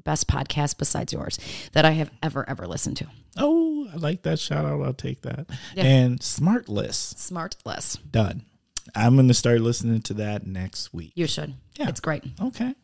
best 0.03 0.27
podcast 0.27 0.79
besides 0.79 1.13
yours 1.13 1.39
that 1.75 1.85
I 1.85 1.93
have 1.93 2.11
ever 2.25 2.49
ever 2.51 2.67
listened 2.67 2.97
to. 2.97 3.07
Oh, 3.37 3.89
I 3.93 3.97
like 3.97 4.23
that 4.23 4.41
shout 4.41 4.65
out. 4.65 4.83
I'll 4.83 4.95
take 4.95 5.23
that. 5.23 5.47
Yeah. 5.77 5.85
And 5.85 6.19
Smartless. 6.19 7.15
Smartless. 7.15 7.99
Done. 8.11 8.47
I'm 8.97 9.15
gonna 9.15 9.33
start 9.33 9.61
listening 9.61 10.03
to 10.03 10.15
that 10.15 10.45
next 10.45 10.93
week. 10.93 11.13
You 11.15 11.29
should. 11.29 11.55
Yeah. 11.79 11.89
It's 11.89 12.01
great. 12.01 12.25
Okay. 12.41 12.75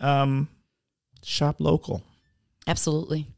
Um 0.00 0.48
shop 1.22 1.56
local. 1.60 2.02
Absolutely. 2.66 3.28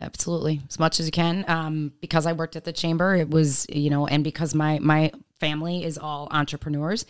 Absolutely. 0.00 0.62
As 0.68 0.78
much 0.78 0.98
as 0.98 1.06
you 1.06 1.12
can. 1.12 1.44
Um, 1.46 1.92
because 2.00 2.26
I 2.26 2.32
worked 2.32 2.56
at 2.56 2.64
the 2.64 2.72
chamber, 2.72 3.14
it 3.14 3.28
was, 3.28 3.66
you 3.68 3.90
know, 3.90 4.06
and 4.06 4.24
because 4.24 4.54
my 4.54 4.78
my 4.78 5.12
family 5.38 5.84
is 5.84 5.98
all 5.98 6.28
entrepreneurs, 6.30 7.06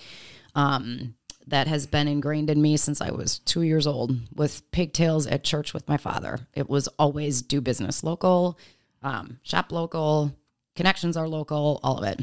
um, 0.54 1.14
that 1.46 1.66
has 1.66 1.86
been 1.86 2.08
ingrained 2.08 2.50
in 2.50 2.60
me 2.60 2.76
since 2.76 3.00
I 3.00 3.10
was 3.10 3.38
two 3.40 3.62
years 3.62 3.86
old 3.86 4.16
with 4.34 4.68
pigtails 4.70 5.26
at 5.26 5.44
church 5.44 5.74
with 5.74 5.88
my 5.88 5.96
father. 5.96 6.38
It 6.54 6.68
was 6.68 6.88
always 6.98 7.42
do 7.42 7.60
business 7.60 8.02
local, 8.02 8.58
um, 9.02 9.38
shop 9.42 9.72
local, 9.72 10.34
connections 10.76 11.16
are 11.16 11.28
local, 11.28 11.80
all 11.82 11.98
of 11.98 12.04
it. 12.04 12.20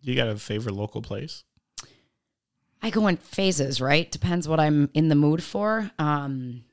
You 0.00 0.16
got 0.16 0.28
a 0.28 0.36
favorite 0.36 0.74
local 0.74 1.02
place? 1.02 1.44
I 2.82 2.90
go 2.90 3.06
in 3.06 3.16
phases, 3.16 3.80
right? 3.80 4.10
Depends 4.10 4.48
what 4.48 4.58
I'm 4.58 4.90
in 4.94 5.08
the 5.08 5.14
mood 5.14 5.42
for. 5.42 5.90
Um, 5.98 6.64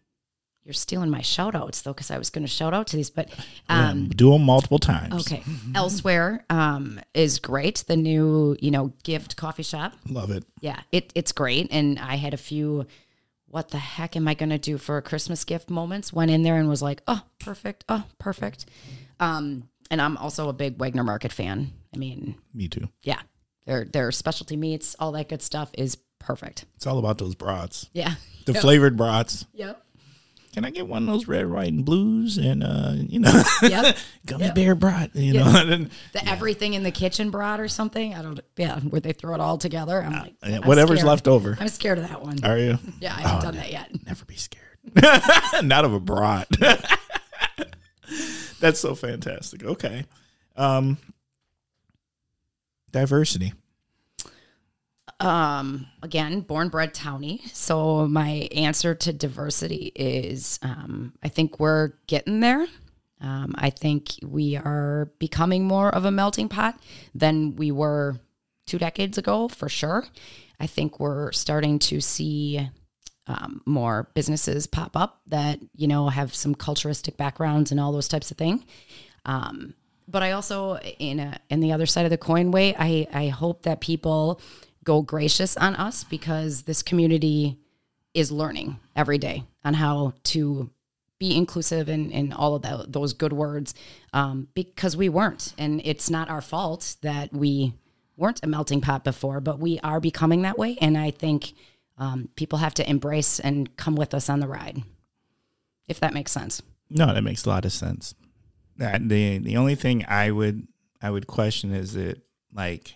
you're 0.64 0.74
stealing 0.74 1.10
my 1.10 1.22
shout 1.22 1.56
outs 1.56 1.82
though, 1.82 1.94
because 1.94 2.12
I 2.12 2.18
was 2.18 2.30
going 2.30 2.44
to 2.46 2.52
shout 2.52 2.74
out 2.74 2.88
to 2.88 2.98
these, 2.98 3.10
but 3.10 3.30
um, 3.70 4.04
Yeah, 4.04 4.14
do 4.16 4.32
them 4.32 4.44
multiple 4.44 4.78
times. 4.80 5.14
okay. 5.26 5.42
Elsewhere 5.76 6.46
um, 6.50 7.00
is 7.14 7.40
great. 7.40 7.84
The 7.88 7.96
new, 7.96 8.56
you 8.60 8.70
know, 8.72 8.94
gift 9.04 9.36
coffee 9.36 9.64
shop. 9.64 9.94
Love 10.08 10.30
it. 10.32 10.44
Yeah, 10.62 10.80
it, 10.92 11.12
it's 11.16 11.32
great. 11.32 11.70
And 11.72 11.98
I 11.98 12.16
had 12.16 12.34
a 12.34 12.38
few, 12.38 12.86
what 13.48 13.70
the 13.70 13.78
heck 13.80 14.16
am 14.16 14.28
I 14.28 14.36
going 14.36 14.50
to 14.50 14.60
do 14.60 14.78
for 14.78 14.98
a 14.98 15.02
Christmas 15.02 15.44
gift 15.44 15.70
moments? 15.72 16.14
Went 16.14 16.30
in 16.30 16.44
there 16.44 16.58
and 16.58 16.70
was 16.70 16.82
like, 16.84 17.02
oh, 17.08 17.22
perfect. 17.40 17.84
Oh, 17.90 18.04
perfect. 18.20 18.66
Um, 19.20 19.70
and 19.90 20.00
I'm 20.02 20.18
also 20.18 20.50
a 20.50 20.54
big 20.54 20.78
Wagner 20.78 21.04
Market 21.04 21.32
fan. 21.32 21.72
I 21.94 21.98
mean, 21.98 22.36
Me 22.54 22.68
too. 22.68 22.88
yeah, 23.02 23.22
their 23.66 23.86
their 23.86 24.12
specialty 24.12 24.56
meats, 24.56 24.96
all 25.00 25.12
that 25.14 25.28
good 25.30 25.42
stuff 25.42 25.72
is 25.74 25.98
perfect. 26.20 26.66
It's 26.76 26.86
all 26.86 27.00
about 27.00 27.18
those 27.18 27.34
brats. 27.34 27.90
Yeah. 27.94 28.14
The 28.46 28.54
flavored 28.62 28.96
brats. 28.98 29.48
Yep. 29.54 29.84
Can 30.54 30.66
I 30.66 30.72
get 30.72 30.88
one 30.88 31.04
of 31.04 31.14
those 31.14 31.28
red, 31.28 31.48
white, 31.50 31.72
and 31.72 31.86
blues 31.86 32.38
and 32.38 32.64
uh, 32.64 32.94
you 32.96 33.20
know, 33.20 33.44
Yep. 33.62 33.98
gummy 34.26 34.52
bear 34.52 34.74
brat? 34.76 35.16
You 35.16 35.34
know, 35.34 35.44
and 35.56 35.70
then, 35.70 35.92
The 36.14 36.28
everything 36.28 36.74
in 36.74 36.82
the 36.84 36.92
kitchen 36.92 37.30
brat 37.30 37.60
or 37.60 37.68
something. 37.68 38.16
I 38.16 38.22
don't. 38.24 38.40
Yeah, 38.58 38.80
where 38.80 39.00
they 39.00 39.14
throw 39.14 39.36
it 39.36 39.40
all 39.40 39.58
together. 39.60 40.02
I'm 40.02 40.12
like, 40.14 40.34
yeah, 40.46 40.56
I'm 40.58 40.62
whatever's 40.64 41.00
scared. 41.00 41.08
left 41.08 41.28
over. 41.28 41.56
I'm 41.60 41.68
scared 41.68 42.00
of 42.00 42.08
that 42.10 42.22
one. 42.24 42.44
Are 42.44 42.58
you? 42.58 42.80
Yeah, 43.00 43.16
I 43.16 43.22
haven't 43.22 43.44
done 43.44 43.56
that 43.58 43.72
yet. 43.72 43.90
Never 44.06 44.26
be 44.26 44.36
scared. 44.36 44.66
Not 45.64 45.86
of 45.86 45.94
a 45.94 46.00
brat. 46.00 46.48
That's 48.60 48.80
so 48.80 48.96
fantastic. 48.96 49.64
Okay. 49.64 50.06
Um, 50.58 50.98
diversity. 52.92 53.54
Um 55.20 55.88
again 56.02 56.42
born 56.42 56.70
bred 56.70 56.94
townie. 56.94 57.48
So 57.54 58.08
my 58.08 58.48
answer 58.54 58.96
to 58.96 59.14
diversity 59.14 59.92
is 59.96 60.60
um 60.62 61.14
i 61.24 61.28
think 61.28 61.60
we're 61.60 61.94
getting 62.08 62.40
there. 62.40 62.68
Um 63.22 63.54
i 63.58 63.70
think 63.70 64.12
we 64.24 64.56
are 64.56 65.12
becoming 65.20 65.66
more 65.66 65.90
of 65.90 66.06
a 66.06 66.12
melting 66.12 66.50
pot 66.50 66.80
than 67.14 67.56
we 67.56 67.72
were 67.72 68.20
two 68.66 68.78
decades 68.78 69.18
ago 69.18 69.48
for 69.48 69.68
sure. 69.68 70.06
I 70.60 70.68
think 70.68 71.00
we're 71.00 71.32
starting 71.32 71.80
to 71.80 72.02
see 72.02 72.70
um, 73.28 73.62
more 73.66 74.10
businesses 74.16 74.68
pop 74.68 74.98
up 74.98 75.22
that 75.28 75.60
you 75.76 75.88
know 75.88 76.10
have 76.10 76.34
some 76.34 76.56
culturistic 76.56 77.16
backgrounds 77.16 77.72
and 77.72 77.80
all 77.80 77.92
those 77.92 78.08
types 78.08 78.32
of 78.32 78.38
thing. 78.38 78.66
Um, 79.26 79.76
but 80.08 80.24
I 80.24 80.32
also, 80.32 80.78
in 80.78 81.20
a 81.20 81.40
in 81.50 81.60
the 81.60 81.72
other 81.72 81.86
side 81.86 82.06
of 82.06 82.10
the 82.10 82.18
coin 82.18 82.52
way, 82.52 82.76
I 82.78 83.08
I 83.14 83.28
hope 83.28 83.64
that 83.64 83.82
people 83.82 84.42
go 84.84 85.02
gracious 85.02 85.58
on 85.58 85.76
us 85.76 86.04
because 86.04 86.64
this 86.64 86.82
community 86.82 87.58
is 88.14 88.32
learning 88.32 88.80
every 88.96 89.18
day 89.18 89.44
on 89.64 89.74
how 89.74 90.14
to 90.24 90.70
be 91.20 91.36
inclusive 91.36 91.90
and, 91.90 92.12
and 92.14 92.34
all 92.34 92.56
of 92.56 92.62
that, 92.62 92.92
those 92.92 93.14
good 93.14 93.34
words 93.34 93.76
um, 94.14 94.48
because 94.54 94.96
we 94.96 95.10
weren't. 95.10 95.54
And 95.58 95.82
it's 95.84 96.10
not 96.10 96.30
our 96.30 96.42
fault 96.42 96.96
that 97.02 97.34
we 97.34 97.74
weren't 98.16 98.40
a 98.44 98.48
melting 98.48 98.82
pot 98.82 99.04
before, 99.04 99.42
but 99.42 99.60
we 99.60 99.80
are 99.82 100.00
becoming 100.00 100.44
that 100.44 100.58
way. 100.58 100.78
And 100.82 100.98
I 100.98 101.12
think 101.12 101.54
um, 101.98 102.30
people 102.36 102.60
have 102.60 102.74
to 102.76 102.90
embrace 102.90 103.40
and 103.40 103.76
come 103.76 103.96
with 103.96 104.14
us 104.14 104.30
on 104.30 104.40
the 104.40 104.48
ride, 104.48 104.82
if 105.88 106.00
that 106.00 106.14
makes 106.14 106.32
sense. 106.32 106.62
No, 106.90 107.14
that 107.14 107.24
makes 107.24 107.46
a 107.46 107.50
lot 107.50 107.66
of 107.66 107.74
sense. 107.74 108.16
That 108.78 109.08
the 109.10 109.40
the 109.40 109.58
only 109.58 109.76
thing 109.76 110.06
I 110.08 110.32
would 110.32 110.68
I 111.02 111.12
would 111.12 111.28
question 111.28 111.74
is 111.74 111.98
it 111.98 112.22
like 112.54 112.96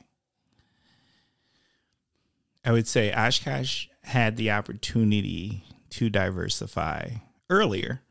I 2.65 2.71
would 2.71 2.87
say 2.87 3.11
Oshkosh 3.13 3.87
had 4.03 4.37
the 4.37 4.51
opportunity 4.51 5.63
to 5.91 6.09
diversify 6.09 7.09
earlier, 7.49 8.01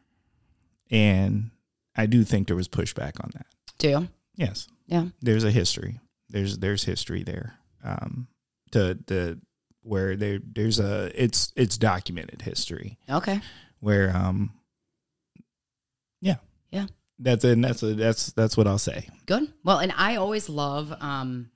and 0.90 1.50
I 1.96 2.06
do 2.06 2.24
think 2.24 2.46
there 2.46 2.56
was 2.56 2.68
pushback 2.68 3.22
on 3.22 3.30
that. 3.34 3.46
Do 3.78 3.88
you? 3.88 4.08
Yes, 4.36 4.68
Yeah. 4.86 5.06
there's 5.20 5.44
a 5.44 5.50
history. 5.50 6.00
There's 6.28 6.58
there's 6.58 6.84
history 6.84 7.22
there. 7.22 7.54
Um, 7.84 8.28
to 8.72 8.98
the 9.06 9.38
where 9.82 10.16
there 10.16 10.38
there's 10.44 10.78
a 10.78 11.10
it's 11.20 11.52
it's 11.56 11.76
documented 11.76 12.40
history 12.42 12.98
Okay. 13.10 13.40
where 13.80 14.14
um 14.16 14.52
yeah 16.20 16.36
Yeah. 16.70 16.86
that's 17.18 17.44
it 17.44 17.52
and 17.52 17.64
that's 17.64 17.82
a, 17.82 17.94
that's 17.94 18.32
that's 18.32 18.56
what 18.56 18.66
i'll 18.68 18.78
say 18.78 19.08
Good. 19.26 19.52
Well, 19.64 19.78
and 19.78 19.92
I 19.96 20.16
always 20.16 20.48
love. 20.48 20.92
Um, 21.00 21.50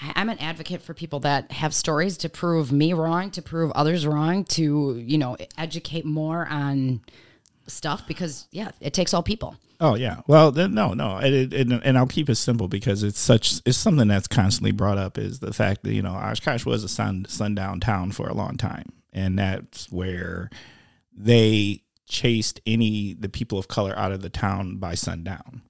I'm 0.00 0.28
an 0.28 0.38
advocate 0.38 0.82
for 0.82 0.94
people 0.94 1.20
that 1.20 1.52
have 1.52 1.74
stories 1.74 2.16
to 2.18 2.28
prove 2.28 2.72
me 2.72 2.92
wrong, 2.92 3.30
to 3.32 3.42
prove 3.42 3.70
others 3.72 4.06
wrong, 4.06 4.44
to 4.44 4.96
you 4.96 5.18
know 5.18 5.36
educate 5.58 6.04
more 6.04 6.46
on 6.48 7.02
stuff 7.66 8.06
because 8.06 8.46
yeah, 8.50 8.70
it 8.80 8.94
takes 8.94 9.14
all 9.14 9.22
people. 9.22 9.56
oh 9.80 9.94
yeah. 9.94 10.20
Well 10.26 10.50
then, 10.50 10.74
no 10.74 10.94
no. 10.94 11.18
It, 11.18 11.52
it, 11.52 11.68
and 11.70 11.98
i'll 11.98 12.06
keep 12.06 12.28
it 12.28 12.36
simple 12.36 12.68
because 12.68 13.02
it's 13.02 13.20
such 13.20 13.60
it's 13.64 13.78
something 13.78 14.08
that's 14.08 14.28
constantly 14.28 14.72
brought 14.72 14.98
up 14.98 15.18
is 15.18 15.40
the 15.40 15.52
fact 15.52 15.82
that 15.84 15.92
you 15.92 16.02
know 16.02 16.14
oshkosh 16.14 16.64
was 16.64 16.82
a 16.84 16.88
sun 16.88 17.26
sundown 17.28 17.80
town 17.80 18.12
for 18.12 18.28
a 18.28 18.34
long 18.34 18.56
time. 18.56 18.86
And 19.12 19.38
that's 19.38 19.90
where 19.90 20.50
they 21.12 21.82
chased 22.08 22.60
any 22.66 23.14
the 23.14 23.28
people 23.28 23.58
of 23.58 23.68
color 23.68 23.96
out 23.98 24.12
of 24.12 24.22
the 24.22 24.30
town 24.30 24.76
by 24.76 24.94
sundown 24.94 25.62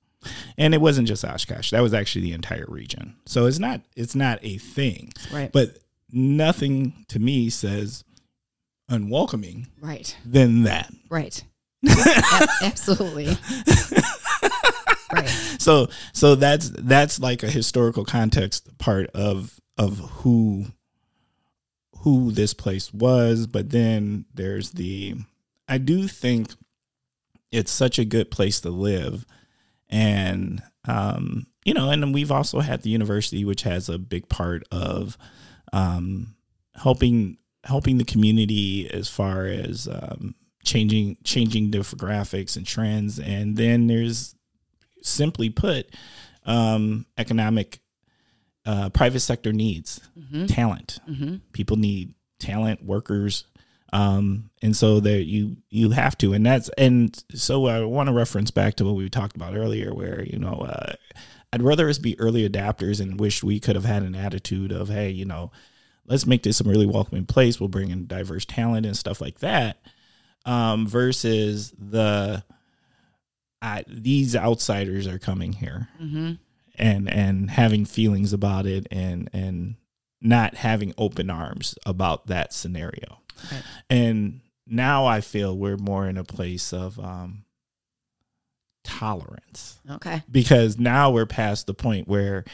and 0.59 0.75
it 0.75 0.81
wasn't 0.81 1.09
just 1.09 1.25
oshkosh 1.25 1.71
that 1.71 1.81
was 1.81 1.95
actually 1.95 2.23
the 2.23 2.33
entire 2.33 2.67
region 2.69 3.17
so 3.27 3.47
it's 3.47 3.59
not 3.59 3.81
it's 3.97 4.15
not 4.15 4.39
a 4.43 4.59
thing 4.59 5.13
Right. 5.33 5.51
but 5.53 5.79
nothing 6.13 7.05
to 7.09 7.19
me 7.19 7.49
says 7.51 8.05
unwelcoming 8.89 9.69
Right. 9.81 10.17
than 10.25 10.65
that. 10.65 10.93
Right. 11.09 11.43
Absolutely. 12.63 13.29
right. 15.13 15.29
So 15.59 15.89
so 16.13 16.35
that's 16.35 16.71
that's 16.71 17.21
like 17.21 17.43
a 17.43 17.51
historical 17.51 18.05
context 18.05 18.77
part 18.79 19.09
of 19.15 19.61
of 19.79 19.99
who 19.99 20.67
who 21.99 22.33
this 22.33 22.55
place 22.55 22.93
was, 22.95 23.47
but 23.47 23.71
then 23.71 24.25
there's 24.35 24.71
the 24.73 25.15
I 25.69 25.79
do 25.79 26.09
think 26.09 26.53
it's 27.53 27.71
such 27.71 27.99
a 27.99 28.05
good 28.05 28.31
place 28.31 28.61
to 28.63 28.71
live 28.71 29.27
and 29.91 30.63
um 30.89 31.47
you 31.65 31.75
know 31.75 31.91
and 31.91 32.03
then 32.03 32.13
we've 32.13 32.33
also 32.33 32.61
had 32.61 32.83
the 32.83 32.91
university 32.91 33.45
which 33.45 33.63
has 33.63 33.89
a 33.89 33.99
big 33.99 34.29
part 34.29 34.63
of 34.73 35.19
um 35.73 36.35
helping 36.77 37.37
helping 37.65 37.99
the 37.99 38.05
community 38.05 38.91
as 38.91 39.09
far 39.09 39.45
as 39.45 39.87
um 39.89 40.35
changing 40.65 41.17
changing 41.25 41.71
demographics 41.71 42.57
and 42.57 42.67
trends. 42.67 43.19
And 43.19 43.57
then 43.57 43.87
there's 43.87 44.35
simply 45.03 45.51
put 45.51 45.95
um 46.45 47.07
economic 47.19 47.81
uh 48.67 48.91
private 48.91 49.21
sector 49.21 49.53
needs. 49.53 50.01
Talent. 50.47 50.99
People 51.53 51.77
need 51.77 52.15
talent 52.39 52.85
workers 52.85 53.45
um 53.93 54.51
and 54.63 54.77
so 54.77 55.01
there 55.01 55.19
you 55.19 55.57
you 55.69 55.91
have 55.91 56.17
to 56.17 56.33
and 56.33 56.47
that's 56.47 56.69
and 56.79 57.25
so 57.35 57.67
i 57.67 57.83
want 57.85 58.09
to 58.09 58.13
reference 58.13 58.51
back 58.51 58.75
to 58.75 58.85
what 58.85 58.95
we 58.95 59.09
talked 59.09 59.37
about 59.37 59.57
earlier 59.57 59.93
where 59.93 60.23
you 60.25 60.39
know 60.39 60.55
uh 60.55 60.93
i'd 61.53 61.63
rather 61.63 61.89
us 61.89 61.99
be 61.99 62.19
early 62.21 62.49
adapters 62.49 63.01
and 63.01 63.19
wish 63.19 63.43
we 63.43 63.59
could 63.59 63.75
have 63.75 63.85
had 63.85 64.03
an 64.03 64.15
attitude 64.15 64.71
of 64.73 64.89
hey 64.89 65.11
you 65.11 65.25
know 65.25 65.51
let's 66.07 66.27
make 66.27 66.43
this 66.43 66.61
a 66.61 66.65
really 66.65 66.87
welcoming 66.87 67.25
place. 67.25 67.61
We'll 67.61 67.69
bring 67.69 67.91
in 67.91 68.07
diverse 68.07 68.45
talent 68.45 68.85
and 68.85 68.97
stuff 68.97 69.21
like 69.21 69.39
that. 69.39 69.79
Um 70.45 70.87
versus 70.87 71.73
the 71.79 72.43
I, 73.63 73.85
these 73.87 74.35
outsiders 74.35 75.07
are 75.07 75.19
coming 75.19 75.53
here 75.53 75.89
and 76.79 77.09
and 77.09 77.51
having 77.51 77.85
feelings 77.85 78.33
about 78.33 78.67
it 78.67 78.87
and 78.91 79.29
and 79.33 79.77
not 80.21 80.57
having 80.57 80.95
open 80.99 81.31
arms 81.31 81.75
about 81.87 82.27
that 82.27 82.53
scenario 82.53 83.21
Right. 83.51 83.63
and 83.89 84.41
now 84.67 85.07
i 85.07 85.21
feel 85.21 85.57
we're 85.57 85.77
more 85.77 86.07
in 86.09 86.17
a 86.17 86.25
place 86.25 86.73
of 86.73 86.99
um 86.99 87.45
tolerance 88.85 89.79
Okay. 89.91 90.23
because 90.31 90.79
now 90.79 91.11
we're 91.11 91.27
past 91.27 91.67
the 91.67 91.75
point 91.75 92.09
where 92.09 92.45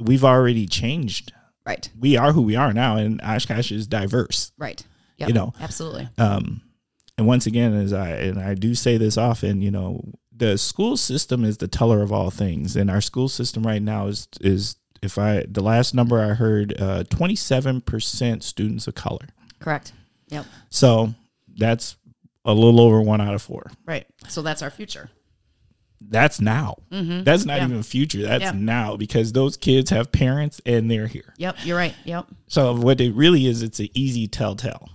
we've 0.00 0.24
already 0.24 0.66
changed 0.66 1.32
Right. 1.66 1.90
we 1.98 2.16
are 2.16 2.32
who 2.32 2.42
we 2.42 2.56
are 2.56 2.72
now 2.72 2.96
and 2.96 3.20
oshkosh 3.22 3.70
is 3.70 3.86
diverse 3.86 4.52
Right. 4.58 4.84
Yep. 5.18 5.28
You 5.28 5.34
know. 5.34 5.52
Absolutely. 5.60 6.08
um, 6.18 6.62
and 7.16 7.26
once 7.26 7.46
again, 7.46 7.74
as 7.74 7.92
I 7.92 8.10
and 8.10 8.38
I 8.38 8.54
do 8.54 8.76
say 8.76 8.96
this 8.96 9.18
often, 9.18 9.60
you 9.60 9.72
know, 9.72 10.04
the 10.30 10.56
school 10.56 10.96
system 10.96 11.44
is 11.44 11.56
the 11.56 11.66
teller 11.66 12.00
of 12.02 12.12
all 12.12 12.30
things, 12.30 12.76
and 12.76 12.88
our 12.88 13.00
school 13.00 13.28
system 13.28 13.66
right 13.66 13.82
now 13.82 14.06
is 14.06 14.28
is 14.40 14.76
if 15.02 15.18
I 15.18 15.44
the 15.48 15.60
last 15.60 15.92
number 15.96 16.20
I 16.20 16.34
heard, 16.34 16.80
uh, 16.80 17.02
twenty 17.10 17.34
seven 17.34 17.80
percent 17.80 18.44
students 18.44 18.86
of 18.86 18.94
color. 18.94 19.26
Correct. 19.58 19.92
Yep. 20.28 20.46
So 20.70 21.14
that's 21.56 21.96
a 22.44 22.52
little 22.52 22.80
over 22.80 23.00
one 23.00 23.20
out 23.20 23.34
of 23.34 23.42
four. 23.42 23.70
Right. 23.86 24.06
So 24.28 24.42
that's 24.42 24.62
our 24.62 24.70
future. 24.70 25.10
That's 26.00 26.40
now. 26.40 26.76
Mm-hmm. 26.92 27.24
That's 27.24 27.44
not 27.44 27.58
Yeah. 27.58 27.66
even 27.66 27.82
future. 27.82 28.22
That's 28.22 28.44
Yeah. 28.44 28.52
now 28.52 28.96
because 28.96 29.32
those 29.32 29.56
kids 29.56 29.90
have 29.90 30.12
parents 30.12 30.60
and 30.64 30.90
they're 30.90 31.08
here. 31.08 31.34
Yep. 31.38 31.56
You're 31.64 31.76
right. 31.76 31.94
Yep. 32.04 32.26
So 32.46 32.74
what 32.76 33.00
it 33.00 33.12
really 33.14 33.46
is, 33.46 33.62
it's 33.62 33.80
an 33.80 33.88
easy 33.94 34.28
telltale. 34.28 34.88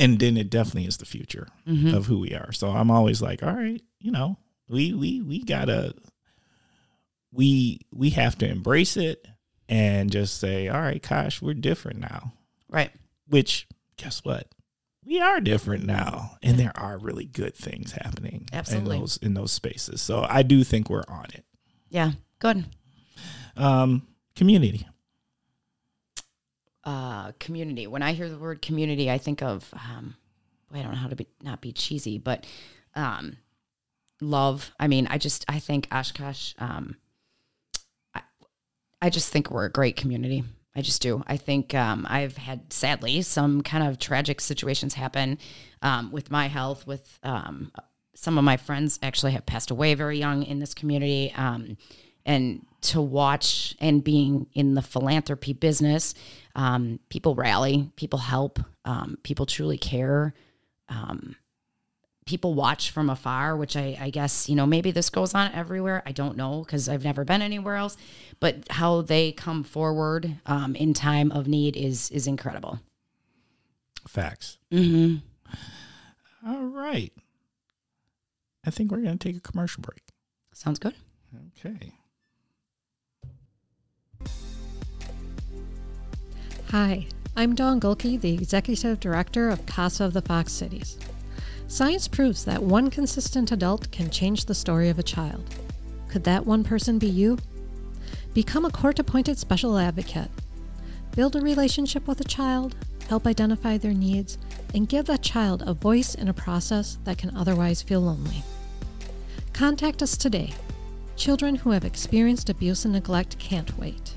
And 0.00 0.18
then 0.18 0.36
it 0.36 0.50
definitely 0.50 0.86
is 0.86 0.96
the 0.96 1.06
future 1.06 1.48
mm-hmm. 1.66 1.94
of 1.94 2.06
who 2.06 2.18
we 2.18 2.34
are. 2.34 2.52
So 2.52 2.68
I'm 2.70 2.90
always 2.90 3.22
like, 3.22 3.42
all 3.42 3.52
right, 3.52 3.80
you 4.00 4.10
know, 4.10 4.36
we 4.68 4.92
we 4.92 5.22
we 5.22 5.44
gotta 5.44 5.94
we 7.32 7.80
we 7.92 8.10
have 8.10 8.36
to 8.38 8.48
embrace 8.48 8.96
it 8.96 9.26
and 9.68 10.10
just 10.10 10.38
say, 10.38 10.68
all 10.68 10.80
right, 10.80 11.04
gosh, 11.08 11.40
we're 11.40 11.54
different 11.54 12.00
now. 12.00 12.32
Right. 12.68 12.90
Which 13.28 13.66
guess 13.96 14.24
what? 14.24 14.48
We 15.04 15.20
are 15.20 15.40
different 15.40 15.84
now. 15.84 16.36
And 16.42 16.58
there 16.58 16.72
are 16.74 16.98
really 16.98 17.24
good 17.26 17.54
things 17.54 17.92
happening 17.92 18.48
Absolutely. 18.52 18.96
in 18.96 19.00
those 19.00 19.16
in 19.18 19.34
those 19.34 19.52
spaces. 19.52 20.02
So 20.02 20.26
I 20.28 20.42
do 20.42 20.64
think 20.64 20.90
we're 20.90 21.04
on 21.08 21.26
it. 21.32 21.44
Yeah. 21.88 22.12
Good. 22.40 22.64
Um, 23.56 24.06
community. 24.34 24.86
uh, 26.84 27.32
community. 27.40 27.86
When 27.86 28.02
I 28.02 28.12
hear 28.12 28.28
the 28.28 28.38
word 28.38 28.62
community, 28.62 29.10
I 29.10 29.18
think 29.18 29.42
of 29.42 29.72
um, 29.74 30.14
I 30.72 30.82
don't 30.82 30.92
know 30.92 30.98
how 30.98 31.08
to 31.08 31.16
be 31.16 31.26
not 31.42 31.60
be 31.60 31.72
cheesy, 31.72 32.18
but 32.18 32.46
um, 32.94 33.36
love. 34.20 34.70
I 34.78 34.88
mean, 34.88 35.06
I 35.08 35.18
just 35.18 35.44
I 35.48 35.58
think 35.58 35.88
Oshkosh. 35.90 36.54
Um, 36.58 36.96
I, 38.14 38.22
I 39.00 39.10
just 39.10 39.32
think 39.32 39.50
we're 39.50 39.64
a 39.64 39.72
great 39.72 39.96
community. 39.96 40.44
I 40.76 40.82
just 40.82 41.00
do. 41.00 41.24
I 41.26 41.38
think 41.38 41.74
um, 41.74 42.06
I've 42.08 42.36
had 42.36 42.70
sadly 42.70 43.22
some 43.22 43.62
kind 43.62 43.88
of 43.88 43.98
tragic 43.98 44.42
situations 44.42 44.92
happen 44.92 45.38
um, 45.80 46.12
with 46.12 46.30
my 46.30 46.48
health. 46.48 46.86
With 46.86 47.18
um, 47.22 47.72
some 48.14 48.36
of 48.36 48.44
my 48.44 48.58
friends 48.58 48.98
actually 49.02 49.32
have 49.32 49.46
passed 49.46 49.70
away 49.70 49.94
very 49.94 50.18
young 50.18 50.42
in 50.42 50.58
this 50.58 50.74
community. 50.74 51.32
Um, 51.34 51.78
and 52.26 52.66
to 52.82 53.00
watch 53.00 53.74
and 53.80 54.04
being 54.04 54.48
in 54.52 54.74
the 54.74 54.82
philanthropy 54.82 55.54
business, 55.54 56.14
um, 56.54 57.00
people 57.08 57.34
rally, 57.34 57.90
people 57.96 58.18
help, 58.18 58.58
um, 58.84 59.16
people 59.22 59.46
truly 59.46 59.78
care. 59.78 60.34
Um, 60.88 61.36
people 62.26 62.54
watch 62.54 62.90
from 62.90 63.08
afar, 63.08 63.56
which 63.56 63.76
I, 63.76 63.96
I 63.98 64.10
guess, 64.10 64.48
you 64.48 64.56
know, 64.56 64.66
maybe 64.66 64.90
this 64.90 65.08
goes 65.08 65.34
on 65.34 65.52
everywhere. 65.52 66.02
I 66.04 66.12
don't 66.12 66.36
know 66.36 66.62
because 66.62 66.88
I've 66.88 67.04
never 67.04 67.24
been 67.24 67.40
anywhere 67.40 67.76
else. 67.76 67.96
But 68.40 68.68
how 68.68 69.00
they 69.00 69.32
come 69.32 69.62
forward 69.64 70.36
um, 70.44 70.74
in 70.74 70.92
time 70.92 71.32
of 71.32 71.48
need 71.48 71.76
is 71.76 72.10
is 72.10 72.26
incredible. 72.26 72.80
Facts. 74.06 74.58
Mm-hmm. 74.70 75.16
All 76.46 76.66
right. 76.66 77.12
I 78.64 78.70
think 78.70 78.90
we're 78.90 79.02
going 79.02 79.16
to 79.16 79.28
take 79.28 79.36
a 79.36 79.40
commercial 79.40 79.80
break. 79.80 80.02
Sounds 80.52 80.78
good. 80.78 80.94
Okay. 81.58 81.92
Hi, 86.70 87.06
I'm 87.36 87.54
Dawn 87.54 87.78
Gulke, 87.78 88.20
the 88.20 88.34
Executive 88.34 88.98
Director 88.98 89.50
of 89.50 89.66
CASA 89.66 90.04
of 90.04 90.12
the 90.14 90.22
Fox 90.22 90.52
Cities. 90.52 90.98
Science 91.68 92.06
proves 92.06 92.44
that 92.44 92.62
one 92.62 92.90
consistent 92.90 93.50
adult 93.50 93.90
can 93.90 94.08
change 94.08 94.44
the 94.44 94.54
story 94.54 94.88
of 94.88 95.00
a 95.00 95.02
child. 95.02 95.44
Could 96.08 96.22
that 96.24 96.46
one 96.46 96.62
person 96.62 96.98
be 96.98 97.08
you? 97.08 97.38
Become 98.34 98.64
a 98.64 98.70
court 98.70 99.00
appointed 99.00 99.36
special 99.36 99.76
advocate. 99.76 100.30
Build 101.16 101.34
a 101.34 101.40
relationship 101.40 102.06
with 102.06 102.20
a 102.20 102.24
child, 102.24 102.76
help 103.08 103.26
identify 103.26 103.78
their 103.78 103.92
needs, 103.92 104.38
and 104.74 104.88
give 104.88 105.06
that 105.06 105.22
child 105.22 105.64
a 105.66 105.74
voice 105.74 106.14
in 106.14 106.28
a 106.28 106.34
process 106.34 106.98
that 107.04 107.18
can 107.18 107.36
otherwise 107.36 107.82
feel 107.82 108.00
lonely. 108.00 108.44
Contact 109.52 110.02
us 110.02 110.16
today. 110.16 110.54
Children 111.16 111.56
who 111.56 111.70
have 111.70 111.84
experienced 111.84 112.48
abuse 112.48 112.84
and 112.84 112.94
neglect 112.94 113.38
can't 113.38 113.76
wait. 113.76 114.14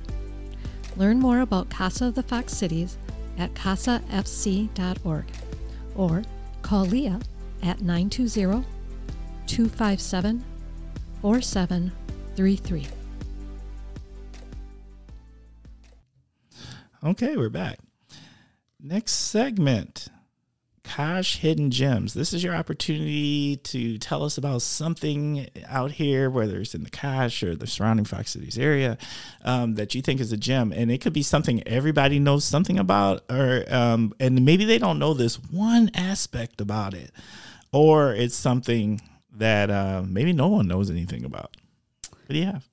Learn 0.97 1.20
more 1.20 1.39
about 1.39 1.70
CASA 1.70 2.06
of 2.06 2.16
the 2.16 2.24
Fox 2.24 2.54
Cities 2.54 2.97
at 3.38 3.54
casafc.org 3.56 5.26
or 5.95 6.24
call 6.62 6.86
Leah 6.86 7.20
at 7.64 7.82
920 7.82 8.66
257 9.47 10.43
4733. 11.22 12.88
Okay, 17.03 17.38
we're 17.38 17.49
back. 17.49 17.80
Next 18.82 19.14
segment 19.14 20.10
Kosh 20.89 21.38
Hidden 21.38 21.70
Gems. 21.70 22.16
This 22.16 22.34
is 22.34 22.43
your 22.43 22.55
opportunity 22.55 23.57
to 23.57 23.99
tell 23.99 24.24
us 24.24 24.38
about 24.39 24.64
something 24.64 25.47
out 25.68 25.91
here, 25.91 26.32
whether 26.32 26.60
it's 26.60 26.74
in 26.74 26.84
the 26.84 26.89
Kosh 26.89 27.43
or 27.43 27.55
the 27.55 27.68
surrounding 27.68 28.05
Fox 28.05 28.32
Cities 28.32 28.57
area, 28.57 28.97
um, 29.45 29.76
that 29.76 29.93
you 29.93 30.01
think 30.01 30.20
is 30.20 30.32
a 30.32 30.38
gem. 30.38 30.74
And 30.74 30.91
it 30.91 30.99
could 30.99 31.14
be 31.14 31.22
something 31.22 31.66
everybody 31.68 32.18
knows 32.18 32.43
something 32.43 32.80
about, 32.80 33.24
or 33.30 33.66
um, 33.70 34.14
and 34.20 34.43
maybe 34.43 34.66
they 34.66 34.80
don't 34.80 34.97
know 34.97 35.14
this 35.14 35.36
one 35.36 35.91
aspect 35.93 36.60
about 36.60 36.95
it, 36.95 37.12
or 37.72 38.13
it's 38.13 38.36
something 38.36 39.01
that 39.38 39.70
uh, 39.70 40.03
maybe 40.05 40.34
no 40.34 40.47
one 40.47 40.67
knows 40.67 40.89
anything 40.89 41.24
about. 41.26 41.55
What 42.09 42.30
do 42.30 42.38
you 42.38 42.45
have? 42.45 42.67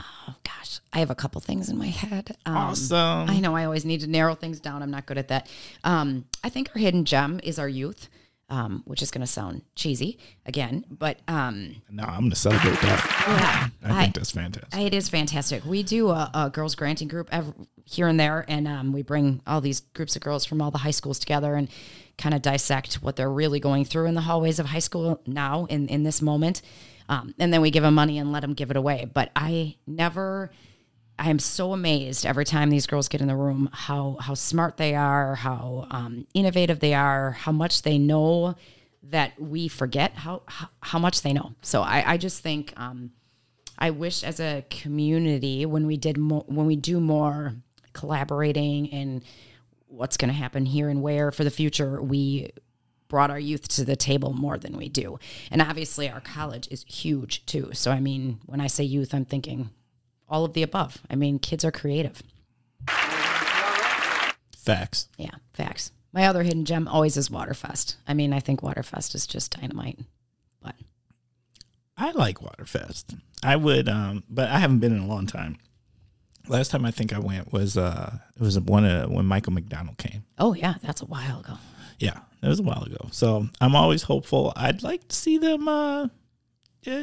Oh 0.00 0.34
gosh, 0.44 0.80
I 0.92 0.98
have 1.00 1.10
a 1.10 1.14
couple 1.14 1.40
things 1.40 1.68
in 1.68 1.78
my 1.78 1.86
head. 1.88 2.36
Um, 2.46 2.56
Awesome. 2.56 3.28
I 3.30 3.40
know 3.40 3.56
I 3.56 3.64
always 3.64 3.84
need 3.84 4.00
to 4.00 4.06
narrow 4.06 4.34
things 4.34 4.60
down. 4.60 4.82
I'm 4.82 4.90
not 4.90 5.06
good 5.06 5.18
at 5.18 5.28
that. 5.28 5.48
Um, 5.84 6.24
I 6.44 6.48
think 6.48 6.70
our 6.74 6.80
hidden 6.80 7.04
gem 7.04 7.40
is 7.42 7.58
our 7.58 7.68
youth, 7.68 8.08
um, 8.50 8.82
which 8.86 9.02
is 9.02 9.10
going 9.10 9.20
to 9.22 9.26
sound 9.26 9.62
cheesy 9.74 10.18
again, 10.46 10.84
but 10.90 11.18
um, 11.28 11.76
No, 11.90 12.04
I'm 12.04 12.20
going 12.20 12.30
to 12.30 12.36
celebrate 12.36 12.80
that. 12.80 13.70
yeah, 13.82 13.90
I 13.94 14.02
think 14.04 14.14
that's 14.14 14.30
fantastic. 14.30 14.78
it 14.80 14.94
is 14.94 15.08
fantastic. 15.08 15.64
We 15.64 15.82
do 15.82 16.08
a, 16.10 16.30
a 16.34 16.50
girls 16.50 16.74
granting 16.74 17.08
group 17.08 17.28
ev 17.32 17.52
here 17.84 18.06
and 18.06 18.20
there, 18.20 18.44
and 18.48 18.68
um, 18.68 18.92
we 18.92 19.02
bring 19.02 19.40
all 19.46 19.60
these 19.60 19.80
groups 19.80 20.14
of 20.14 20.22
girls 20.22 20.44
from 20.44 20.60
all 20.62 20.70
the 20.70 20.78
high 20.78 20.90
schools 20.92 21.18
together 21.18 21.54
and 21.54 21.68
kind 22.18 22.34
of 22.34 22.42
dissect 22.42 22.94
what 22.96 23.16
they're 23.16 23.30
really 23.30 23.60
going 23.60 23.84
through 23.84 24.06
in 24.06 24.14
the 24.14 24.20
hallways 24.20 24.58
of 24.58 24.66
high 24.66 24.78
school 24.80 25.20
now 25.26 25.64
in 25.66 25.88
in 25.88 26.02
this 26.02 26.20
moment. 26.20 26.60
Um, 27.08 27.34
and 27.38 27.52
then 27.52 27.62
we 27.62 27.70
give 27.70 27.82
them 27.82 27.94
money 27.94 28.18
and 28.18 28.32
let 28.32 28.40
them 28.40 28.52
give 28.52 28.70
it 28.70 28.76
away. 28.76 29.10
But 29.12 29.30
I 29.34 29.76
never. 29.86 30.50
I 31.20 31.30
am 31.30 31.40
so 31.40 31.72
amazed 31.72 32.24
every 32.24 32.44
time 32.44 32.70
these 32.70 32.86
girls 32.86 33.08
get 33.08 33.20
in 33.20 33.26
the 33.26 33.34
room 33.34 33.70
how 33.72 34.18
how 34.20 34.34
smart 34.34 34.76
they 34.76 34.94
are, 34.94 35.34
how 35.34 35.88
um, 35.90 36.26
innovative 36.32 36.78
they 36.78 36.94
are, 36.94 37.32
how 37.32 37.50
much 37.50 37.82
they 37.82 37.98
know 37.98 38.54
that 39.04 39.40
we 39.40 39.68
forget 39.68 40.14
how 40.14 40.42
how, 40.46 40.68
how 40.80 40.98
much 40.98 41.22
they 41.22 41.32
know. 41.32 41.54
So 41.60 41.82
I, 41.82 42.12
I 42.12 42.16
just 42.18 42.42
think 42.42 42.72
um, 42.76 43.10
I 43.78 43.90
wish 43.90 44.22
as 44.22 44.38
a 44.40 44.64
community 44.70 45.66
when 45.66 45.86
we 45.86 45.96
did 45.96 46.16
more 46.18 46.44
when 46.46 46.66
we 46.66 46.76
do 46.76 47.00
more 47.00 47.54
collaborating 47.92 48.92
and 48.92 49.22
what's 49.88 50.16
going 50.16 50.28
to 50.28 50.34
happen 50.34 50.66
here 50.66 50.88
and 50.88 51.02
where 51.02 51.30
for 51.30 51.44
the 51.44 51.50
future 51.50 52.00
we 52.00 52.50
brought 53.08 53.30
our 53.30 53.40
youth 53.40 53.68
to 53.68 53.84
the 53.84 53.96
table 53.96 54.32
more 54.32 54.58
than 54.58 54.76
we 54.76 54.88
do. 54.88 55.18
And 55.50 55.62
obviously 55.62 56.10
our 56.10 56.20
college 56.20 56.68
is 56.70 56.84
huge 56.84 57.44
too. 57.46 57.70
So 57.72 57.90
I 57.90 58.00
mean 58.00 58.38
when 58.46 58.60
I 58.60 58.66
say 58.66 58.84
youth 58.84 59.14
I'm 59.14 59.24
thinking 59.24 59.70
all 60.28 60.44
of 60.44 60.52
the 60.52 60.62
above. 60.62 60.98
I 61.10 61.16
mean 61.16 61.38
kids 61.38 61.64
are 61.64 61.72
creative. 61.72 62.22
Facts. 64.56 65.08
Yeah, 65.16 65.36
facts. 65.52 65.92
My 66.12 66.26
other 66.26 66.42
hidden 66.42 66.64
gem 66.64 66.88
always 66.88 67.16
is 67.16 67.28
Waterfest. 67.28 67.96
I 68.06 68.14
mean, 68.14 68.32
I 68.32 68.40
think 68.40 68.60
Waterfest 68.60 69.14
is 69.14 69.26
just 69.26 69.58
dynamite. 69.58 69.98
But 70.62 70.74
I 71.96 72.12
like 72.12 72.38
Waterfest. 72.38 73.18
I 73.42 73.56
would, 73.56 73.88
um, 73.88 74.24
but 74.28 74.48
I 74.48 74.58
haven't 74.58 74.80
been 74.80 74.94
in 74.94 75.02
a 75.02 75.06
long 75.06 75.26
time. 75.26 75.58
Last 76.48 76.70
time 76.70 76.84
I 76.84 76.90
think 76.90 77.12
I 77.12 77.18
went 77.18 77.52
was 77.52 77.76
uh, 77.76 78.18
it 78.36 78.42
was 78.42 78.58
one 78.60 78.84
uh, 78.84 79.06
when 79.06 79.26
Michael 79.26 79.52
McDonald 79.52 79.98
came. 79.98 80.24
oh 80.38 80.54
yeah, 80.54 80.74
that's 80.82 81.02
a 81.02 81.06
while 81.06 81.40
ago. 81.40 81.54
Yeah, 81.98 82.20
it 82.42 82.48
was 82.48 82.60
a 82.60 82.62
while 82.62 82.82
ago. 82.84 83.08
So 83.10 83.48
I'm 83.60 83.74
always 83.74 84.02
hopeful. 84.04 84.52
I'd 84.56 84.82
like 84.82 85.08
to 85.08 85.16
see 85.16 85.38
them 85.38 85.66
uh, 85.68 86.08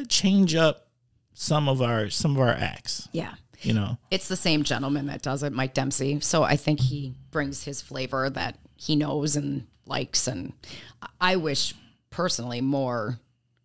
change 0.08 0.54
up 0.54 0.88
some 1.34 1.68
of 1.68 1.82
our 1.82 2.08
some 2.10 2.32
of 2.32 2.40
our 2.40 2.48
acts. 2.54 3.08
Yeah. 3.12 3.34
You 3.62 3.72
know, 3.72 3.96
It's 4.10 4.28
the 4.28 4.36
same 4.36 4.64
gentleman 4.64 5.06
that 5.06 5.22
does 5.22 5.42
it, 5.42 5.50
Mike 5.52 5.72
Dempsey. 5.72 6.20
So 6.20 6.42
I 6.42 6.56
think 6.56 6.78
he 6.78 7.14
brings 7.30 7.64
his 7.64 7.80
flavor 7.80 8.28
that 8.28 8.58
he 8.76 8.96
knows 8.96 9.34
and 9.34 9.66
likes. 9.86 10.26
And 10.28 10.52
I 11.20 11.36
wish 11.36 11.74
personally 12.10 12.60
more 12.60 13.18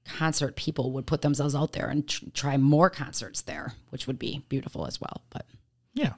concert 0.06 0.56
people 0.56 0.94
would 0.94 1.06
put 1.06 1.22
themselves 1.22 1.54
out 1.54 1.74
there 1.74 1.88
and 1.90 2.08
tr- 2.08 2.24
try 2.34 2.56
more 2.56 2.90
concerts 2.90 3.42
there, 3.42 3.74
which 3.90 4.08
would 4.08 4.18
be 4.18 4.44
beautiful 4.48 4.88
as 4.88 5.00
well. 5.02 5.24
But 5.30 5.46
yeah, 5.94 6.14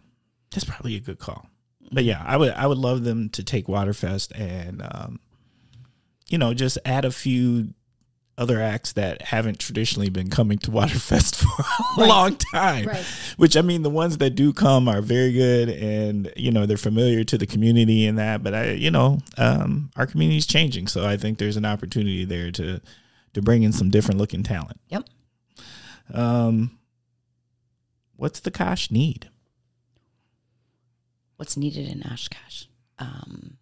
that's 0.52 0.66
probably 0.66 0.96
a 0.96 1.00
good 1.00 1.20
call. 1.20 1.48
But 1.92 2.04
yeah, 2.04 2.24
I 2.26 2.38
would 2.38 2.54
I 2.54 2.68
would 2.68 2.78
love 2.78 3.04
them 3.04 3.30
to 3.30 3.44
take 3.44 3.68
Waterfest 3.68 4.32
and 4.40 4.82
um, 4.82 5.20
you 6.30 6.38
know 6.38 6.54
just 6.54 6.78
add 6.86 7.06
a 7.06 7.12
few 7.12 7.74
other 8.38 8.60
acts 8.60 8.94
that 8.94 9.22
haven't 9.22 9.60
traditionally 9.60 10.10
been 10.10 10.30
coming 10.30 10.58
to 10.58 10.72
Waterfest 10.72 11.36
for 11.36 12.02
a 12.02 12.08
long 12.08 12.36
time. 12.54 12.88
Right. 12.88 13.06
Which 13.38 13.56
I 13.56 13.62
mean, 13.62 13.84
the 13.84 13.90
ones 13.90 14.18
that 14.18 14.32
do 14.32 14.54
come 14.54 14.88
are 14.88 15.02
very 15.02 15.32
good, 15.32 15.70
and 15.70 16.32
you 16.36 16.52
know 16.52 16.66
they're 16.66 16.78
familiar 16.78 17.24
to 17.26 17.38
the 17.38 17.46
community 17.46 18.06
and 18.06 18.18
that. 18.18 18.44
But 18.44 18.54
I, 18.54 18.72
you 18.72 18.92
know, 18.92 19.20
um, 19.38 19.92
our 19.96 20.08
community 20.08 20.38
is 20.38 20.48
changing, 20.48 20.88
so 20.88 21.06
I 21.06 21.18
think 21.18 21.38
there's 21.38 21.58
an 21.58 21.66
opportunity 21.66 22.26
there 22.26 22.52
to 22.52 22.82
to 23.34 23.42
bring 23.42 23.64
in 23.64 23.72
some 23.72 23.90
different 23.90 24.20
looking 24.20 24.44
talent. 24.44 24.80
Yep. 24.90 25.06
Um, 26.14 26.78
what's 28.16 28.40
the 28.40 28.52
Kosh 28.52 28.92
need? 28.92 29.30
What's 31.44 31.58
needed 31.58 31.90
in 31.90 32.04
Oshkosh? 32.10 32.68
Um, 33.00 33.58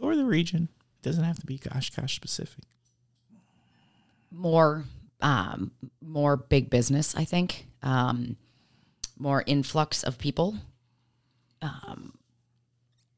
or 0.00 0.14
the 0.14 0.24
region. 0.24 0.68
It 1.00 1.02
doesn't 1.02 1.24
have 1.24 1.40
to 1.40 1.44
be 1.44 1.60
Oshkosh 1.74 2.14
specific. 2.14 2.62
more 4.30 4.84
um, 5.20 5.72
more 6.00 6.36
big 6.36 6.70
business, 6.70 7.16
I 7.16 7.24
think. 7.24 7.66
Um, 7.82 8.36
more 9.18 9.42
influx 9.44 10.04
of 10.04 10.18
people. 10.18 10.54
Um, 11.62 12.16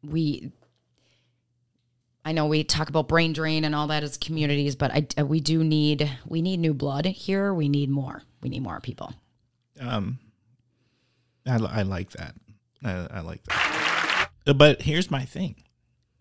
we, 0.03 0.53
I 2.25 2.33
know 2.33 2.47
we 2.47 2.65
talk 2.65 2.89
about 2.89 3.09
brain 3.09 3.35
drain 3.35 3.63
and 3.63 3.75
all 3.75 3.89
that 3.89 4.03
as 4.03 4.17
communities, 4.17 4.75
but 4.75 4.91
I 5.19 5.23
we 5.23 5.41
do 5.41 5.63
need 5.63 6.11
we 6.27 6.41
need 6.41 6.61
new 6.61 6.73
blood 6.73 7.05
here. 7.05 7.53
We 7.53 7.69
need 7.69 7.91
more. 7.91 8.23
We 8.43 8.49
need 8.49 8.63
more 8.63 8.81
people. 8.81 9.13
Um, 9.79 10.19
I, 11.47 11.57
I 11.57 11.83
like 11.83 12.11
that. 12.11 12.35
I, 12.83 13.07
I 13.11 13.21
like 13.21 13.43
that. 13.45 14.31
But 14.57 14.83
here's 14.83 15.11
my 15.11 15.25
thing. 15.25 15.57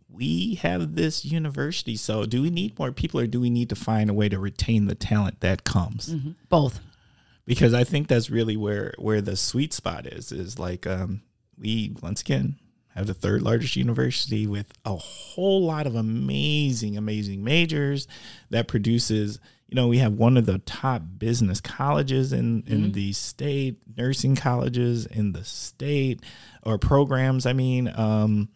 We 0.10 0.56
have 0.56 0.96
this 0.96 1.26
university, 1.26 1.96
so 1.96 2.26
do 2.26 2.42
we 2.42 2.50
need 2.52 2.78
more 2.78 2.92
people 2.92 3.20
or 3.20 3.28
do 3.28 3.40
we 3.40 3.50
need 3.50 3.70
to 3.70 3.76
find 3.76 4.10
a 4.10 4.14
way 4.14 4.30
to 4.30 4.38
retain 4.38 4.86
the 4.86 4.96
talent 4.96 5.40
that 5.40 5.64
comes? 5.64 6.14
Both. 6.50 6.80
Because 7.46 7.74
I 7.74 7.84
think 7.84 8.08
that's 8.08 8.30
really 8.30 8.56
where 8.56 8.94
where 9.00 9.22
the 9.22 9.36
sweet 9.36 9.74
spot 9.74 10.06
is. 10.06 10.32
Is 10.32 10.60
like 10.60 10.88
um, 10.88 11.24
we 11.58 11.96
once 12.02 12.22
again 12.22 12.58
have 12.96 13.08
the 13.08 13.14
third 13.14 13.42
largest 13.42 13.76
university 13.76 14.46
with 14.46 14.72
a 14.86 14.96
whole 14.96 15.66
lot 15.66 15.88
of 15.88 15.96
amazing, 15.96 16.96
amazing 16.96 17.44
majors 17.44 18.08
that 18.50 18.68
produces. 18.68 19.40
You 19.68 19.76
know, 19.76 19.88
we 19.88 19.98
have 19.98 20.14
one 20.14 20.38
of 20.38 20.46
the 20.46 20.60
top 20.60 21.02
business 21.18 21.60
colleges 21.60 22.32
in 22.32 22.64
in 22.68 22.92
the 22.92 23.12
state, 23.14 23.78
nursing 23.98 24.36
colleges 24.36 25.06
in 25.06 25.32
the 25.34 25.44
state, 25.44 26.22
or 26.62 26.78
programs. 26.78 27.46
I 27.46 27.54
mean, 27.54 27.92
um, 27.96 28.50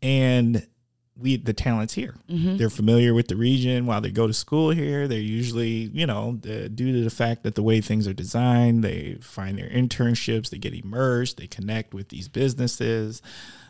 and 0.00 0.66
we 1.18 1.36
the 1.36 1.52
talents 1.52 1.94
here. 1.94 2.14
They're 2.56 2.70
familiar 2.70 3.14
with 3.14 3.28
the 3.28 3.36
region 3.36 3.86
while 3.86 4.00
they 4.00 4.10
go 4.10 4.26
to 4.26 4.34
school 4.34 4.70
here. 4.70 5.08
They're 5.08 5.18
usually, 5.18 5.90
you 5.92 6.06
know, 6.06 6.38
the, 6.40 6.68
due 6.68 6.92
to 6.92 7.04
the 7.04 7.10
fact 7.10 7.42
that 7.42 7.54
the 7.54 7.62
way 7.62 7.80
things 7.80 8.06
are 8.06 8.12
designed, 8.12 8.84
they 8.84 9.16
find 9.20 9.58
their 9.58 9.68
internships, 9.68 10.50
they 10.50 10.58
get 10.58 10.74
immersed, 10.74 11.38
they 11.38 11.46
connect 11.46 11.94
with 11.94 12.08
these 12.10 12.28
businesses. 12.28 13.22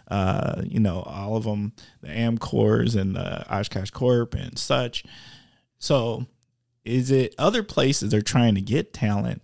Uh, 0.08 0.62
you 0.64 0.78
know, 0.78 1.02
all 1.02 1.36
of 1.36 1.44
them, 1.44 1.72
the 2.00 2.08
Amcors 2.08 2.94
and 2.94 3.16
the 3.16 3.44
Oshkosh 3.52 3.90
Corp 3.90 4.34
and 4.34 4.56
such. 4.56 5.04
So, 5.78 6.26
is 6.86 7.10
it 7.10 7.34
other 7.38 7.62
places 7.62 8.14
are 8.14 8.22
trying 8.22 8.54
to 8.54 8.60
get 8.60 8.92
talent? 8.92 9.42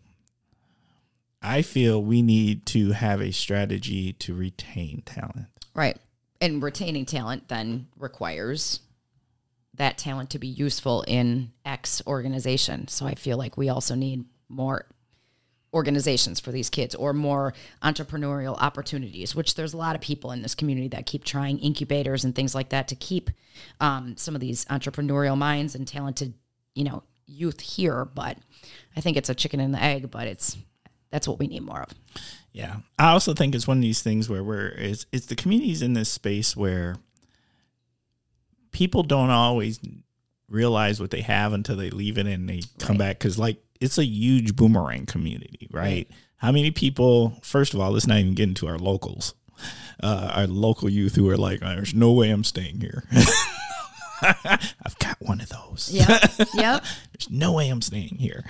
I 1.42 1.62
feel 1.62 2.02
we 2.02 2.22
need 2.22 2.66
to 2.66 2.92
have 2.92 3.20
a 3.20 3.32
strategy 3.32 4.12
to 4.14 4.34
retain 4.34 5.02
talent. 5.04 5.46
Right. 5.74 5.98
And 6.40 6.62
retaining 6.62 7.04
talent 7.04 7.48
then 7.48 7.88
requires 7.98 8.80
that 9.74 9.98
talent 9.98 10.30
to 10.30 10.38
be 10.38 10.46
useful 10.46 11.02
in 11.08 11.50
X 11.64 12.02
organization. 12.06 12.88
So 12.88 13.06
I 13.06 13.14
feel 13.14 13.38
like 13.38 13.56
we 13.56 13.68
also 13.68 13.94
need 13.94 14.24
more 14.48 14.86
organizations 15.74 16.38
for 16.38 16.52
these 16.52 16.68
kids 16.68 16.94
or 16.94 17.12
more 17.12 17.54
entrepreneurial 17.82 18.56
opportunities, 18.60 19.34
which 19.34 19.54
there's 19.54 19.72
a 19.72 19.78
lot 19.78 19.96
of 19.96 20.02
people 20.02 20.30
in 20.30 20.42
this 20.42 20.54
community 20.54 20.88
that 20.88 21.06
keep 21.06 21.24
trying 21.24 21.58
incubators 21.58 22.24
and 22.24 22.34
things 22.34 22.54
like 22.54 22.68
that 22.68 22.88
to 22.88 22.94
keep 22.94 23.30
um, 23.80 24.16
some 24.16 24.34
of 24.34 24.40
these 24.40 24.64
entrepreneurial 24.66 25.36
minds 25.36 25.74
and 25.74 25.88
talented, 25.88 26.34
you 26.74 26.84
know, 26.84 27.02
youth 27.26 27.60
here. 27.60 28.04
But 28.04 28.38
I 28.96 29.00
think 29.00 29.16
it's 29.16 29.28
a 29.28 29.34
chicken 29.34 29.60
and 29.60 29.74
the 29.74 29.82
egg, 29.82 30.10
but 30.10 30.26
it's 30.26 30.56
that's 31.10 31.28
what 31.28 31.38
we 31.38 31.46
need 31.46 31.62
more 31.62 31.82
of. 31.82 31.90
Yeah. 32.52 32.76
I 32.98 33.10
also 33.10 33.34
think 33.34 33.54
it's 33.54 33.68
one 33.68 33.78
of 33.78 33.82
these 33.82 34.02
things 34.02 34.28
where 34.28 34.42
we're 34.42 34.68
it's 34.68 35.06
it's 35.12 35.26
the 35.26 35.36
communities 35.36 35.82
in 35.82 35.94
this 35.94 36.10
space 36.10 36.56
where 36.56 36.96
people 38.72 39.02
don't 39.02 39.30
always 39.30 39.80
realize 40.48 41.00
what 41.00 41.10
they 41.10 41.22
have 41.22 41.52
until 41.52 41.76
they 41.76 41.90
leave 41.90 42.18
it 42.18 42.26
and 42.26 42.48
they 42.48 42.62
come 42.78 42.98
back 42.98 43.18
because 43.18 43.38
like 43.38 43.62
it's 43.80 43.98
a 43.98 44.04
huge 44.04 44.54
boomerang 44.54 45.06
community, 45.06 45.68
right? 45.70 46.08
How 46.36 46.52
many 46.52 46.70
people? 46.70 47.38
First 47.42 47.74
of 47.74 47.80
all, 47.80 47.92
let's 47.92 48.06
not 48.06 48.18
even 48.18 48.34
get 48.34 48.48
into 48.48 48.66
our 48.66 48.78
locals, 48.78 49.34
uh, 50.02 50.32
our 50.34 50.46
local 50.46 50.88
youth 50.88 51.14
who 51.14 51.28
are 51.30 51.36
like, 51.36 51.60
"There's 51.60 51.94
no 51.94 52.12
way 52.12 52.30
I'm 52.30 52.44
staying 52.44 52.80
here." 52.80 53.04
I've 54.44 54.98
got 54.98 55.16
one 55.20 55.40
of 55.40 55.48
those. 55.48 55.90
Yeah. 55.92 56.18
yep. 56.54 56.84
There's 57.12 57.30
no 57.30 57.52
way 57.52 57.68
I'm 57.68 57.82
staying 57.82 58.16
here. 58.18 58.44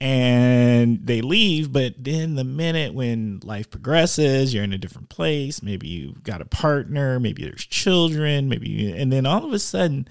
And 0.00 1.06
they 1.06 1.22
leave, 1.22 1.72
but 1.72 1.94
then 1.98 2.34
the 2.34 2.44
minute 2.44 2.92
when 2.92 3.40
life 3.42 3.70
progresses, 3.70 4.52
you're 4.52 4.64
in 4.64 4.72
a 4.72 4.78
different 4.78 5.08
place, 5.08 5.62
maybe 5.62 5.88
you've 5.88 6.22
got 6.22 6.42
a 6.42 6.46
partner, 6.46 7.18
maybe 7.18 7.42
there's 7.44 7.64
children, 7.64 8.48
maybe, 8.48 8.68
you, 8.68 8.94
and 8.94 9.10
then 9.12 9.24
all 9.24 9.46
of 9.46 9.52
a 9.52 9.58
sudden, 9.58 10.06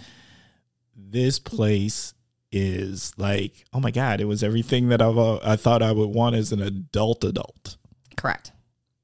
this 0.96 1.38
place 1.38 2.14
is 2.52 3.14
like, 3.18 3.66
oh 3.74 3.80
my 3.80 3.92
God, 3.92 4.20
it 4.22 4.26
was 4.26 4.42
everything 4.44 4.90
that 4.90 5.02
I've, 5.02 5.18
uh, 5.18 5.40
I 5.44 5.58
thought 5.58 5.84
I 5.84 5.92
would 5.92 6.10
want 6.10 6.36
as 6.36 6.52
an 6.52 6.62
adult 6.62 7.24
adult 7.24 7.78
Correct. 8.16 8.52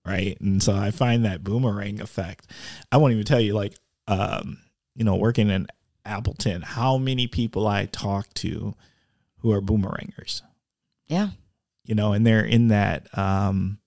right? 0.06 0.40
And 0.42 0.64
so 0.64 0.76
I 0.76 0.92
find 0.92 1.26
that 1.26 1.44
boomerang 1.44 2.00
effect. 2.02 2.48
I 2.92 2.98
won't 2.98 3.14
even 3.14 3.26
tell 3.26 3.42
you, 3.42 3.54
like, 3.54 3.76
um, 4.08 4.60
you 4.96 5.04
know, 5.04 5.16
working 5.16 5.50
in 5.50 5.68
Appleton, 6.06 6.62
how 6.62 6.98
many 6.98 7.28
people 7.28 7.68
I 7.68 7.86
talk 7.86 8.34
to 8.36 8.76
who 9.40 9.52
are 9.52 9.62
boomerangers, 9.62 10.42
Yeah. 11.08 11.30
you 11.86 11.96
know, 11.96 12.14
and 12.14 12.26
they're 12.26 12.46
in 12.46 12.68
that, 12.70 13.16
um, 13.18 13.80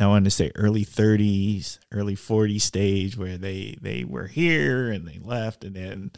I 0.00 0.06
want 0.06 0.24
to 0.26 0.30
say 0.30 0.52
early 0.54 0.84
30s, 0.84 1.78
early 1.90 2.14
40s 2.14 2.62
stage 2.62 3.16
where 3.16 3.36
they 3.36 3.76
they 3.82 4.04
were 4.04 4.28
here 4.28 4.90
and 4.92 5.06
they 5.08 5.18
left, 5.20 5.64
and 5.64 5.74
then 5.74 6.12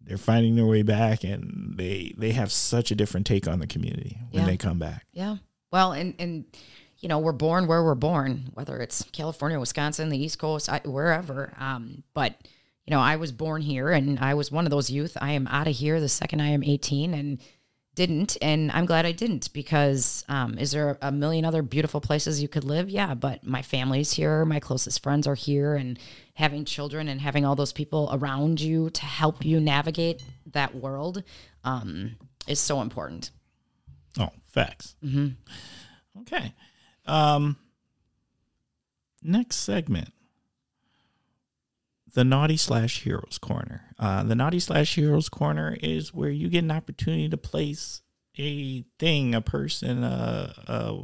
they're 0.00 0.18
finding 0.18 0.56
their 0.56 0.66
way 0.66 0.82
back, 0.82 1.22
and 1.22 1.74
they 1.76 2.12
they 2.18 2.32
have 2.32 2.50
such 2.50 2.90
a 2.90 2.96
different 2.96 3.24
take 3.26 3.46
on 3.46 3.60
the 3.60 3.66
community 3.68 4.18
when 4.32 4.42
Yeah. 4.42 4.46
they 4.48 4.56
come 4.56 4.78
back. 4.80 5.06
Yeah. 5.12 5.36
Well, 5.70 5.92
and 5.92 6.14
and 6.18 6.44
you 6.98 7.08
know, 7.08 7.18
we're 7.20 7.32
born 7.32 7.66
where 7.68 7.84
we're 7.84 7.94
born, 7.94 8.50
whether 8.54 8.78
it's 8.80 9.02
California, 9.12 9.60
Wisconsin, 9.60 10.08
the 10.08 10.18
East 10.18 10.38
Coast, 10.38 10.68
wherever. 10.84 11.52
Um, 11.58 12.02
but 12.14 12.34
you 12.86 12.90
know, 12.90 13.00
I 13.00 13.16
was 13.16 13.32
born 13.32 13.62
here, 13.62 13.90
and 13.90 14.18
I 14.18 14.34
was 14.34 14.52
one 14.52 14.66
of 14.66 14.70
those 14.70 14.90
youth. 14.90 15.16
I 15.20 15.32
am 15.32 15.46
out 15.46 15.66
of 15.66 15.74
here 15.74 16.00
the 16.00 16.08
second 16.08 16.40
I 16.40 16.48
am 16.48 16.62
18, 16.62 17.14
and 17.14 17.38
didn't, 17.94 18.36
and 18.42 18.72
I'm 18.72 18.86
glad 18.86 19.06
I 19.06 19.12
didn't 19.12 19.52
because 19.52 20.24
um, 20.28 20.58
is 20.58 20.72
there 20.72 20.98
a 21.00 21.12
million 21.12 21.44
other 21.44 21.62
beautiful 21.62 22.00
places 22.00 22.42
you 22.42 22.48
could 22.48 22.64
live? 22.64 22.90
Yeah, 22.90 23.14
but 23.14 23.44
my 23.46 23.62
family's 23.62 24.12
here, 24.12 24.44
my 24.44 24.60
closest 24.60 25.02
friends 25.02 25.26
are 25.26 25.36
here, 25.36 25.74
and 25.76 25.98
having 26.34 26.64
children 26.64 27.08
and 27.08 27.20
having 27.20 27.44
all 27.44 27.54
those 27.54 27.72
people 27.72 28.10
around 28.12 28.60
you 28.60 28.90
to 28.90 29.04
help 29.04 29.44
you 29.44 29.60
navigate 29.60 30.22
that 30.52 30.74
world 30.74 31.22
um, 31.62 32.16
is 32.46 32.58
so 32.58 32.80
important. 32.80 33.30
Oh, 34.18 34.30
facts. 34.46 34.96
Okay. 36.20 36.52
Um, 37.06 37.56
next 39.22 39.56
segment 39.56 40.12
the 42.14 42.24
naughty 42.24 42.56
slash 42.56 43.02
heroes 43.02 43.38
corner. 43.38 43.82
Uh, 43.98 44.22
the 44.22 44.34
naughty 44.34 44.60
slash 44.60 44.94
heroes 44.94 45.28
corner 45.28 45.76
is 45.82 46.14
where 46.14 46.30
you 46.30 46.48
get 46.48 46.64
an 46.64 46.70
opportunity 46.70 47.28
to 47.28 47.36
place 47.36 48.02
a 48.38 48.84
thing, 48.98 49.34
a 49.34 49.40
person, 49.40 50.02
uh, 50.02 50.52
uh, 50.66 50.96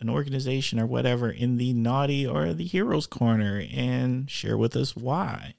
an 0.00 0.08
organization, 0.08 0.78
or 0.78 0.86
whatever 0.86 1.30
in 1.30 1.56
the 1.56 1.72
naughty 1.72 2.26
or 2.26 2.52
the 2.52 2.64
heroes 2.64 3.06
corner 3.06 3.62
and 3.74 4.30
share 4.30 4.56
with 4.56 4.76
us 4.76 4.94
why. 4.94 5.54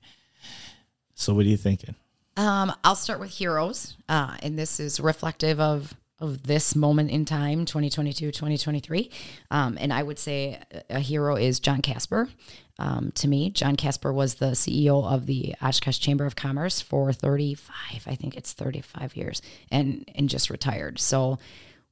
So, 1.14 1.34
what 1.34 1.46
are 1.46 1.50
you 1.50 1.58
thinking? 1.58 1.96
Um, 2.38 2.72
I'll 2.84 2.96
start 2.96 3.20
with 3.20 3.32
heroes, 3.32 3.98
uh, 4.08 4.38
and 4.42 4.58
this 4.58 4.80
is 4.80 5.00
reflective 5.00 5.60
of 5.60 5.94
of 6.20 6.44
this 6.44 6.76
moment 6.76 7.12
in 7.12 7.26
time, 7.26 7.66
2022, 7.66 8.32
2023. 8.32 9.10
Um, 9.52 9.78
and 9.80 9.94
I 9.94 10.04
would 10.04 10.20
say 10.20 10.62
a 10.90 11.00
hero 11.00 11.36
is 11.36 11.60
John 11.60 11.82
Casper. 11.82 12.30
Um, 12.78 13.12
to 13.16 13.28
me, 13.28 13.50
John 13.50 13.76
Casper 13.76 14.12
was 14.12 14.36
the 14.36 14.52
CEO 14.52 15.04
of 15.04 15.26
the 15.26 15.56
Oshkosh 15.62 16.00
Chamber 16.00 16.26
of 16.26 16.36
Commerce 16.36 16.82
for 16.82 17.12
35, 17.14 18.08
I 18.08 18.16
think 18.16 18.36
it's 18.36 18.54
35 18.54 19.16
years, 19.16 19.42
and 19.72 20.10
and 20.16 20.30
just 20.30 20.50
retired. 20.50 21.00
So 21.00 21.40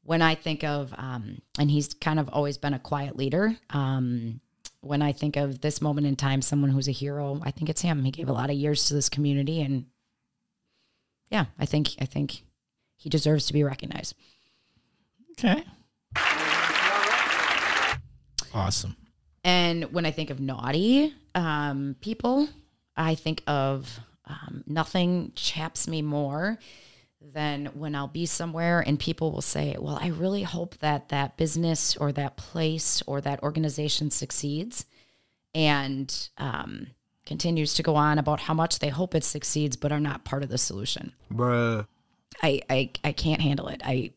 when 0.03 0.21
I 0.21 0.35
think 0.35 0.63
of, 0.63 0.93
um, 0.97 1.41
and 1.59 1.69
he's 1.69 1.93
kind 1.93 2.19
of 2.19 2.29
always 2.29 2.57
been 2.57 2.73
a 2.73 2.79
quiet 2.79 3.17
leader. 3.17 3.57
Um, 3.69 4.39
when 4.79 5.01
I 5.01 5.11
think 5.11 5.35
of 5.35 5.59
this 5.59 5.81
moment 5.81 6.07
in 6.07 6.15
time, 6.15 6.41
someone 6.41 6.69
who's 6.69 6.87
a 6.87 6.93
hero, 6.93 7.41
I 7.43 7.51
think 7.51 7.69
it's 7.69 7.81
him. 7.81 8.05
He 8.05 8.11
gave 8.11 8.29
a 8.29 8.33
lot 8.33 8.49
of 8.49 8.55
years 8.55 8.85
to 8.85 8.93
this 8.93 9.09
community 9.09 9.61
and 9.61 9.85
yeah, 11.29 11.45
I 11.59 11.65
think 11.65 11.89
I 11.99 12.05
think 12.05 12.43
he 12.97 13.09
deserves 13.09 13.45
to 13.47 13.53
be 13.53 13.63
recognized. 13.63 14.15
Okay. 15.39 15.63
Awesome. 18.53 18.95
And 19.43 19.85
when 19.93 20.05
I 20.05 20.11
think 20.11 20.29
of 20.29 20.39
naughty 20.39 21.13
um, 21.35 21.95
people, 22.01 22.49
I 22.95 23.15
think 23.15 23.43
of 23.47 23.99
um, 24.25 24.63
nothing 24.65 25.31
chaps 25.35 25.87
me 25.87 26.01
more 26.01 26.57
than 27.21 27.67
when 27.67 27.95
I'll 27.95 28.07
be 28.07 28.25
somewhere 28.25 28.81
and 28.81 28.99
people 28.99 29.31
will 29.31 29.41
say, 29.41 29.75
Well, 29.79 29.97
I 30.01 30.07
really 30.07 30.43
hope 30.43 30.77
that 30.79 31.09
that 31.09 31.37
business 31.37 31.95
or 31.95 32.11
that 32.13 32.37
place 32.37 33.01
or 33.07 33.21
that 33.21 33.43
organization 33.43 34.11
succeeds 34.11 34.85
and 35.53 36.29
um, 36.37 36.87
continues 37.25 37.73
to 37.75 37.83
go 37.83 37.95
on 37.95 38.17
about 38.17 38.39
how 38.39 38.53
much 38.53 38.79
they 38.79 38.89
hope 38.89 39.15
it 39.15 39.23
succeeds, 39.23 39.75
but 39.75 39.91
are 39.91 39.99
not 39.99 40.25
part 40.25 40.43
of 40.43 40.49
the 40.49 40.57
solution. 40.57 41.13
Bruh. 41.31 41.87
I, 42.41 42.61
I, 42.69 42.91
I 43.03 43.11
can't 43.11 43.41
handle 43.41 43.67
it. 43.67 43.81
I, 43.83 44.11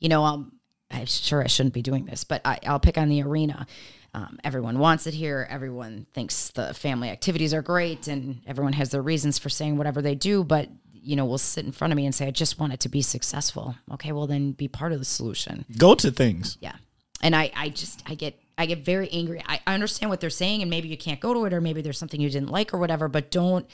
you 0.00 0.08
know, 0.08 0.24
I'm, 0.24 0.52
I'm 0.90 1.06
sure 1.06 1.42
I 1.42 1.46
shouldn't 1.46 1.74
be 1.74 1.82
doing 1.82 2.04
this, 2.04 2.24
but 2.24 2.40
I, 2.44 2.58
I'll 2.66 2.80
pick 2.80 2.98
on 2.98 3.08
the 3.08 3.22
arena. 3.22 3.66
Um, 4.12 4.38
everyone 4.44 4.78
wants 4.78 5.06
it 5.06 5.14
here. 5.14 5.46
Everyone 5.50 6.06
thinks 6.14 6.50
the 6.50 6.72
family 6.72 7.10
activities 7.10 7.52
are 7.52 7.62
great, 7.62 8.06
and 8.06 8.40
everyone 8.46 8.72
has 8.74 8.90
their 8.90 9.02
reasons 9.02 9.38
for 9.38 9.48
saying 9.48 9.76
whatever 9.76 10.00
they 10.02 10.14
do. 10.14 10.44
But 10.44 10.68
you 10.92 11.16
know, 11.16 11.24
will 11.26 11.36
sit 11.36 11.66
in 11.66 11.72
front 11.72 11.92
of 11.92 11.96
me 11.96 12.06
and 12.06 12.14
say, 12.14 12.26
"I 12.26 12.30
just 12.30 12.60
want 12.60 12.72
it 12.72 12.80
to 12.80 12.88
be 12.88 13.02
successful." 13.02 13.74
Okay, 13.94 14.12
well 14.12 14.28
then 14.28 14.52
be 14.52 14.68
part 14.68 14.92
of 14.92 15.00
the 15.00 15.04
solution. 15.04 15.64
Go 15.76 15.96
to 15.96 16.12
things. 16.12 16.58
Yeah, 16.60 16.76
and 17.22 17.34
I, 17.34 17.50
I 17.56 17.70
just, 17.70 18.02
I 18.06 18.14
get, 18.14 18.38
I 18.56 18.66
get 18.66 18.84
very 18.84 19.08
angry. 19.10 19.42
I, 19.44 19.58
I 19.66 19.74
understand 19.74 20.10
what 20.10 20.20
they're 20.20 20.30
saying, 20.30 20.60
and 20.62 20.70
maybe 20.70 20.88
you 20.88 20.96
can't 20.96 21.20
go 21.20 21.34
to 21.34 21.46
it, 21.46 21.52
or 21.52 21.60
maybe 21.60 21.82
there's 21.82 21.98
something 21.98 22.20
you 22.20 22.30
didn't 22.30 22.50
like, 22.50 22.72
or 22.72 22.78
whatever. 22.78 23.08
But 23.08 23.30
don't, 23.30 23.66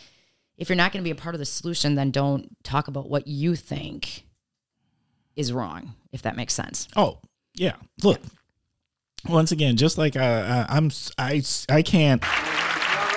if 0.61 0.69
you're 0.69 0.77
not 0.77 0.93
going 0.93 1.03
to 1.03 1.05
be 1.05 1.11
a 1.11 1.21
part 1.21 1.35
of 1.35 1.39
the 1.39 1.47
solution, 1.47 1.95
then 1.95 2.11
don't 2.11 2.55
talk 2.63 2.87
about 2.87 3.09
what 3.09 3.27
you 3.27 3.57
think 3.57 4.25
is 5.35 5.53
wrong. 5.53 5.95
If 6.13 6.23
that 6.23 6.37
makes 6.37 6.53
sense. 6.53 6.87
Oh, 6.95 7.19
yeah. 7.55 7.77
Look, 8.03 8.21
once 9.27 9.53
again, 9.53 9.77
just 9.77 9.97
like 9.97 10.17
uh, 10.17 10.21
uh, 10.21 10.67
I'm, 10.69 10.91
I, 11.19 11.43
I 11.69 11.83
can't. 11.83 12.23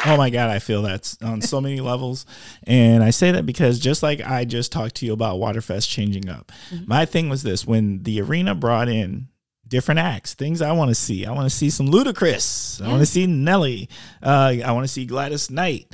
Oh 0.05 0.17
my 0.17 0.29
God, 0.29 0.49
I 0.49 0.59
feel 0.59 0.83
that 0.83 1.15
on 1.21 1.41
so 1.41 1.59
many 1.59 1.79
levels. 1.81 2.25
And 2.65 3.03
I 3.03 3.09
say 3.09 3.31
that 3.31 3.45
because 3.45 3.79
just 3.79 4.03
like 4.03 4.21
I 4.21 4.45
just 4.45 4.71
talked 4.71 4.95
to 4.95 5.05
you 5.05 5.13
about 5.13 5.37
Waterfest 5.39 5.89
changing 5.89 6.29
up, 6.29 6.51
my 6.85 7.05
thing 7.05 7.29
was 7.29 7.43
this 7.43 7.65
when 7.65 8.03
the 8.03 8.21
arena 8.21 8.55
brought 8.55 8.89
in 8.89 9.27
different 9.67 9.99
acts, 9.99 10.35
things 10.35 10.61
I 10.61 10.71
want 10.71 10.89
to 10.89 10.95
see. 10.95 11.25
I 11.25 11.31
want 11.31 11.49
to 11.49 11.55
see 11.55 11.71
some 11.71 11.87
Ludacris. 11.87 12.79
I 12.79 12.89
want 12.89 12.99
to 12.99 13.07
see 13.07 13.25
Nelly. 13.25 13.89
Uh, 14.21 14.55
I 14.63 14.71
want 14.71 14.83
to 14.83 14.87
see 14.87 15.05
Gladys 15.05 15.49
Knight. 15.49 15.91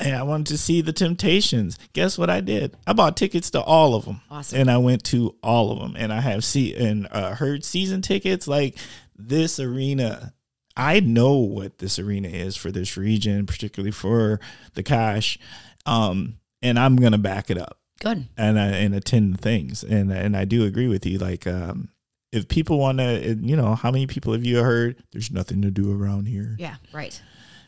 And 0.00 0.16
I 0.16 0.22
wanted 0.22 0.46
to 0.48 0.58
see 0.58 0.80
the 0.80 0.92
Temptations. 0.92 1.78
Guess 1.92 2.16
what 2.18 2.30
I 2.30 2.40
did? 2.40 2.76
I 2.86 2.92
bought 2.94 3.16
tickets 3.16 3.50
to 3.50 3.60
all 3.60 3.94
of 3.94 4.04
them, 4.06 4.20
Awesome. 4.30 4.58
and 4.60 4.70
I 4.70 4.78
went 4.78 5.04
to 5.04 5.36
all 5.42 5.70
of 5.72 5.78
them. 5.78 5.94
And 5.96 6.12
I 6.12 6.20
have 6.20 6.42
see 6.44 6.74
and 6.74 7.06
uh, 7.10 7.34
heard 7.34 7.64
season 7.64 8.00
tickets. 8.02 8.48
Like 8.48 8.76
this 9.16 9.60
arena, 9.60 10.32
I 10.76 11.00
know 11.00 11.34
what 11.34 11.78
this 11.78 11.98
arena 11.98 12.28
is 12.28 12.56
for 12.56 12.70
this 12.70 12.96
region, 12.96 13.44
particularly 13.46 13.90
for 13.92 14.40
the 14.74 14.82
Kosh, 14.82 15.38
um, 15.86 16.38
and 16.62 16.78
I'm 16.78 16.96
gonna 16.96 17.18
back 17.18 17.50
it 17.50 17.58
up 17.58 17.78
Good. 18.00 18.26
and 18.36 18.58
I, 18.58 18.66
and 18.68 18.94
attend 18.94 19.40
things. 19.40 19.82
And 19.82 20.10
and 20.12 20.36
I 20.36 20.44
do 20.46 20.64
agree 20.64 20.88
with 20.88 21.04
you. 21.06 21.18
Like, 21.18 21.46
um, 21.46 21.90
if 22.32 22.48
people 22.48 22.78
want 22.78 22.98
to, 22.98 23.34
you 23.40 23.56
know, 23.56 23.74
how 23.74 23.90
many 23.90 24.06
people 24.06 24.32
have 24.32 24.44
you 24.44 24.58
heard? 24.62 25.02
There's 25.12 25.30
nothing 25.30 25.62
to 25.62 25.70
do 25.70 25.92
around 25.92 26.26
here. 26.28 26.54
Yeah. 26.58 26.76
Right. 26.92 27.20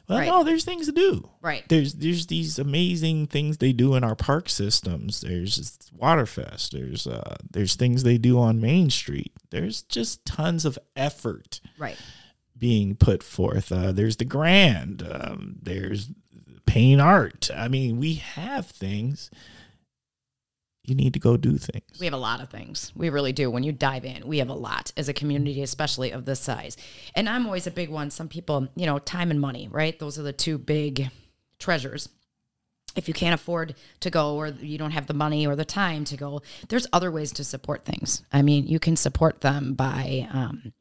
Well, 0.09 0.19
right. 0.19 0.27
no, 0.27 0.43
there's 0.45 0.65
things 0.65 0.87
to 0.87 0.93
do. 0.93 1.29
Right. 1.41 1.65
There's 1.69 1.95
there's 1.95 2.27
these 2.27 2.59
amazing 2.59 3.29
things 3.29 3.59
they 3.59 3.73
do 3.73 3.95
in 3.95 4.05
our 4.05 4.17
park 4.17 4.49
systems. 4.49 5.21
There's 5.21 5.79
Waterfest. 5.97 6.71
There's 6.71 7.07
uh 7.07 7.37
there's 7.51 7.77
things 7.77 8.03
they 8.03 8.19
do 8.19 8.39
on 8.39 8.61
Main 8.61 8.91
Street. 8.91 9.33
There's 9.51 9.83
just 9.83 10.25
tons 10.27 10.65
of 10.65 10.79
effort 10.97 11.61
Right. 11.79 11.97
being 12.59 12.97
put 12.97 13.23
forth. 13.23 13.71
Uh, 13.71 13.93
there's 13.93 14.17
the 14.17 14.25
Grand. 14.25 15.03
Um, 15.09 15.57
there's 15.63 16.11
Paine 16.67 17.01
Art. 17.01 17.51
I 17.55 17.69
mean, 17.69 17.99
we 17.99 18.15
have 18.15 18.67
things. 18.67 19.31
You 20.85 20.97
need 20.97 21.13
to 21.15 21.21
go 21.21 21.37
do 21.37 21.59
things. 21.59 22.01
We 22.01 22.07
have 22.07 22.15
a 22.15 22.19
lot 22.19 22.41
of 22.41 22.51
things. 22.51 22.93
We 22.97 23.09
really 23.09 23.33
do. 23.33 23.51
When 23.51 23.63
you 23.63 23.71
dive 23.71 24.05
in, 24.05 24.27
we 24.27 24.39
have 24.39 24.49
a 24.49 24.55
lot 24.55 24.93
as 24.97 25.09
a 25.09 25.13
community, 25.13 25.63
especially 25.63 26.11
of 26.11 26.25
this 26.25 26.41
size. 26.41 26.77
And 27.15 27.29
I'm 27.29 27.47
always 27.47 27.69
a 27.69 27.71
big 27.71 27.89
one. 27.89 28.11
Some 28.11 28.29
people, 28.29 28.69
you 28.75 28.87
know, 28.87 28.99
time 28.99 29.31
and 29.31 29.41
money, 29.41 29.69
right? 29.71 29.97
Those 29.99 30.19
are 30.19 30.25
the 30.25 30.33
two 30.33 30.59
big 30.59 31.09
treasures. 31.61 32.09
If 32.97 33.07
you 33.07 33.15
can't 33.15 33.35
afford 33.35 33.77
to 34.01 34.11
go 34.11 34.35
or 34.37 34.49
you 34.49 34.77
don't 34.77 34.91
have 34.91 35.07
the 35.07 35.15
money 35.15 35.47
or 35.47 35.55
the 35.55 35.65
time 35.65 36.05
to 36.07 36.17
go, 36.17 36.43
there's 36.69 36.87
other 36.93 37.13
ways 37.13 37.33
to 37.35 37.45
support 37.45 37.85
things. 37.85 38.23
I 38.33 38.43
mean, 38.43 38.67
you 38.67 38.81
can 38.81 38.97
support 38.97 39.41
them 39.41 39.75
by 39.75 40.29
um, 40.33 40.73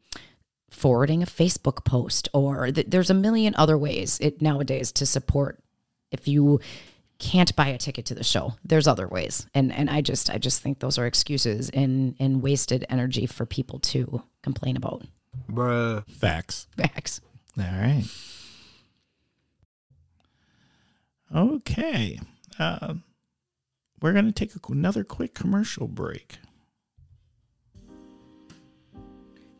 forwarding 0.71 1.21
a 1.21 1.27
Facebook 1.27 1.85
post, 1.85 2.27
or 2.33 2.71
th- 2.71 2.87
there's 2.89 3.09
a 3.11 3.13
million 3.13 3.53
other 3.55 3.77
ways 3.77 4.17
it 4.19 4.41
nowadays 4.41 4.91
to 4.93 5.05
support. 5.05 5.59
If 6.11 6.27
you 6.27 6.59
can't 7.21 7.55
buy 7.55 7.67
a 7.67 7.77
ticket 7.77 8.05
to 8.07 8.15
the 8.15 8.23
show, 8.23 8.55
there's 8.65 8.87
other 8.87 9.07
ways, 9.07 9.45
and 9.53 9.71
and 9.71 9.89
I 9.89 10.01
just 10.01 10.29
I 10.29 10.39
just 10.39 10.61
think 10.61 10.79
those 10.79 10.97
are 10.97 11.05
excuses 11.05 11.69
and 11.69 12.15
and 12.19 12.41
wasted 12.41 12.83
energy 12.89 13.27
for 13.27 13.45
people 13.45 13.79
to 13.79 14.23
complain 14.41 14.75
about. 14.75 15.03
Bruh. 15.49 16.03
Facts. 16.09 16.67
Facts. 16.75 17.21
All 17.57 17.63
right. 17.63 18.03
Okay. 21.33 22.19
Uh, 22.59 22.95
we're 24.01 24.13
going 24.13 24.25
to 24.25 24.31
take 24.31 24.55
a, 24.55 24.59
another 24.71 25.03
quick 25.03 25.33
commercial 25.33 25.87
break. 25.87 26.39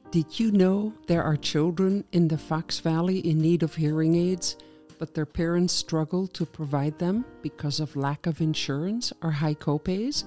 Did 0.09 0.39
you 0.39 0.51
know 0.51 0.93
there 1.07 1.23
are 1.23 1.37
children 1.37 2.03
in 2.11 2.27
the 2.27 2.37
Fox 2.37 2.79
Valley 2.79 3.19
in 3.19 3.39
need 3.39 3.63
of 3.63 3.75
hearing 3.75 4.15
aids, 4.15 4.57
but 5.01 5.13
their 5.15 5.25
parents 5.25 5.73
struggle 5.73 6.27
to 6.27 6.45
provide 6.45 6.99
them 6.99 7.25
because 7.41 7.79
of 7.79 7.95
lack 7.95 8.27
of 8.27 8.39
insurance 8.39 9.11
or 9.23 9.31
high 9.31 9.55
copays? 9.55 10.25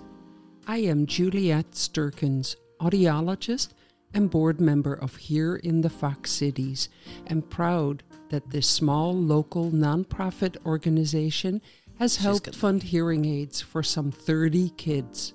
I 0.66 0.78
am 0.78 1.06
Juliet 1.06 1.70
Sturkins, 1.70 2.56
audiologist 2.80 3.68
and 4.14 4.28
board 4.28 4.60
member 4.60 4.94
of 4.94 5.14
Here 5.14 5.54
in 5.54 5.80
the 5.80 5.88
Fox 5.88 6.32
Cities, 6.32 6.88
and 7.28 7.48
proud 7.48 8.02
that 8.30 8.50
this 8.50 8.66
small 8.66 9.14
local 9.14 9.70
nonprofit 9.70 10.56
organization 10.66 11.62
has 12.00 12.16
helped 12.16 12.56
fund 12.56 12.82
hearing 12.82 13.26
aids 13.26 13.60
for 13.60 13.84
some 13.84 14.10
30 14.10 14.70
kids. 14.70 15.34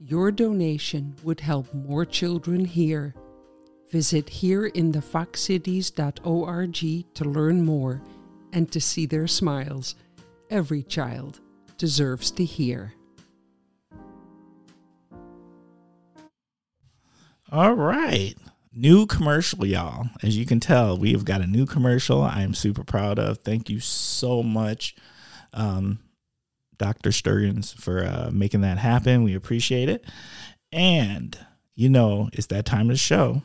Your 0.00 0.32
donation 0.32 1.16
would 1.22 1.40
help 1.40 1.74
more 1.74 2.06
children 2.06 2.64
hear. 2.64 3.14
Visit 3.90 4.24
hereinthefoxcities.org 4.24 7.14
to 7.14 7.24
learn 7.26 7.62
more 7.62 8.00
and 8.52 8.70
to 8.72 8.80
see 8.80 9.06
their 9.06 9.26
smiles. 9.26 9.94
Every 10.50 10.82
child 10.82 11.40
deserves 11.78 12.30
to 12.32 12.44
hear. 12.44 12.94
All 17.52 17.74
right. 17.74 18.34
New 18.72 19.06
commercial, 19.06 19.66
y'all. 19.66 20.06
As 20.22 20.36
you 20.36 20.46
can 20.46 20.60
tell, 20.60 20.96
we 20.96 21.12
have 21.12 21.24
got 21.24 21.40
a 21.40 21.46
new 21.46 21.66
commercial 21.66 22.22
I 22.22 22.42
am 22.42 22.54
super 22.54 22.84
proud 22.84 23.18
of. 23.18 23.38
Thank 23.38 23.68
you 23.68 23.80
so 23.80 24.44
much, 24.44 24.94
um, 25.52 25.98
Dr. 26.78 27.10
Sturgeons, 27.10 27.72
for 27.72 28.04
uh, 28.04 28.30
making 28.32 28.60
that 28.60 28.78
happen. 28.78 29.24
We 29.24 29.34
appreciate 29.34 29.88
it. 29.88 30.04
And, 30.70 31.36
you 31.74 31.88
know, 31.88 32.30
it's 32.32 32.46
that 32.46 32.64
time 32.64 32.90
of 32.90 32.94
the 32.94 32.96
show. 32.96 33.42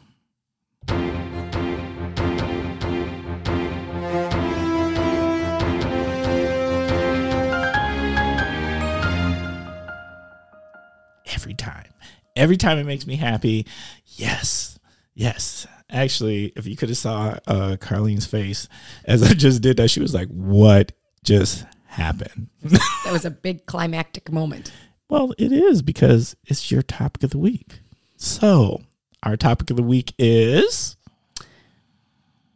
Every 12.35 12.57
time 12.57 12.77
it 12.77 12.85
makes 12.85 13.07
me 13.07 13.15
happy. 13.15 13.65
Yes. 14.05 14.77
Yes. 15.13 15.65
Actually, 15.89 16.51
if 16.55 16.65
you 16.67 16.75
could 16.75 16.89
have 16.89 16.97
saw 16.97 17.37
uh, 17.47 17.77
Karlene's 17.79 18.25
face 18.25 18.67
as 19.05 19.23
I 19.23 19.33
just 19.33 19.61
did 19.61 19.77
that, 19.77 19.89
she 19.89 19.99
was 20.01 20.13
like, 20.13 20.27
"What 20.29 20.91
just 21.23 21.65
happened?" 21.85 22.49
That 22.63 23.11
was 23.13 23.23
a 23.23 23.29
big 23.31 23.65
climactic 23.67 24.31
moment. 24.31 24.71
well, 25.09 25.33
it 25.37 25.51
is 25.51 25.81
because 25.83 26.35
it's 26.45 26.71
your 26.71 26.81
topic 26.81 27.23
of 27.23 27.29
the 27.29 27.37
week. 27.37 27.79
So, 28.17 28.81
our 29.23 29.37
topic 29.37 29.69
of 29.69 29.77
the 29.77 29.83
week 29.83 30.13
is 30.17 30.97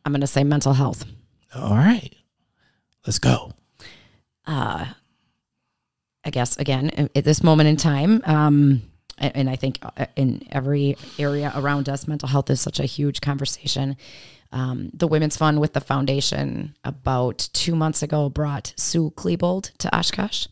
I'm 0.05 0.11
going 0.11 0.21
to 0.21 0.27
say 0.27 0.43
mental 0.43 0.73
health. 0.73 1.05
all 1.55 1.75
right. 1.75 2.13
Let's 3.05 3.19
go. 3.19 3.53
uh, 4.47 4.86
I 6.25 6.30
guess 6.32 6.57
again 6.57 7.09
at 7.15 7.23
this 7.23 7.43
moment 7.43 7.69
in 7.69 7.77
time, 7.77 8.21
um, 8.25 8.82
and, 9.20 9.49
I 9.49 9.55
think 9.55 9.80
uh, 9.82 10.05
in 10.15 10.47
every 10.51 10.97
area 11.17 11.51
around 11.55 11.89
us, 11.89 12.07
mental 12.07 12.30
health 12.30 12.49
is 12.49 12.61
such 12.61 12.80
a 12.80 12.86
huge 12.86 13.22
conversation. 13.22 13.97
Um, 14.51 14.89
the 14.93 15.07
Women's 15.07 15.38
Fund 15.38 15.59
with 15.59 15.74
the 15.74 15.82
foundation 15.82 16.76
about 16.84 17.49
two 17.53 17.76
months 17.76 18.01
ago 18.01 18.30
brought 18.30 18.74
Sue 18.78 19.11
Klebold 19.11 19.72
to 19.78 19.95
Oshkosh. 19.95 20.47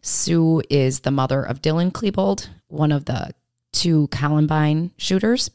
Sue 0.00 0.62
is 0.70 1.00
the 1.00 1.10
mother 1.10 1.42
of 1.42 1.60
Dylan 1.60 1.92
Klebold, 1.92 2.48
one 2.68 2.92
of 2.92 3.04
the 3.04 3.34
two 3.72 4.08
Columbine 4.08 4.92
shooters. 4.96 5.50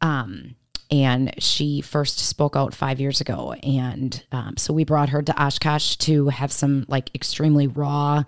Um, 0.00 0.54
and 0.90 1.34
she 1.42 1.80
first 1.82 2.18
spoke 2.18 2.56
out 2.56 2.74
five 2.74 3.00
years 3.00 3.20
ago. 3.20 3.52
And 3.62 4.24
um, 4.32 4.56
so 4.56 4.72
we 4.72 4.84
brought 4.84 5.10
her 5.10 5.22
to 5.22 5.42
Oshkosh 5.42 5.96
to 5.96 6.28
have 6.28 6.50
some 6.50 6.86
like 6.88 7.14
extremely 7.14 7.66
raw, 7.66 8.24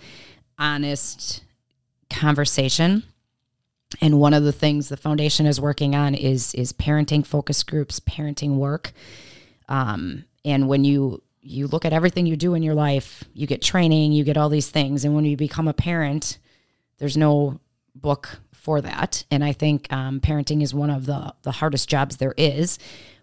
honest 0.59 1.43
conversation. 2.11 3.03
And 4.01 4.21
one 4.21 4.35
of 4.35 4.45
the 4.45 4.53
things 4.53 4.89
the 4.89 4.97
foundation 4.97 5.47
is 5.47 5.61
working 5.61 5.95
on 5.95 6.15
is 6.15 6.55
is 6.55 6.73
parenting 6.73 7.27
focus 7.27 7.63
groups, 7.63 8.01
parenting 8.01 8.57
work. 8.57 8.93
Um, 9.69 10.25
and 10.45 10.69
when 10.69 10.85
you 10.85 11.23
you 11.43 11.67
look 11.67 11.85
at 11.85 11.93
everything 11.93 12.27
you 12.27 12.37
do 12.37 12.55
in 12.55 12.63
your 12.63 12.75
life, 12.75 13.25
you 13.33 13.47
get 13.47 13.63
training, 13.63 14.13
you 14.13 14.25
get 14.25 14.37
all 14.37 14.49
these 14.49 14.71
things, 14.71 15.05
and 15.05 15.15
when 15.15 15.25
you 15.25 15.37
become 15.37 15.69
a 15.69 15.73
parent, 15.73 16.39
there's 16.99 17.17
no 17.17 17.59
book 17.95 18.41
for 18.53 18.81
that. 18.81 19.25
And 19.31 19.43
I 19.43 19.53
think 19.53 19.93
um, 19.93 20.21
parenting 20.21 20.63
is 20.63 20.75
one 20.75 20.91
of 20.91 21.07
the 21.07 21.35
the 21.43 21.53
hardest 21.53 21.89
jobs 21.89 22.19
there 22.19 22.35
is. 22.37 22.79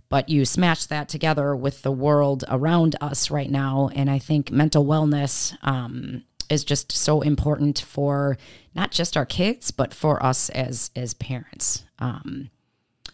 But 0.09 0.29
you 0.29 0.45
smash 0.45 0.85
that 0.85 1.09
together 1.09 1.53
with 1.53 1.81
the 1.81 1.91
world 1.91 2.45
around 2.47 2.95
us 3.01 3.29
right 3.29 3.51
now, 3.51 3.89
and 3.93 4.09
I 4.09 4.19
think 4.19 4.51
mental 4.51 4.85
wellness 4.85 5.57
um, 5.67 6.23
is 6.49 6.63
just 6.63 6.91
so 6.91 7.21
important 7.21 7.79
for 7.79 8.37
not 8.75 8.91
just 8.91 9.17
our 9.17 9.25
kids, 9.25 9.71
but 9.71 9.93
for 9.93 10.23
us 10.23 10.49
as 10.49 10.91
as 10.95 11.13
parents. 11.13 11.83
Um, 11.99 12.49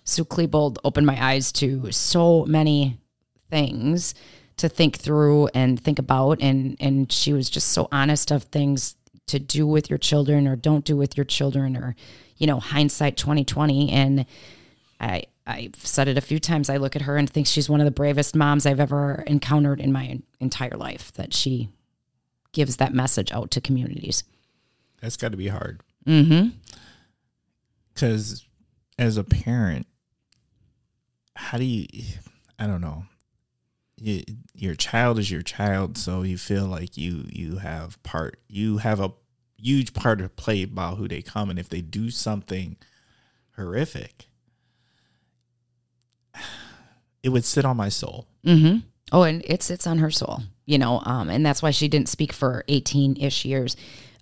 Sue 0.03 0.25
Klebold 0.25 0.77
opened 0.83 1.07
my 1.07 1.23
eyes 1.23 1.51
to 1.53 1.91
so 1.91 2.45
many 2.45 2.99
things 3.49 4.13
to 4.57 4.69
think 4.69 4.97
through 4.97 5.47
and 5.53 5.79
think 5.79 5.99
about, 5.99 6.41
and 6.41 6.75
and 6.79 7.11
she 7.11 7.33
was 7.33 7.49
just 7.49 7.69
so 7.69 7.87
honest 7.91 8.31
of 8.31 8.43
things 8.43 8.95
to 9.27 9.39
do 9.39 9.65
with 9.65 9.89
your 9.89 9.97
children 9.97 10.47
or 10.47 10.55
don't 10.55 10.85
do 10.85 10.97
with 10.97 11.17
your 11.17 11.23
children, 11.23 11.77
or 11.77 11.95
you 12.37 12.47
know 12.47 12.59
hindsight 12.59 13.17
twenty 13.17 13.45
twenty. 13.45 13.89
And 13.89 14.25
I 14.99 15.23
I've 15.45 15.75
said 15.75 16.07
it 16.07 16.17
a 16.17 16.21
few 16.21 16.39
times. 16.39 16.69
I 16.69 16.77
look 16.77 16.95
at 16.95 17.03
her 17.03 17.17
and 17.17 17.29
think 17.29 17.47
she's 17.47 17.69
one 17.69 17.81
of 17.81 17.85
the 17.85 17.91
bravest 17.91 18.35
moms 18.35 18.65
I've 18.65 18.79
ever 18.79 19.23
encountered 19.27 19.79
in 19.79 19.91
my 19.91 20.19
entire 20.39 20.75
life. 20.77 21.11
That 21.13 21.33
she 21.33 21.69
gives 22.53 22.77
that 22.77 22.93
message 22.93 23.31
out 23.31 23.51
to 23.51 23.61
communities. 23.61 24.23
That's 25.01 25.17
got 25.17 25.31
to 25.31 25.37
be 25.37 25.49
hard. 25.49 25.81
Mm-hmm. 26.07 26.49
Because 27.93 28.45
as 28.97 29.17
a 29.17 29.23
parent, 29.23 29.87
how 31.35 31.57
do 31.57 31.65
you, 31.65 31.87
I 32.57 32.67
don't 32.67 32.81
know. 32.81 33.05
You, 33.97 34.23
your 34.53 34.75
child 34.75 35.19
is 35.19 35.29
your 35.31 35.41
child, 35.41 35.97
so 35.97 36.23
you 36.23 36.37
feel 36.37 36.65
like 36.65 36.97
you 36.97 37.25
you 37.29 37.57
have 37.57 38.01
part 38.03 38.37
you 38.49 38.79
have 38.79 38.99
a 38.99 39.13
huge 39.57 39.93
part 39.93 40.19
to 40.19 40.27
play 40.29 40.63
about 40.63 40.97
who 40.97 41.07
they 41.07 41.21
come, 41.21 41.49
and 41.49 41.57
if 41.57 41.69
they 41.69 41.81
do 41.81 42.09
something 42.09 42.75
horrific, 43.55 44.25
it 47.23 47.29
would 47.29 47.45
sit 47.45 47.65
on 47.65 47.77
my 47.77 47.89
soul. 47.89 48.27
Mm-hmm. 48.45 48.79
Oh, 49.11 49.23
and 49.23 49.41
it 49.45 49.63
sits 49.63 49.87
on 49.87 49.99
her 49.99 50.11
soul, 50.11 50.41
you 50.65 50.77
know, 50.77 51.01
um, 51.05 51.29
and 51.29 51.45
that's 51.45 51.61
why 51.61 51.71
she 51.71 51.87
didn't 51.87 52.09
speak 52.09 52.33
for 52.33 52.63
eighteen 52.67 53.17
ish 53.17 53.45
years. 53.45 53.75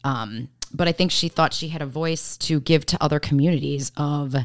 Um, 0.04 0.50
but 0.74 0.88
I 0.88 0.92
think 0.92 1.12
she 1.12 1.30
thought 1.30 1.54
she 1.54 1.68
had 1.68 1.82
a 1.82 1.86
voice 1.86 2.38
to 2.38 2.60
give 2.60 2.86
to 2.88 3.04
other 3.04 3.20
communities. 3.20 3.92
Of, 3.98 4.36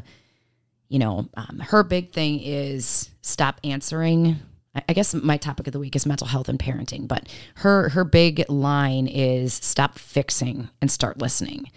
you 0.89 0.99
know, 0.99 1.29
um, 1.35 1.59
her 1.59 1.83
big 1.83 2.11
thing 2.11 2.39
is 2.41 3.09
stop 3.21 3.59
answering. 3.63 4.39
I 4.87 4.93
guess 4.93 5.15
my 5.15 5.37
topic 5.37 5.65
of 5.65 5.73
the 5.73 5.79
week 5.79 5.95
is 5.95 6.05
mental 6.05 6.27
health 6.27 6.49
and 6.49 6.59
parenting, 6.59 7.07
but 7.07 7.27
her 7.55 7.89
her 7.89 8.03
big 8.03 8.45
line 8.47 9.07
is 9.07 9.55
stop 9.55 9.97
fixing 9.97 10.69
and 10.81 10.91
start 10.91 11.17
listening. 11.17 11.71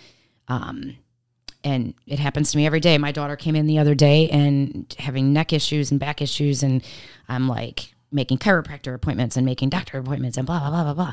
Um, 0.48 0.98
and 1.64 1.94
it 2.06 2.18
happens 2.18 2.50
to 2.50 2.58
me 2.58 2.66
every 2.66 2.80
day. 2.80 2.98
My 2.98 3.12
daughter 3.12 3.36
came 3.36 3.56
in 3.56 3.66
the 3.66 3.78
other 3.78 3.94
day 3.94 4.28
and 4.28 4.94
having 4.98 5.32
neck 5.32 5.52
issues 5.54 5.90
and 5.90 5.98
back 5.98 6.20
issues, 6.20 6.62
and 6.62 6.82
I'm 7.26 7.48
like 7.48 7.94
making 8.12 8.38
chiropractor 8.38 8.94
appointments 8.94 9.36
and 9.36 9.46
making 9.46 9.68
doctor 9.68 9.98
appointments 9.98 10.36
and 10.36 10.46
blah 10.46 10.60
blah 10.60 10.70
blah 10.70 10.84
blah 10.84 10.94
blah. 10.94 11.12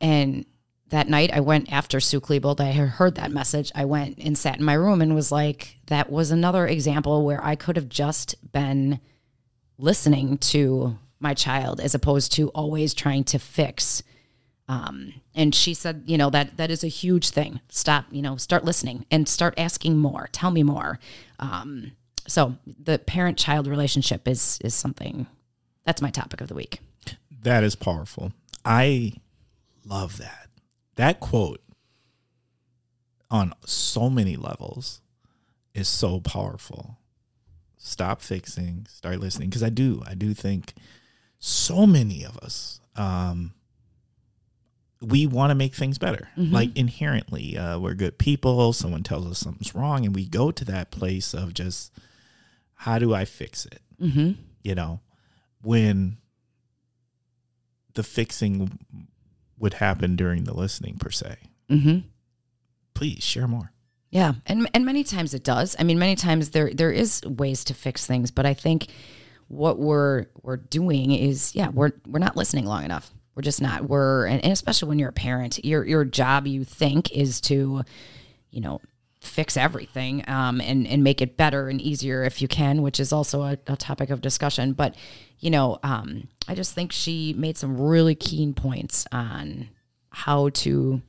And 0.00 0.46
that 0.90 1.08
night, 1.08 1.30
I 1.32 1.40
went 1.40 1.70
after 1.70 2.00
Sue 2.00 2.20
Klebold. 2.20 2.60
I 2.60 2.72
heard 2.72 3.16
that 3.16 3.30
message. 3.30 3.70
I 3.74 3.84
went 3.84 4.18
and 4.18 4.38
sat 4.38 4.58
in 4.58 4.64
my 4.64 4.72
room 4.72 5.02
and 5.02 5.14
was 5.14 5.30
like, 5.30 5.76
that 5.88 6.10
was 6.10 6.30
another 6.30 6.66
example 6.66 7.26
where 7.26 7.44
I 7.44 7.56
could 7.56 7.76
have 7.76 7.90
just 7.90 8.36
been 8.52 8.98
listening 9.76 10.38
to 10.38 10.96
my 11.20 11.34
child 11.34 11.78
as 11.78 11.94
opposed 11.94 12.32
to 12.32 12.48
always 12.50 12.94
trying 12.94 13.24
to 13.24 13.38
fix 13.38 14.02
um, 14.68 15.14
and 15.34 15.54
she 15.54 15.72
said, 15.72 16.02
you 16.06 16.18
know, 16.18 16.30
that 16.30 16.58
that 16.58 16.70
is 16.70 16.84
a 16.84 16.88
huge 16.88 17.30
thing. 17.30 17.60
Stop, 17.70 18.04
you 18.10 18.20
know, 18.20 18.36
start 18.36 18.64
listening 18.64 19.06
and 19.10 19.26
start 19.26 19.54
asking 19.56 19.96
more. 19.96 20.28
Tell 20.32 20.50
me 20.50 20.62
more. 20.62 20.98
Um, 21.38 21.92
so 22.26 22.56
the 22.66 22.98
parent 22.98 23.38
child 23.38 23.66
relationship 23.66 24.28
is 24.28 24.58
is 24.62 24.74
something 24.74 25.26
that's 25.88 26.02
my 26.02 26.10
topic 26.10 26.42
of 26.42 26.48
the 26.48 26.54
week. 26.54 26.80
That 27.44 27.64
is 27.64 27.74
powerful. 27.74 28.34
I 28.62 29.14
love 29.86 30.18
that. 30.18 30.50
That 30.96 31.18
quote 31.18 31.62
on 33.30 33.54
so 33.64 34.10
many 34.10 34.36
levels 34.36 35.00
is 35.72 35.88
so 35.88 36.20
powerful. 36.20 36.98
Stop 37.78 38.20
fixing, 38.20 38.86
start 38.90 39.18
listening. 39.18 39.48
Because 39.48 39.62
I 39.62 39.70
do, 39.70 40.02
I 40.06 40.12
do 40.12 40.34
think 40.34 40.74
so 41.38 41.86
many 41.86 42.22
of 42.22 42.36
us, 42.36 42.82
um, 42.94 43.54
we 45.00 45.26
want 45.26 45.52
to 45.52 45.54
make 45.54 45.74
things 45.74 45.96
better. 45.96 46.28
Like 46.36 46.76
inherently, 46.76 47.56
uh, 47.56 47.78
we're 47.78 47.94
good 47.94 48.18
people. 48.18 48.74
Someone 48.74 49.04
tells 49.04 49.26
us 49.26 49.38
something's 49.38 49.74
wrong, 49.74 50.04
and 50.04 50.14
we 50.14 50.26
go 50.26 50.50
to 50.50 50.66
that 50.66 50.90
place 50.90 51.32
of 51.32 51.54
just, 51.54 51.94
how 52.74 52.98
do 52.98 53.14
I 53.14 53.24
fix 53.24 53.64
it? 53.64 53.80
Mm-hmm. 53.98 54.32
you 54.62 54.74
know, 54.74 55.00
when 55.62 56.18
the 57.94 58.02
fixing 58.02 58.78
would 59.58 59.74
happen 59.74 60.16
during 60.16 60.44
the 60.44 60.54
listening 60.54 60.96
per 60.98 61.10
se. 61.10 61.36
Mm-hmm. 61.70 61.98
Please 62.94 63.24
share 63.24 63.48
more. 63.48 63.72
Yeah, 64.10 64.34
and 64.46 64.68
and 64.72 64.86
many 64.86 65.04
times 65.04 65.34
it 65.34 65.44
does. 65.44 65.76
I 65.78 65.84
mean, 65.84 65.98
many 65.98 66.16
times 66.16 66.50
there 66.50 66.72
there 66.72 66.90
is 66.90 67.22
ways 67.24 67.64
to 67.64 67.74
fix 67.74 68.06
things, 68.06 68.30
but 68.30 68.46
I 68.46 68.54
think 68.54 68.86
what 69.48 69.78
we're 69.78 70.26
we're 70.42 70.56
doing 70.56 71.12
is 71.12 71.54
yeah, 71.54 71.68
we're 71.68 71.92
we're 72.06 72.18
not 72.18 72.36
listening 72.36 72.64
long 72.64 72.84
enough. 72.84 73.12
We're 73.34 73.42
just 73.42 73.60
not. 73.60 73.84
We're 73.84 74.26
and, 74.26 74.42
and 74.42 74.52
especially 74.52 74.88
when 74.88 74.98
you're 74.98 75.10
a 75.10 75.12
parent, 75.12 75.64
your 75.64 75.84
your 75.84 76.04
job 76.04 76.46
you 76.46 76.64
think 76.64 77.12
is 77.12 77.40
to, 77.42 77.82
you 78.50 78.60
know, 78.60 78.80
fix 79.28 79.56
everything 79.56 80.24
um, 80.28 80.60
and 80.60 80.86
and 80.86 81.04
make 81.04 81.20
it 81.20 81.36
better 81.36 81.68
and 81.68 81.80
easier 81.80 82.24
if 82.24 82.42
you 82.42 82.48
can, 82.48 82.82
which 82.82 82.98
is 83.00 83.12
also 83.12 83.42
a, 83.42 83.58
a 83.66 83.76
topic 83.76 84.10
of 84.10 84.20
discussion. 84.20 84.72
But 84.72 84.96
you 85.40 85.50
know, 85.50 85.78
um, 85.82 86.28
I 86.48 86.54
just 86.54 86.74
think 86.74 86.92
she 86.92 87.34
made 87.34 87.56
some 87.56 87.80
really 87.80 88.14
keen 88.14 88.54
points 88.54 89.06
on 89.12 89.68
how 90.10 90.48
to 90.50 91.02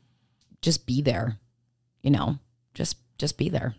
just 0.61 0.85
be 0.85 1.01
there. 1.01 1.39
You 2.01 2.11
know, 2.11 2.39
just 2.73 2.97
just 3.17 3.37
be 3.37 3.49
there. 3.49 3.75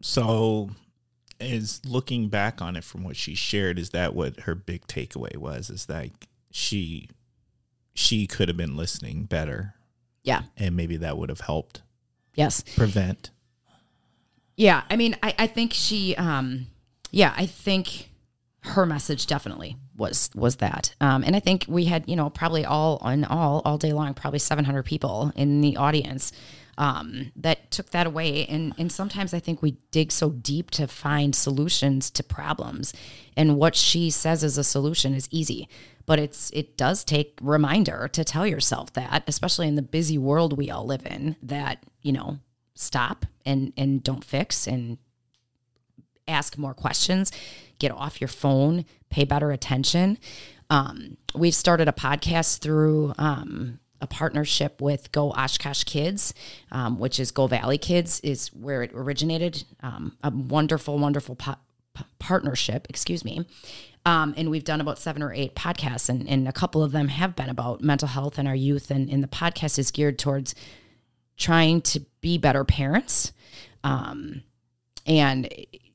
So, 0.00 0.70
is 1.40 1.80
looking 1.84 2.28
back 2.28 2.62
on 2.62 2.76
it 2.76 2.84
from 2.84 3.02
what 3.02 3.16
she 3.16 3.34
shared, 3.34 3.78
is 3.78 3.90
that 3.90 4.14
what 4.14 4.40
her 4.40 4.54
big 4.54 4.86
takeaway 4.86 5.36
was? 5.36 5.70
Is 5.70 5.86
that 5.86 6.10
she 6.50 7.08
she 7.94 8.26
could 8.28 8.48
have 8.48 8.56
been 8.56 8.76
listening 8.76 9.24
better, 9.24 9.74
Yeah. 10.28 10.42
and 10.56 10.76
maybe 10.76 10.98
that 10.98 11.16
would 11.18 11.28
have 11.30 11.40
helped 11.40 11.82
Yes. 12.34 12.62
prevent. 12.76 13.30
Yeah. 14.56 14.82
I 14.90 14.96
mean, 14.96 15.16
I, 15.22 15.34
I 15.38 15.46
think 15.46 15.72
she, 15.72 16.14
um, 16.16 16.66
yeah, 17.10 17.32
I 17.36 17.46
think 17.46 18.10
her 18.60 18.84
message 18.86 19.26
definitely 19.26 19.76
was 19.96 20.30
was 20.34 20.56
that, 20.56 20.94
um, 21.00 21.24
and 21.24 21.34
I 21.34 21.40
think 21.40 21.64
we 21.68 21.84
had, 21.86 22.08
you 22.08 22.16
know, 22.16 22.28
probably 22.30 22.64
all 22.64 22.98
on 23.00 23.24
all 23.24 23.62
all 23.64 23.78
day 23.78 23.92
long, 23.92 24.14
probably 24.14 24.38
700 24.40 24.84
people 24.84 25.32
in 25.36 25.60
the 25.60 25.76
audience 25.76 26.32
um, 26.78 27.32
that 27.34 27.72
took 27.72 27.90
that 27.90 28.06
away, 28.06 28.46
and 28.46 28.72
and 28.78 28.90
sometimes 28.90 29.34
I 29.34 29.40
think 29.40 29.60
we 29.60 29.72
dig 29.90 30.12
so 30.12 30.30
deep 30.30 30.70
to 30.72 30.86
find 30.86 31.34
solutions 31.34 32.08
to 32.12 32.22
problems, 32.22 32.94
and 33.36 33.56
what 33.56 33.74
she 33.74 34.10
says 34.10 34.44
as 34.44 34.56
a 34.56 34.64
solution 34.64 35.12
is 35.12 35.28
easy. 35.32 35.68
But 36.06 36.20
it's 36.20 36.50
it 36.54 36.78
does 36.78 37.04
take 37.04 37.36
reminder 37.42 38.08
to 38.12 38.24
tell 38.24 38.46
yourself 38.46 38.92
that, 38.92 39.24
especially 39.26 39.66
in 39.66 39.74
the 39.74 39.82
busy 39.82 40.16
world 40.16 40.56
we 40.56 40.70
all 40.70 40.86
live 40.86 41.04
in, 41.04 41.34
that 41.42 41.84
you 42.00 42.12
know 42.12 42.38
stop 42.74 43.26
and 43.44 43.72
and 43.76 44.02
don't 44.02 44.24
fix 44.24 44.68
and 44.68 44.98
ask 46.28 46.56
more 46.56 46.74
questions, 46.74 47.32
get 47.80 47.90
off 47.90 48.20
your 48.20 48.28
phone, 48.28 48.84
pay 49.10 49.24
better 49.24 49.50
attention. 49.50 50.16
Um, 50.70 51.16
we've 51.34 51.54
started 51.54 51.88
a 51.88 51.92
podcast 51.92 52.58
through 52.60 53.14
um, 53.18 53.80
a 54.00 54.06
partnership 54.06 54.80
with 54.80 55.12
Go 55.12 55.32
Oshkosh 55.32 55.84
Kids, 55.84 56.34
um, 56.70 56.98
which 56.98 57.18
is 57.18 57.30
Go 57.30 57.46
Valley 57.46 57.78
Kids, 57.78 58.20
is 58.20 58.48
where 58.48 58.82
it 58.82 58.92
originated. 58.94 59.64
Um, 59.82 60.16
a 60.22 60.30
wonderful, 60.30 60.98
wonderful 60.98 61.36
po- 61.36 61.56
p- 61.94 62.04
partnership, 62.18 62.86
excuse 62.88 63.24
me. 63.24 63.46
Um, 64.06 64.34
and 64.36 64.50
we've 64.50 64.64
done 64.64 64.80
about 64.80 64.98
seven 64.98 65.22
or 65.22 65.32
eight 65.32 65.54
podcasts, 65.54 66.08
and, 66.08 66.28
and 66.28 66.48
a 66.48 66.52
couple 66.52 66.82
of 66.82 66.92
them 66.92 67.08
have 67.08 67.36
been 67.36 67.50
about 67.50 67.82
mental 67.82 68.08
health 68.08 68.38
and 68.38 68.48
our 68.48 68.54
youth. 68.54 68.90
And, 68.90 69.10
and 69.10 69.22
the 69.22 69.28
podcast 69.28 69.78
is 69.78 69.90
geared 69.90 70.18
towards 70.18 70.54
trying 71.36 71.80
to 71.82 72.00
be 72.20 72.38
better 72.38 72.64
parents. 72.64 73.32
Um, 73.84 74.42
and 75.06 75.48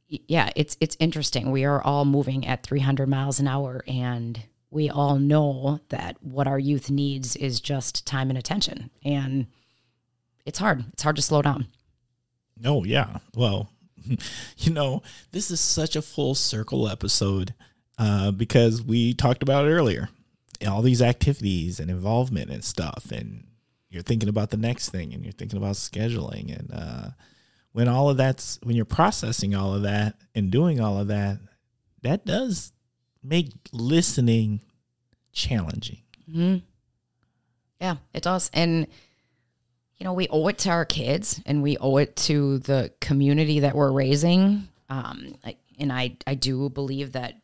yeah, 0.08 0.50
it's 0.56 0.78
it's 0.80 0.98
interesting. 1.00 1.52
We 1.52 1.66
are 1.66 1.82
all 1.82 2.06
moving 2.06 2.46
at 2.48 2.64
300 2.64 3.08
miles 3.08 3.40
an 3.40 3.48
hour, 3.48 3.84
and 3.88 4.42
we 4.74 4.90
all 4.90 5.20
know 5.20 5.80
that 5.90 6.18
what 6.22 6.48
our 6.48 6.60
youth 6.60 6.90
needs 6.90 7.36
is 7.36 7.60
just 7.60 8.06
time 8.08 8.30
and 8.30 8.38
attention. 8.38 8.90
And 9.06 9.48
it's 10.46 10.60
hard. 10.60 10.86
It's 10.94 11.04
hard 11.04 11.16
to 11.16 11.22
slow 11.22 11.42
down. 11.42 11.68
Oh 12.66 12.84
yeah. 12.84 13.20
Well, 13.36 13.70
you 14.58 14.72
know, 14.72 15.02
this 15.32 15.52
is 15.52 15.60
such 15.60 15.96
a 15.96 16.02
full 16.02 16.36
circle 16.36 16.90
episode 16.90 17.54
uh, 17.98 18.32
because 18.32 18.82
we 18.82 19.14
talked 19.14 19.44
about 19.44 19.66
it 19.66 19.72
earlier. 19.72 20.10
All 20.68 20.82
these 20.82 21.02
activities 21.02 21.80
and 21.80 21.90
involvement 21.90 22.50
and 22.50 22.64
stuff, 22.64 23.12
and 23.12 23.46
you're 23.90 24.04
thinking 24.04 24.30
about 24.30 24.50
the 24.50 24.58
next 24.58 24.90
thing, 24.90 25.14
and 25.14 25.24
you're 25.24 25.34
thinking 25.34 25.58
about 25.58 25.76
scheduling, 25.76 26.58
and 26.58 26.72
uh, 26.74 27.10
when 27.74 27.90
all 27.90 28.10
of 28.10 28.16
that's 28.16 28.60
when 28.64 28.76
you're 28.76 28.86
processing 28.86 29.56
all 29.56 29.74
of 29.74 29.82
that 29.82 30.16
and 30.34 30.52
doing 30.52 30.80
all 30.80 30.98
of 30.98 31.08
that, 31.08 31.40
that 32.02 32.26
does 32.26 32.73
make 33.24 33.52
listening 33.72 34.62
challenging. 35.32 36.02
Mm-hmm. 36.30 36.58
Yeah, 37.82 37.96
it 38.14 38.24
does. 38.24 38.50
And, 38.54 38.88
you 39.98 40.04
know, 40.04 40.14
we 40.14 40.28
owe 40.30 40.48
it 40.48 40.58
to 40.60 40.70
our 40.70 40.86
kids 40.86 41.42
and 41.46 41.62
we 41.62 41.78
owe 41.78 41.98
it 41.98 42.16
to 42.16 42.60
the 42.60 42.92
community 43.02 43.62
that 43.62 43.76
we're 43.76 43.92
raising. 43.92 44.68
Um, 44.90 45.36
I, 45.44 45.58
and 45.80 45.92
I, 45.92 46.18
I 46.26 46.36
do 46.36 46.70
believe 46.70 47.14
that 47.14 47.36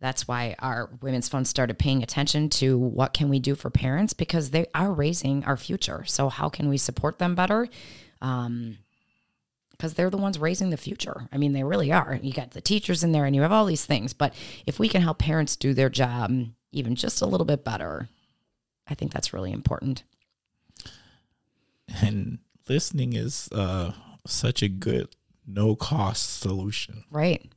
that's 0.00 0.26
why 0.26 0.56
our 0.58 0.90
women's 1.00 1.28
fund 1.28 1.46
started 1.46 1.78
paying 1.78 2.02
attention 2.02 2.48
to 2.50 2.76
what 2.76 3.14
can 3.14 3.28
we 3.28 3.38
do 3.38 3.54
for 3.54 3.70
parents 3.70 4.14
because 4.14 4.50
they 4.50 4.66
are 4.74 4.92
raising 4.92 5.44
our 5.44 5.56
future. 5.56 6.04
So 6.06 6.28
how 6.28 6.48
can 6.48 6.68
we 6.68 6.76
support 6.76 7.20
them 7.20 7.36
better? 7.36 7.68
Um, 8.20 8.78
because 9.82 9.94
they're 9.94 10.10
the 10.10 10.16
ones 10.16 10.38
raising 10.38 10.70
the 10.70 10.76
future. 10.76 11.28
I 11.32 11.38
mean, 11.38 11.54
they 11.54 11.64
really 11.64 11.90
are. 11.90 12.16
You 12.22 12.32
got 12.32 12.52
the 12.52 12.60
teachers 12.60 13.02
in 13.02 13.10
there 13.10 13.24
and 13.24 13.34
you 13.34 13.42
have 13.42 13.50
all 13.50 13.64
these 13.64 13.84
things. 13.84 14.12
But 14.12 14.32
if 14.64 14.78
we 14.78 14.88
can 14.88 15.02
help 15.02 15.18
parents 15.18 15.56
do 15.56 15.74
their 15.74 15.90
job 15.90 16.30
even 16.70 16.94
just 16.94 17.20
a 17.20 17.26
little 17.26 17.44
bit 17.44 17.64
better, 17.64 18.08
I 18.86 18.94
think 18.94 19.12
that's 19.12 19.32
really 19.32 19.50
important. 19.50 20.04
And 22.00 22.38
listening 22.68 23.14
is 23.14 23.48
uh, 23.50 23.90
such 24.24 24.62
a 24.62 24.68
good 24.68 25.16
no 25.48 25.74
cost 25.74 26.38
solution. 26.38 27.02
Right. 27.10 27.52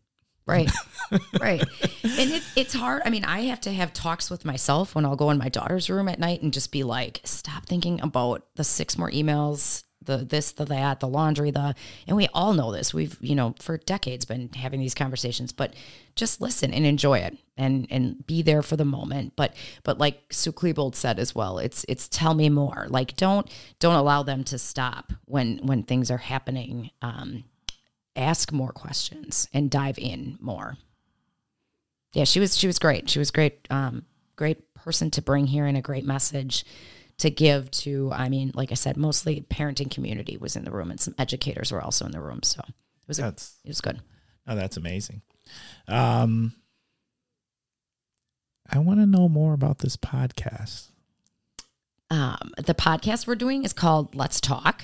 Right. 0.47 0.71
right. 1.39 1.61
And 1.61 2.32
it, 2.32 2.43
it's 2.55 2.73
hard. 2.73 3.03
I 3.05 3.11
mean, 3.11 3.23
I 3.23 3.41
have 3.41 3.61
to 3.61 3.71
have 3.71 3.93
talks 3.93 4.32
with 4.32 4.45
myself 4.45 4.95
when 4.95 5.05
I'll 5.05 5.15
go 5.15 5.30
in 5.30 5.38
my 5.38 5.49
daughter's 5.49 5.91
room 5.91 6.07
at 6.07 6.17
night 6.17 6.41
and 6.41 6.51
just 6.51 6.71
be 6.71 6.82
like, 6.84 7.21
stop 7.23 7.67
thinking 7.67 8.01
about 8.01 8.47
the 8.55 8.63
six 8.63 8.97
more 8.97 9.11
emails 9.11 9.84
the 10.06 10.18
this, 10.18 10.51
the 10.51 10.66
that, 10.66 10.99
the 10.99 11.08
laundry, 11.08 11.51
the 11.51 11.76
and 12.08 12.18
we 12.18 12.28
all 12.34 12.53
know 12.53 12.72
this. 12.72 12.93
We've, 12.93 13.18
you 13.22 13.36
know, 13.36 13.56
for 13.60 13.78
decades 13.78 14.26
been 14.26 14.49
having 14.53 14.80
these 14.80 14.93
conversations, 14.93 15.51
but 15.51 15.74
just 16.16 16.41
listen 16.41 16.74
and 16.74 16.86
enjoy 16.86 17.20
it 17.20 17.38
and 17.58 17.88
and 17.89 18.26
be 18.26 18.41
there 18.41 18.62
for 18.62 18.76
the 18.78 18.86
moment. 18.86 19.34
But 19.36 19.56
but 19.84 19.97
like 19.97 20.22
Sue 20.32 20.51
Klebold 20.51 20.95
said 20.95 21.20
as 21.20 21.36
well, 21.36 21.58
it's 21.58 21.86
it's 21.89 22.08
tell 22.08 22.34
me 22.34 22.49
more. 22.49 22.88
Like 22.89 23.16
don't 23.16 23.49
don't 23.80 23.95
allow 23.95 24.24
them 24.24 24.43
to 24.45 24.58
stop 24.58 25.14
when 25.26 25.60
when 25.64 25.84
things 25.84 26.10
are 26.10 26.18
happening. 26.18 26.91
Um 27.01 27.43
ask 28.16 28.51
more 28.51 28.72
questions 28.72 29.47
and 29.53 29.70
dive 29.70 29.97
in 29.97 30.38
more. 30.39 30.78
Yeah, 32.14 32.24
she 32.24 32.39
was 32.39 32.58
she 32.58 32.68
was 32.68 32.80
great. 32.80 33.10
She 33.10 33.20
was 33.20 33.32
great 33.32 33.68
um 33.70 34.06
great 34.36 34.74
person 34.74 35.10
to 35.12 35.22
bring 35.22 35.47
here 35.47 35.66
and 35.66 35.78
a 35.78 35.82
great 35.82 36.06
message 36.06 36.66
to 37.18 37.30
give 37.30 37.72
to 37.72 38.11
i 38.13 38.30
mean 38.30 38.51
like 38.53 38.72
i 38.72 38.76
said 38.76 38.97
mostly 38.97 39.45
parenting 39.49 39.89
community 39.89 40.38
was 40.38 40.55
in 40.55 40.66
the 40.66 40.72
room 40.72 40.91
and 40.91 40.99
some 40.99 41.16
educators 41.18 41.72
were 41.72 41.82
also 41.82 42.05
in 42.05 42.11
the 42.11 42.22
room 42.22 42.41
so 42.43 42.61
it 42.68 43.07
was 43.07 43.20
a, 43.20 43.28
it 43.28 43.68
was 43.68 43.82
good 43.82 44.01
oh, 44.47 44.55
that's 44.55 44.78
amazing. 44.78 45.22
Um, 45.88 46.53
I 48.70 48.80
want 48.80 48.99
to 48.99 49.05
know 49.05 49.28
more 49.30 49.53
about 49.53 49.80
this 49.80 49.95
podcast. 49.97 50.89
um, 52.09 52.51
the 52.57 52.74
podcast 52.74 53.26
we're 53.28 53.36
doing 53.36 53.63
is 53.63 53.74
called 53.74 54.16
let's 54.16 54.39
talk 54.41 54.84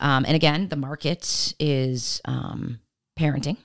um, 0.00 0.24
and 0.24 0.34
again 0.34 0.68
the 0.68 0.76
market 0.76 1.54
is 1.60 2.20
um, 2.24 2.80
parenting 3.18 3.56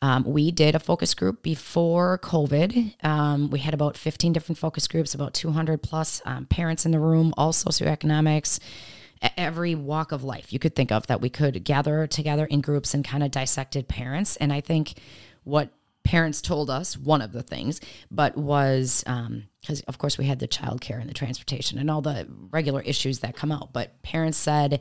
um, 0.00 0.24
we 0.24 0.50
did 0.50 0.74
a 0.74 0.78
focus 0.78 1.14
group 1.14 1.42
before 1.42 2.18
COVID. 2.22 3.04
Um, 3.04 3.50
we 3.50 3.58
had 3.58 3.74
about 3.74 3.96
15 3.96 4.32
different 4.32 4.58
focus 4.58 4.86
groups, 4.86 5.14
about 5.14 5.34
200 5.34 5.82
plus 5.82 6.22
um, 6.24 6.46
parents 6.46 6.86
in 6.86 6.92
the 6.92 7.00
room, 7.00 7.34
all 7.36 7.52
socioeconomics, 7.52 8.60
every 9.36 9.74
walk 9.74 10.12
of 10.12 10.22
life 10.22 10.52
you 10.52 10.58
could 10.58 10.76
think 10.76 10.92
of 10.92 11.06
that 11.08 11.20
we 11.20 11.28
could 11.28 11.64
gather 11.64 12.06
together 12.06 12.46
in 12.46 12.60
groups 12.60 12.94
and 12.94 13.04
kind 13.04 13.22
of 13.24 13.30
dissected 13.30 13.88
parents. 13.88 14.36
And 14.36 14.52
I 14.52 14.60
think 14.60 14.94
what 15.42 15.70
parents 16.04 16.40
told 16.40 16.70
us, 16.70 16.96
one 16.96 17.20
of 17.20 17.32
the 17.32 17.42
things, 17.42 17.80
but 18.10 18.36
was 18.36 19.04
because, 19.60 19.80
of 19.82 19.98
course, 19.98 20.16
we 20.16 20.24
had 20.24 20.38
the 20.38 20.48
childcare 20.48 21.00
and 21.00 21.08
the 21.10 21.14
transportation 21.14 21.78
and 21.78 21.90
all 21.90 22.00
the 22.00 22.26
regular 22.50 22.80
issues 22.82 23.18
that 23.18 23.36
come 23.36 23.52
out. 23.52 23.72
But 23.72 24.00
parents 24.02 24.38
said, 24.38 24.80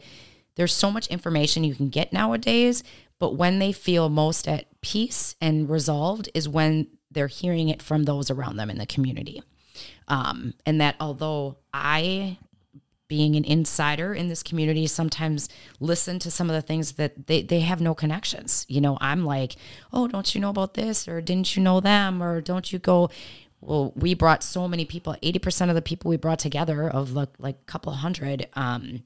there's 0.56 0.74
so 0.74 0.90
much 0.90 1.08
information 1.08 1.64
you 1.64 1.76
can 1.76 1.90
get 1.90 2.14
nowadays, 2.14 2.84
but 3.20 3.36
when 3.36 3.60
they 3.60 3.72
feel 3.72 4.10
most 4.10 4.48
at 4.48 4.66
peace 4.82 5.36
and 5.42 5.70
resolved 5.70 6.30
is 6.34 6.48
when 6.48 6.88
they're 7.12 7.28
hearing 7.28 7.70
it 7.70 7.82
from 7.82 8.04
those 8.04 8.30
around 8.30 8.58
them 8.58 8.70
in 8.70 8.78
the 8.78 8.86
community. 8.86 9.42
Um, 10.08 10.54
and 10.66 10.80
that 10.82 10.96
although 11.00 11.58
I, 11.74 12.38
being 13.08 13.36
an 13.36 13.46
insider 13.46 14.14
in 14.14 14.28
this 14.28 14.44
community, 14.44 14.88
sometimes 14.88 15.50
listen 15.80 16.20
to 16.20 16.32
some 16.32 16.50
of 16.50 16.56
the 16.56 16.62
things 16.62 16.94
that 16.94 17.28
they, 17.28 17.42
they 17.42 17.62
have 17.62 17.82
no 17.82 17.96
connections. 17.96 18.66
You 18.68 18.82
know, 18.82 18.98
I'm 19.02 19.26
like, 19.26 19.56
oh, 19.92 20.08
don't 20.08 20.34
you 20.36 20.42
know 20.42 20.50
about 20.50 20.74
this? 20.74 21.08
Or 21.08 21.22
didn't 21.22 21.56
you 21.56 21.64
know 21.64 21.80
them? 21.80 22.22
Or 22.22 22.42
don't 22.42 22.72
you 22.72 22.80
go? 22.80 23.10
Well, 23.62 23.94
we 23.96 24.14
brought 24.14 24.44
so 24.44 24.68
many 24.68 24.86
people, 24.86 25.16
80% 25.24 25.70
of 25.70 25.76
the 25.76 25.82
people 25.82 26.10
we 26.10 26.18
brought 26.18 26.40
together 26.40 26.88
of 26.88 27.14
like, 27.14 27.30
like 27.40 27.56
a 27.56 27.66
couple 27.66 27.92
hundred, 27.94 28.48
um, 28.54 29.04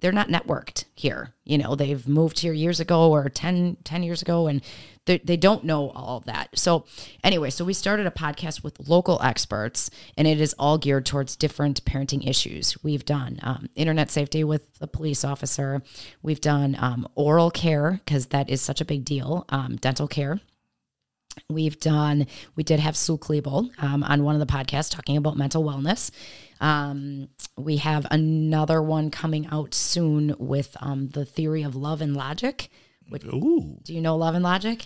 they're 0.00 0.12
not 0.12 0.28
networked 0.28 0.84
here. 0.94 1.34
You 1.44 1.58
know, 1.58 1.74
they've 1.74 2.06
moved 2.06 2.40
here 2.40 2.52
years 2.52 2.80
ago 2.80 3.10
or 3.10 3.28
10, 3.28 3.78
10 3.84 4.02
years 4.02 4.22
ago 4.22 4.46
and 4.46 4.62
they, 5.06 5.36
don't 5.36 5.64
know 5.64 5.90
all 5.90 6.16
of 6.16 6.24
that. 6.24 6.58
So, 6.58 6.86
anyway, 7.22 7.50
so 7.50 7.64
we 7.64 7.74
started 7.74 8.06
a 8.06 8.10
podcast 8.10 8.62
with 8.62 8.88
local 8.88 9.20
experts 9.22 9.90
and 10.16 10.26
it 10.26 10.40
is 10.40 10.54
all 10.58 10.78
geared 10.78 11.04
towards 11.04 11.36
different 11.36 11.84
parenting 11.84 12.26
issues. 12.26 12.82
We've 12.82 13.04
done 13.04 13.38
um, 13.42 13.68
internet 13.74 14.10
safety 14.10 14.44
with 14.44 14.78
the 14.78 14.86
police 14.86 15.24
officer, 15.24 15.82
we've 16.22 16.40
done 16.40 16.76
um, 16.78 17.06
oral 17.14 17.50
care 17.50 18.00
because 18.04 18.26
that 18.26 18.48
is 18.48 18.62
such 18.62 18.80
a 18.80 18.84
big 18.84 19.04
deal, 19.04 19.44
um, 19.50 19.76
dental 19.76 20.08
care. 20.08 20.40
We've 21.48 21.78
done, 21.78 22.26
we 22.56 22.62
did 22.62 22.80
have 22.80 22.96
Sue 22.96 23.18
Klebold 23.18 23.70
um, 23.82 24.02
on 24.02 24.24
one 24.24 24.34
of 24.34 24.46
the 24.46 24.52
podcasts 24.52 24.90
talking 24.90 25.16
about 25.16 25.36
mental 25.36 25.64
wellness. 25.64 26.10
Um, 26.60 27.28
we 27.56 27.78
have 27.78 28.06
another 28.10 28.82
one 28.82 29.10
coming 29.10 29.46
out 29.48 29.74
soon 29.74 30.34
with 30.38 30.76
um, 30.80 31.08
the 31.08 31.24
theory 31.24 31.62
of 31.62 31.74
love 31.76 32.00
and 32.00 32.16
logic. 32.16 32.70
Which, 33.08 33.24
Ooh, 33.24 33.78
do 33.82 33.92
you 33.94 34.00
know 34.00 34.16
love 34.16 34.34
and 34.34 34.44
logic? 34.44 34.84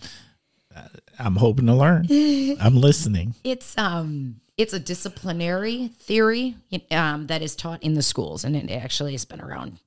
I'm 1.18 1.36
hoping 1.36 1.66
to 1.66 1.74
learn. 1.74 2.06
I'm 2.60 2.76
listening. 2.76 3.34
It's 3.44 3.76
um 3.78 4.40
it's 4.56 4.72
a 4.72 4.80
disciplinary 4.80 5.88
theory 5.88 6.56
um, 6.90 7.28
that 7.28 7.42
is 7.42 7.54
taught 7.54 7.82
in 7.82 7.94
the 7.94 8.02
schools, 8.02 8.44
and 8.44 8.56
it 8.56 8.70
actually 8.70 9.12
has 9.12 9.24
been 9.24 9.40
around 9.40 9.78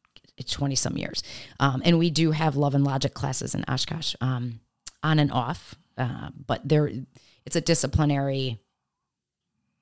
twenty 0.50 0.76
some 0.76 0.98
years. 0.98 1.24
Um, 1.60 1.82
and 1.86 2.00
we 2.00 2.10
do 2.10 2.32
have 2.32 2.56
love 2.56 2.76
and 2.76 2.84
logic 2.84 3.14
classes 3.14 3.54
in 3.54 3.64
Oshkosh 3.68 4.16
um, 4.22 4.60
on 5.04 5.20
and 5.20 5.32
off, 5.32 5.76
uh, 6.02 6.30
but 6.48 6.68
there 6.68 6.92
it's 7.46 7.56
a 7.56 7.62
disciplinary 7.62 8.60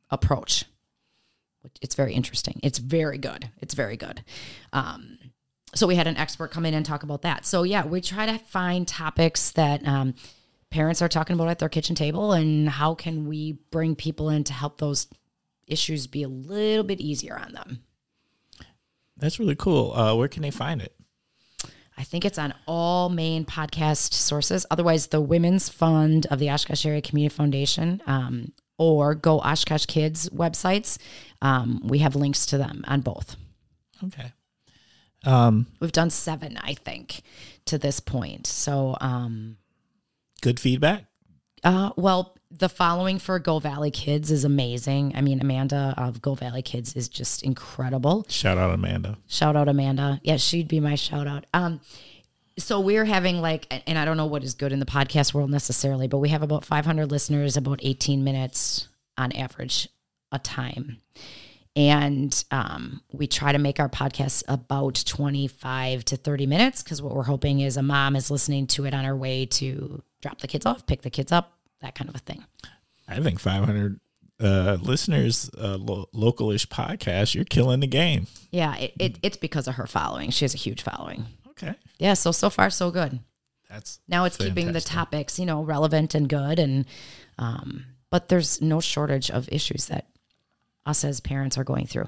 approach. 0.09 0.65
It's 1.82 1.95
very 1.95 2.13
interesting. 2.13 2.59
It's 2.63 2.80
very 2.80 3.17
good. 3.17 3.49
It's 3.61 3.74
very 3.74 3.97
good. 3.97 4.24
Um, 4.74 5.17
so 5.76 5.88
we 5.88 5.95
had 5.95 6.07
an 6.07 6.17
expert 6.17 6.51
come 6.51 6.65
in 6.65 6.74
and 6.74 6.86
talk 6.86 7.03
about 7.03 7.22
that. 7.24 7.45
So 7.45 7.63
yeah, 7.63 7.86
we 7.86 8.01
try 8.01 8.26
to 8.26 8.39
find 8.39 8.88
topics 8.88 9.51
that 9.51 9.86
um, 9.88 10.15
parents 10.72 11.01
are 11.01 11.09
talking 11.09 11.36
about 11.36 11.49
at 11.49 11.59
their 11.59 11.70
kitchen 11.70 11.95
table, 11.95 12.32
and 12.32 12.70
how 12.70 12.95
can 12.95 13.28
we 13.28 13.53
bring 13.72 13.95
people 13.95 14.30
in 14.30 14.43
to 14.45 14.53
help 14.53 14.80
those 14.80 15.07
issues 15.70 16.07
be 16.07 16.24
a 16.24 16.28
little 16.28 16.84
bit 16.84 16.99
easier 16.99 17.38
on 17.38 17.53
them. 17.53 17.84
That's 19.17 19.39
really 19.39 19.55
cool. 19.55 19.93
Uh, 19.93 20.15
where 20.15 20.28
can 20.28 20.41
they 20.41 20.51
find 20.51 20.82
it? 20.82 20.93
I 22.00 22.04
think 22.04 22.24
it's 22.24 22.38
on 22.39 22.54
all 22.66 23.10
main 23.10 23.43
podcast 23.43 24.14
sources. 24.14 24.66
Otherwise, 24.72 25.08
the 25.08 25.20
Women's 25.20 25.68
Fund 25.68 26.28
of 26.28 26.39
the 26.39 26.50
Oshkosh 26.50 26.86
Area 26.86 27.02
Community 27.02 27.36
Foundation 27.36 28.02
um, 28.08 28.54
or 28.78 29.14
Go 29.14 29.41
Oshkosh 29.41 29.86
Kids 29.86 30.30
websites. 30.30 30.97
Um, 31.41 31.82
we 31.84 32.00
have 32.00 32.16
links 32.16 32.45
to 32.47 32.58
them 32.58 32.86
on 32.88 33.02
both. 33.02 33.36
Okay. 34.06 34.32
Um, 35.26 35.68
We've 35.82 35.91
done 35.91 36.10
seven, 36.10 36.58
I 36.62 36.74
think, 36.74 37.22
to 37.66 37.78
this 37.78 38.00
point. 38.00 38.47
So, 38.47 38.95
um, 39.02 39.58
good 40.41 40.58
feedback. 40.58 41.04
Uh, 41.66 41.91
well, 41.97 42.38
the 42.52 42.70
following 42.70 43.20
for 43.20 43.38
Go 43.38 43.60
Valley 43.60 43.91
Kids 43.91 44.32
is 44.32 44.43
amazing. 44.43 45.14
I 45.16 45.22
mean, 45.22 45.39
Amanda 45.39 45.93
of 45.97 46.22
Go 46.22 46.34
Valley 46.34 46.62
Kids 46.62 46.95
is 46.95 47.08
just 47.08 47.43
incredible. 47.43 48.26
Shout 48.28 48.58
out 48.58 48.74
Amanda. 48.74 49.18
Shout 49.28 49.56
out 49.56 49.68
Amanda. 49.68 50.20
Yeah, 50.24 50.38
she'd 50.38 50.68
be 50.68 50.80
my 50.80 50.95
shout 50.95 51.28
out. 51.28 51.45
Um, 51.54 51.80
so 52.58 52.80
we're 52.80 53.06
having 53.06 53.39
like, 53.39 53.68
and 53.88 53.97
I 53.97 54.04
don't 54.04 54.18
know 54.18 54.26
what 54.26 54.43
is 54.43 54.56
good 54.56 54.72
in 54.72 54.80
the 54.80 54.86
podcast 54.86 55.34
world 55.34 55.52
necessarily, 55.52 56.08
but 56.08 56.18
we 56.18 56.30
have 56.30 56.41
about 56.41 56.66
500 56.66 57.12
listeners, 57.12 57.56
about 57.56 57.80
18 57.84 58.24
minutes 58.24 58.88
on 59.18 59.32
average 59.34 59.88
a 60.32 60.39
time. 60.39 60.97
And 61.76 62.43
um, 62.52 63.02
we 63.12 63.28
try 63.28 63.52
to 63.52 63.60
make 63.60 63.80
our 63.80 63.88
podcasts 63.88 64.43
about 64.47 65.04
25 65.06 66.04
to 66.06 66.18
30 66.18 66.47
minutes 66.47 66.84
because 66.84 67.02
what 67.02 67.16
we're 67.16 67.24
hoping 67.24 67.60
is 67.60 67.78
a 67.78 67.84
mom 67.84 68.16
is 68.16 68.32
listening 68.32 68.68
to 68.68 68.86
it 68.86 68.93
on 68.93 69.06
her 69.06 69.16
way 69.16 69.45
to 69.45 70.02
drop 70.22 70.41
the 70.41 70.47
kids 70.47 70.66
off, 70.66 70.88
pick 70.88 71.04
the 71.04 71.10
kids 71.10 71.32
up, 71.32 71.59
that 71.82 71.95
kind 71.95 72.09
of 72.09 72.15
a 72.15 72.19
thing. 72.19 72.43
I 73.07 73.19
think 73.19 73.39
500 73.39 73.99
uh, 74.41 74.77
listeners, 74.82 75.49
uh, 75.57 75.77
lo- 75.77 76.09
localish 76.13 76.67
podcast, 76.67 77.36
you're 77.36 77.45
killing 77.45 77.80
the 77.80 77.88
game. 77.88 78.27
Yeah, 78.51 78.75
it, 78.77 78.93
it, 78.99 79.19
it's 79.21 79.38
because 79.38 79.67
of 79.67 79.75
her 79.75 79.88
following. 79.88 80.30
She 80.30 80.45
has 80.45 80.53
a 80.53 80.57
huge 80.57 80.82
following. 80.82 81.25
Okay. 81.49 81.75
Yeah, 81.97 82.13
so 82.13 82.32
so 82.32 82.49
far 82.49 82.69
so 82.69 82.91
good. 82.91 83.19
That's 83.69 83.99
Now 84.07 84.25
it's 84.25 84.38
keeping 84.38 84.71
the 84.71 84.82
topics, 84.82 85.38
you 85.38 85.45
know, 85.45 85.61
relevant 85.61 86.15
and 86.15 86.27
good, 86.27 86.57
and 86.57 86.86
um, 87.38 87.86
but 88.09 88.30
there's 88.30 88.61
no 88.61 88.80
shortage 88.80 89.30
of 89.30 89.47
issues 89.51 89.88
that 89.88 90.07
us 90.86 91.03
as 91.03 91.19
parents 91.19 91.57
are 91.57 91.63
going 91.63 91.86
through. 91.86 92.07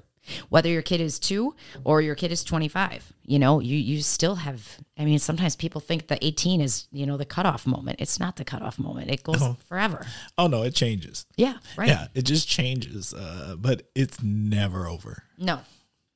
Whether 0.49 0.69
your 0.69 0.81
kid 0.83 1.01
is 1.01 1.17
two 1.19 1.55
or 1.83 2.01
your 2.01 2.13
kid 2.15 2.31
is 2.31 2.43
25, 2.43 3.11
you 3.25 3.39
know, 3.39 3.59
you 3.59 3.75
you 3.77 4.01
still 4.01 4.35
have. 4.35 4.77
I 4.97 5.03
mean, 5.05 5.17
sometimes 5.19 5.55
people 5.55 5.81
think 5.81 6.07
that 6.07 6.19
18 6.21 6.61
is 6.61 6.87
you 6.91 7.05
know 7.07 7.17
the 7.17 7.25
cutoff 7.25 7.65
moment. 7.65 7.99
It's 7.99 8.19
not 8.19 8.35
the 8.35 8.45
cutoff 8.45 8.77
moment. 8.77 9.09
It 9.09 9.23
goes 9.23 9.41
Oh. 9.41 9.57
forever. 9.67 10.05
Oh 10.37 10.47
no, 10.47 10.61
it 10.63 10.75
changes. 10.75 11.25
Yeah, 11.37 11.57
right. 11.75 11.87
Yeah, 11.87 12.07
it 12.13 12.23
just 12.23 12.47
changes, 12.47 13.13
uh, 13.13 13.55
but 13.57 13.89
it's 13.95 14.21
never 14.21 14.87
over. 14.87 15.23
No, 15.37 15.61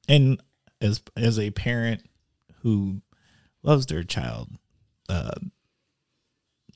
And 0.07 0.39
as 0.81 1.01
as 1.17 1.39
a 1.39 1.49
parent 1.51 2.07
who 2.61 3.01
loves 3.63 3.87
their 3.87 4.03
child 4.03 4.49
uh, 5.09 5.31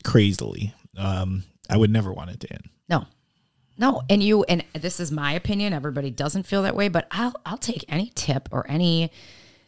crazily, 0.03 0.73
um, 0.97 1.43
I 1.69 1.77
would 1.77 1.91
never 1.91 2.11
want 2.11 2.31
it 2.31 2.39
to 2.41 2.51
end. 2.53 2.69
No. 2.87 3.05
No, 3.79 4.03
and 4.09 4.21
you 4.21 4.43
and 4.43 4.65
this 4.73 4.99
is 4.99 5.09
my 5.09 5.31
opinion. 5.31 5.71
Everybody 5.71 6.11
doesn't 6.11 6.43
feel 6.43 6.63
that 6.63 6.75
way, 6.75 6.89
but 6.89 7.07
I'll 7.11 7.33
I'll 7.45 7.57
take 7.57 7.85
any 7.87 8.11
tip 8.13 8.49
or 8.51 8.69
any 8.69 9.09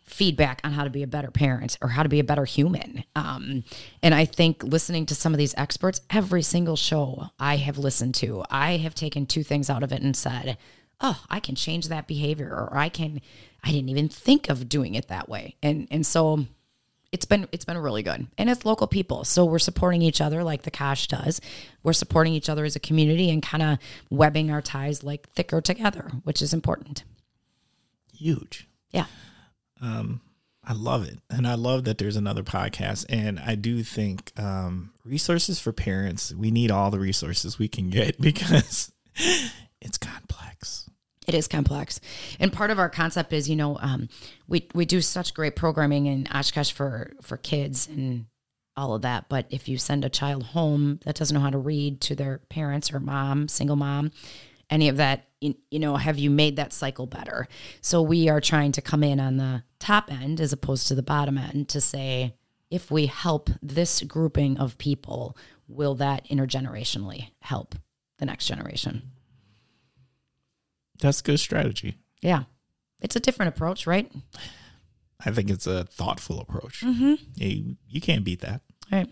feedback 0.04 0.60
on 0.66 0.74
how 0.74 0.84
to 0.84 0.90
be 0.90 1.02
a 1.02 1.08
better 1.08 1.32
parent 1.32 1.78
or 1.82 1.88
how 1.88 2.04
to 2.04 2.10
be 2.10 2.20
a 2.20 2.24
better 2.24 2.44
human. 2.44 3.06
Um, 3.16 3.64
and 4.04 4.14
I 4.14 4.26
think 4.26 4.64
listening 4.64 5.06
to 5.06 5.16
some 5.16 5.34
of 5.34 5.38
these 5.38 5.56
experts, 5.56 6.02
every 6.10 6.42
single 6.42 6.76
show 6.76 7.30
I 7.40 7.56
have 7.56 7.78
listened 7.78 8.14
to, 8.16 8.44
I 8.52 8.78
have 8.78 8.94
taken 8.94 9.26
two 9.26 9.44
things 9.44 9.70
out 9.70 9.82
of 9.82 9.94
it 9.94 10.02
and 10.02 10.14
said, 10.14 10.58
"Oh, 11.00 11.24
I 11.30 11.40
can 11.40 11.56
change 11.56 11.88
that 11.88 12.06
behavior," 12.06 12.50
or 12.50 12.78
"I 12.78 12.90
can, 12.90 13.22
I 13.64 13.72
didn't 13.72 13.90
even 13.90 14.10
think 14.10 14.50
of 14.50 14.68
doing 14.68 14.96
it 14.96 15.08
that 15.08 15.30
way." 15.30 15.56
And 15.64 15.88
and 15.90 16.06
so 16.06 16.48
it's 17.12 17.26
been 17.26 17.48
it's 17.52 17.66
been 17.66 17.78
really 17.78 18.04
good 18.04 18.28
and 18.38 18.50
it's 18.50 18.66
local 18.66 18.88
people 18.88 19.24
so 19.24 19.46
we're 19.46 19.60
supporting 19.60 20.02
each 20.02 20.22
other 20.22 20.44
like 20.44 20.64
the 20.64 20.72
Kosh 20.72 21.08
does 21.08 21.42
we're 21.84 21.94
supporting 21.94 22.34
each 22.34 22.50
other 22.50 22.66
as 22.66 22.76
a 22.76 22.80
community 22.80 23.30
and 23.30 23.44
kind 23.44 23.64
of 23.64 23.78
webbing 24.10 24.50
our 24.52 24.62
ties 24.62 25.04
like 25.04 25.30
thicker 25.30 25.62
together 25.62 26.12
which 26.24 26.42
is 26.42 26.54
important 26.54 27.04
Huge. 28.14 28.68
yeah 28.92 29.06
um 29.82 30.22
I 30.64 30.74
love 30.74 31.08
it. 31.08 31.20
And 31.30 31.48
I 31.48 31.56
love 31.56 31.86
that 31.86 31.98
there's 31.98 32.16
another 32.16 32.44
podcast. 32.44 33.06
And 33.10 33.40
I 33.40 33.56
do 33.56 33.84
think 33.84 34.32
um, 34.40 34.92
resources 35.04 35.60
for 35.60 35.72
parents, 35.72 36.34
we 36.34 36.52
need 36.52 36.70
all 36.70 36.92
the 36.92 37.00
resources 37.00 37.58
we 37.58 37.68
can 37.68 37.90
get 37.90 38.22
because 38.22 38.92
it's 39.82 39.98
complex. 39.98 40.90
It 41.34 41.38
is 41.38 41.48
complex. 41.48 42.02
And 42.40 42.52
part 42.52 42.72
of 42.72 42.80
our 42.80 42.90
concept 42.90 43.32
is 43.32 43.50
you 43.50 43.56
know 43.56 43.78
um, 43.80 44.10
we 44.48 44.68
we 44.74 44.86
do 44.86 45.02
such 45.02 45.34
great 45.34 45.56
programming 45.56 46.06
in 46.06 46.28
oshkosh 46.34 46.72
for 46.72 47.14
for 47.22 47.38
kids 47.38 47.88
and 47.88 48.26
all 48.78 48.96
of 48.96 49.02
that 49.02 49.28
but 49.28 49.46
if 49.50 49.68
you 49.68 49.78
send 49.78 50.06
a 50.06 50.10
child 50.10 50.44
home 50.44 50.98
that 51.04 51.14
doesn't 51.16 51.36
know 51.36 51.42
how 51.42 51.50
to 51.50 51.58
read 51.58 52.00
to 52.00 52.16
their 52.16 52.38
parents 52.50 52.94
or 52.94 53.02
mom 53.02 53.50
single 53.50 53.76
mom 53.76 54.10
any 54.70 54.88
of 54.88 54.96
that 54.96 55.28
you, 55.42 55.56
you 55.70 55.80
know 55.80 55.98
have 55.98 56.18
you 56.18 56.30
made 56.30 56.56
that 56.56 56.72
cycle 56.72 57.06
better? 57.06 57.48
So 57.82 58.02
we 58.02 58.30
are 58.30 58.40
trying 58.40 58.72
to 58.74 58.82
come 58.82 59.04
in 59.04 59.20
on 59.20 59.38
the 59.38 59.64
top 59.80 60.12
end 60.12 60.40
as 60.40 60.54
opposed 60.54 60.88
to 60.88 60.96
the 60.96 61.04
bottom 61.04 61.38
end 61.38 61.68
to 61.70 61.82
say 61.82 62.36
if 62.70 62.90
we 62.90 63.08
help 63.08 63.50
this 63.62 64.02
grouping 64.04 64.58
of 64.58 64.78
people 64.78 65.36
will 65.68 65.96
that 65.96 66.26
intergenerationally 66.30 67.32
help 67.42 67.76
the 68.20 68.26
next 68.26 68.46
generation 68.46 69.12
That's 71.02 71.22
good 71.22 71.40
strategy. 71.40 71.98
yeah 72.22 72.44
it's 73.02 73.16
a 73.16 73.20
different 73.20 73.50
approach 73.56 73.86
right 73.88 74.12
I 75.24 75.30
think 75.32 75.52
it's 75.52 75.68
a 75.68 75.84
thoughtful 75.84 76.40
approach. 76.40 76.82
Mm-hmm. 76.82 77.14
You, 77.36 77.76
you 77.88 78.02
can't 78.02 78.24
beat 78.24 78.40
that. 78.42 78.62
All 78.92 78.98
right. 78.98 79.08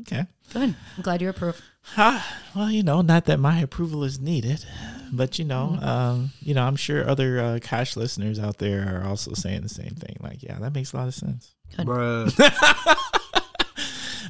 Okay. 0.00 0.26
Good. 0.52 0.74
I'm 0.96 1.02
glad 1.02 1.22
you 1.22 1.28
approve. 1.28 1.60
Ah, 1.96 2.26
well, 2.52 2.68
you 2.68 2.82
know, 2.82 3.00
not 3.00 3.26
that 3.26 3.38
my 3.38 3.60
approval 3.60 4.02
is 4.02 4.18
needed, 4.18 4.64
but 5.12 5.38
you 5.38 5.44
know, 5.44 5.74
Mm-hmm. 5.76 5.84
um, 5.88 6.30
you 6.40 6.52
know, 6.52 6.64
I'm 6.66 6.74
sure 6.74 7.08
other 7.08 7.38
uh, 7.38 7.58
Kosh 7.62 7.94
listeners 7.96 8.40
out 8.40 8.58
there 8.58 8.88
are 9.00 9.06
also 9.08 9.34
saying 9.34 9.62
the 9.62 9.68
same 9.68 9.94
thing. 9.94 10.16
Like, 10.20 10.42
yeah, 10.42 10.58
that 10.58 10.74
makes 10.74 10.92
a 10.92 10.96
lot 10.96 11.06
of 11.06 11.14
sense. 11.14 11.54
Bruh. 11.78 12.26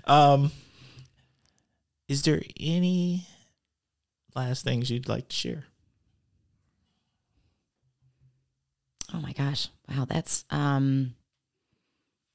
Um, 0.07 0.53
is 2.09 2.23
there 2.23 2.43
any 2.61 3.27
last 4.37 4.65
things 4.65 4.91
you'd 4.91 5.09
like 5.09 5.29
to 5.31 5.35
share? 5.37 5.65
Oh 9.15 9.19
my 9.21 9.33
gosh. 9.33 9.69
Wow, 9.89 10.05
that's 10.09 10.45
um 10.51 11.15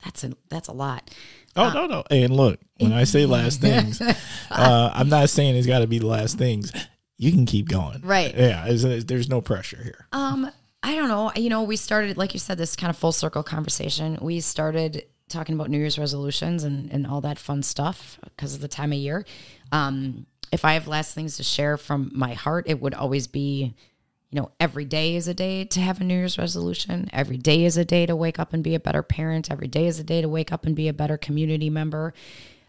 that's 0.03 0.23
a 0.23 0.31
that's 0.49 0.67
a 0.67 0.71
lot. 0.73 1.09
Oh 1.55 1.65
Uh, 1.65 1.73
no, 1.73 1.85
no. 1.85 2.03
And 2.09 2.35
look, 2.35 2.59
when 2.79 2.93
I 2.93 3.03
say 3.03 3.25
last 3.25 3.61
things, 3.67 4.01
uh, 4.01 4.91
I'm 4.93 5.09
not 5.09 5.29
saying 5.29 5.55
it's 5.55 5.67
got 5.67 5.79
to 5.79 5.87
be 5.87 5.99
the 5.99 6.07
last 6.07 6.37
things. 6.37 6.71
You 7.17 7.31
can 7.31 7.45
keep 7.45 7.69
going. 7.69 8.01
Right. 8.01 8.33
Yeah. 8.35 8.67
it's- 8.67 9.03
there's 9.03 9.29
no 9.29 9.41
pressure 9.41 9.81
here. 9.83 10.07
Um 10.11 10.49
I 10.83 10.95
don't 10.95 11.09
know. 11.09 11.31
You 11.35 11.49
know, 11.49 11.61
we 11.61 11.75
started 11.75 12.17
like 12.17 12.33
you 12.33 12.39
said 12.39 12.57
this 12.57 12.75
kind 12.75 12.89
of 12.89 12.97
full 12.97 13.11
circle 13.11 13.43
conversation. 13.43 14.17
We 14.21 14.39
started 14.39 15.03
talking 15.29 15.53
about 15.55 15.69
New 15.69 15.77
Year's 15.77 15.99
resolutions 15.99 16.63
and 16.63 16.91
and 16.91 17.05
all 17.05 17.21
that 17.21 17.37
fun 17.37 17.61
stuff 17.61 18.17
because 18.23 18.55
of 18.55 18.61
the 18.61 18.67
time 18.67 18.91
of 18.91 18.97
year. 18.97 19.23
Um 19.71 20.25
if 20.51 20.65
I 20.65 20.73
have 20.73 20.87
last 20.87 21.13
things 21.13 21.37
to 21.37 21.43
share 21.43 21.77
from 21.77 22.11
my 22.13 22.33
heart, 22.33 22.65
it 22.67 22.81
would 22.81 22.93
always 22.95 23.27
be 23.27 23.75
you 24.31 24.39
know, 24.39 24.51
every 24.61 24.85
day 24.85 25.15
is 25.15 25.27
a 25.27 25.33
day 25.33 25.65
to 25.65 25.81
have 25.81 25.99
a 25.99 26.05
New 26.05 26.15
Year's 26.15 26.37
resolution. 26.37 27.09
Every 27.11 27.37
day 27.37 27.65
is 27.65 27.75
a 27.75 27.83
day 27.83 28.05
to 28.05 28.15
wake 28.15 28.39
up 28.39 28.53
and 28.53 28.63
be 28.63 28.75
a 28.75 28.79
better 28.79 29.03
parent. 29.03 29.51
Every 29.51 29.67
day 29.67 29.87
is 29.87 29.99
a 29.99 30.05
day 30.05 30.21
to 30.21 30.29
wake 30.29 30.53
up 30.53 30.65
and 30.65 30.73
be 30.73 30.87
a 30.87 30.93
better 30.93 31.17
community 31.17 31.69
member. 31.69 32.13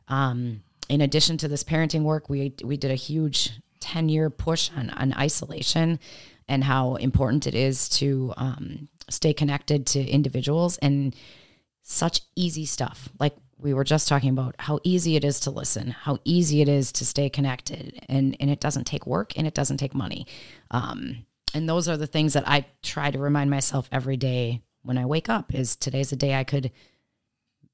Um, 0.08 0.64
in 0.88 1.00
addition 1.00 1.38
to 1.38 1.48
this 1.48 1.62
parenting 1.62 2.02
work, 2.02 2.28
we 2.28 2.52
we 2.64 2.76
did 2.76 2.90
a 2.90 2.96
huge 2.96 3.52
ten 3.78 4.08
year 4.08 4.28
push 4.28 4.70
on 4.76 4.90
on 4.90 5.14
isolation 5.14 6.00
and 6.48 6.64
how 6.64 6.96
important 6.96 7.46
it 7.46 7.54
is 7.54 7.88
to 7.88 8.34
um, 8.36 8.88
stay 9.08 9.32
connected 9.32 9.86
to 9.86 10.04
individuals 10.04 10.78
and 10.78 11.14
such 11.82 12.22
easy 12.34 12.66
stuff. 12.66 13.08
Like 13.20 13.36
we 13.56 13.72
were 13.72 13.84
just 13.84 14.08
talking 14.08 14.30
about 14.30 14.56
how 14.58 14.80
easy 14.82 15.14
it 15.14 15.24
is 15.24 15.38
to 15.40 15.52
listen, 15.52 15.92
how 15.92 16.18
easy 16.24 16.60
it 16.60 16.68
is 16.68 16.90
to 16.92 17.06
stay 17.06 17.30
connected, 17.30 18.04
and 18.08 18.36
and 18.40 18.50
it 18.50 18.58
doesn't 18.58 18.88
take 18.88 19.06
work 19.06 19.38
and 19.38 19.46
it 19.46 19.54
doesn't 19.54 19.76
take 19.76 19.94
money. 19.94 20.26
Um, 20.72 21.24
and 21.54 21.68
those 21.68 21.88
are 21.88 21.96
the 21.96 22.06
things 22.06 22.32
that 22.34 22.48
I 22.48 22.66
try 22.82 23.10
to 23.10 23.18
remind 23.18 23.50
myself 23.50 23.88
every 23.92 24.16
day 24.16 24.62
when 24.82 24.98
I 24.98 25.06
wake 25.06 25.28
up. 25.28 25.54
Is 25.54 25.76
today's 25.76 26.12
a 26.12 26.16
day 26.16 26.34
I 26.34 26.44
could 26.44 26.70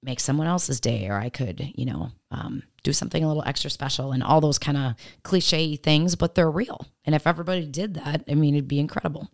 make 0.03 0.21
someone 0.21 0.47
else's 0.47 0.81
day, 0.81 1.09
or 1.09 1.19
I 1.19 1.29
could, 1.29 1.73
you 1.75 1.85
know, 1.85 2.11
um, 2.31 2.63
do 2.85 2.93
something 2.93 3.23
a 3.23 3.29
little 3.29 3.43
extra 3.45 3.71
special, 3.71 4.13
and 4.13 4.23
all 4.23 4.41
those 4.41 4.59
kind 4.59 4.79
of 4.79 4.95
cliche 5.23 5.77
things, 5.77 6.15
but 6.15 6.35
they're 6.35 6.51
real. 6.51 6.87
And 7.05 7.15
if 7.15 7.27
everybody 7.27 7.67
did 7.67 7.95
that, 7.95 8.25
I 8.29 8.35
mean, 8.35 8.55
it'd 8.55 8.69
be 8.69 8.79
incredible. 8.79 9.29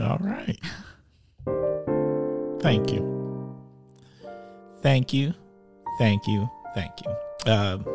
All 0.00 0.18
right. 0.20 0.58
Thank 2.60 2.92
you. 2.92 3.14
Thank 4.80 5.12
you. 5.12 5.34
Thank 5.98 6.26
you. 6.26 6.50
Thank 6.74 6.92
you. 7.04 7.52
Um, 7.52 7.86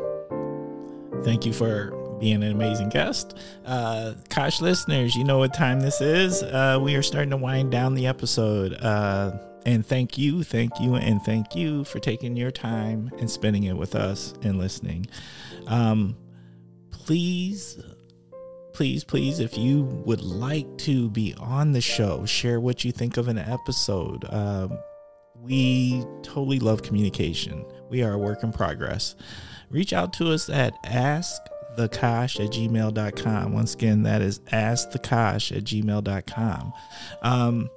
thank 1.24 1.46
you 1.46 1.52
for 1.52 1.99
being 2.20 2.44
an 2.44 2.52
amazing 2.52 2.90
guest. 2.90 3.38
Uh, 3.66 4.14
Kosh 4.30 4.62
listeners, 4.62 5.16
you 5.16 5.24
know 5.24 5.38
what 5.38 5.54
time 5.54 5.80
this 5.80 6.02
is. 6.02 6.44
Uh, 6.44 6.80
we 6.82 6.96
are 6.96 7.02
starting 7.02 7.30
to 7.32 7.38
wind 7.38 7.72
down 7.72 7.96
the 7.96 8.08
episode. 8.08 8.74
Uh, 8.74 9.32
and 9.66 9.86
thank 9.86 10.18
you, 10.18 10.44
thank 10.44 10.80
you, 10.80 10.96
and 10.96 11.22
thank 11.24 11.56
you 11.56 11.84
for 11.84 12.00
taking 12.00 12.36
your 12.36 12.52
time 12.52 13.12
and 13.20 13.30
spending 13.30 13.64
it 13.64 13.78
with 13.78 13.96
us 13.96 14.34
and 14.42 14.58
listening. 14.58 15.06
Um, 15.68 16.16
please 16.92 17.82
please, 18.80 19.04
please, 19.04 19.42
if 19.42 19.58
you 19.58 19.84
would 20.06 20.22
like 20.22 20.78
to 20.78 21.10
be 21.10 21.36
on 21.38 21.74
the 21.74 21.82
show, 21.82 22.26
share 22.26 22.62
what 22.62 22.86
you 22.86 22.94
think 22.94 23.18
of 23.18 23.28
an 23.28 23.38
episode. 23.38 24.24
Um, 24.30 24.80
we 25.36 26.06
totally 26.24 26.60
love 26.60 26.82
communication. 26.82 27.66
We 27.90 28.04
are 28.04 28.14
a 28.14 28.18
work 28.18 28.42
in 28.42 28.54
progress. 28.54 29.16
Reach 29.70 29.92
out 29.92 30.14
to 30.14 30.32
us 30.32 30.50
at 30.50 30.74
askthekosh 31.78 32.44
at 32.44 32.52
gmail.com. 32.52 33.54
Once 33.54 33.74
again, 33.74 34.04
that 34.04 34.22
is 34.22 34.40
askthekosh 34.52 35.56
at 35.56 35.64
gmail.com. 35.64 36.74
Um, 37.22 37.70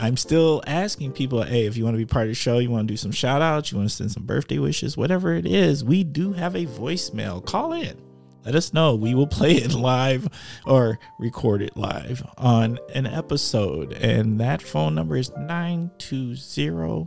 I'm 0.00 0.16
still 0.16 0.62
asking 0.66 1.12
people, 1.12 1.42
hey, 1.42 1.66
if 1.66 1.76
you 1.76 1.84
want 1.84 1.94
to 1.94 1.98
be 1.98 2.06
part 2.06 2.24
of 2.24 2.30
the 2.30 2.34
show, 2.34 2.58
you 2.58 2.70
want 2.70 2.88
to 2.88 2.92
do 2.92 2.96
some 2.96 3.12
shout 3.12 3.42
outs, 3.42 3.70
you 3.70 3.78
want 3.78 3.90
to 3.90 3.94
send 3.94 4.10
some 4.10 4.24
birthday 4.24 4.58
wishes, 4.58 4.96
whatever 4.96 5.34
it 5.34 5.46
is, 5.46 5.84
we 5.84 6.02
do 6.02 6.32
have 6.32 6.56
a 6.56 6.66
voicemail. 6.66 7.44
Call 7.44 7.72
in. 7.72 7.96
Let 8.44 8.56
us 8.56 8.72
know. 8.72 8.96
We 8.96 9.14
will 9.14 9.28
play 9.28 9.52
it 9.52 9.72
live 9.74 10.28
or 10.66 10.98
record 11.20 11.62
it 11.62 11.76
live 11.76 12.26
on 12.36 12.80
an 12.92 13.06
episode. 13.06 13.92
And 13.92 14.40
that 14.40 14.60
phone 14.60 14.96
number 14.96 15.16
is 15.16 15.30
920 15.30 17.06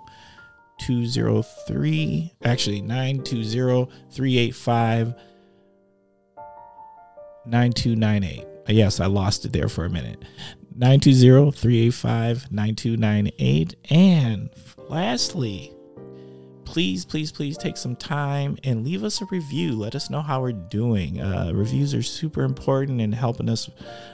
203, 0.80 2.34
actually 2.44 2.82
920 2.82 3.92
385 4.12 5.16
9298. 7.48 8.46
Yes, 8.68 9.00
I 9.00 9.06
lost 9.06 9.46
it 9.46 9.54
there 9.54 9.70
for 9.70 9.86
a 9.86 9.90
minute. 9.90 10.26
920-385-9298 10.78 13.76
and 13.90 14.50
lastly 14.90 15.72
please 16.66 17.06
please 17.06 17.32
please 17.32 17.58
take 17.58 17.78
some 17.78 17.96
time 17.96 18.58
and 18.66 18.84
leave 18.84 19.02
us 19.04 19.22
a 19.22 19.26
review. 19.28 19.78
Let 19.78 19.96
us 19.96 20.10
know 20.10 20.22
how 20.22 20.42
we're 20.42 20.52
doing. 20.52 21.22
Uh, 21.22 21.52
reviews 21.54 21.94
are 21.94 22.04
super 22.04 22.44
important 22.44 23.00
in 23.00 23.14
helping 23.14 23.50
us 23.50 23.70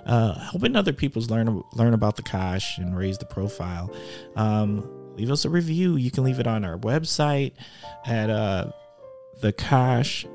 uh, 0.05 0.37
helping 0.37 0.75
other 0.75 0.93
people's 0.93 1.31
learn 1.31 1.63
learn 1.73 1.95
about 1.95 2.17
the 2.17 2.21
Kosh 2.21 2.77
and 2.77 2.95
raise 2.95 3.17
the 3.17 3.25
profile. 3.25 3.91
Um, 4.35 4.87
leave 5.15 5.31
us 5.31 5.45
a 5.45 5.49
review. 5.49 5.95
You 5.95 6.11
can 6.11 6.23
leave 6.23 6.39
it 6.39 6.45
on 6.45 6.63
our 6.63 6.77
website 6.77 7.53
at 8.05 8.29
uh, 8.29 8.71
the 9.39 9.53
kosh 9.53 10.27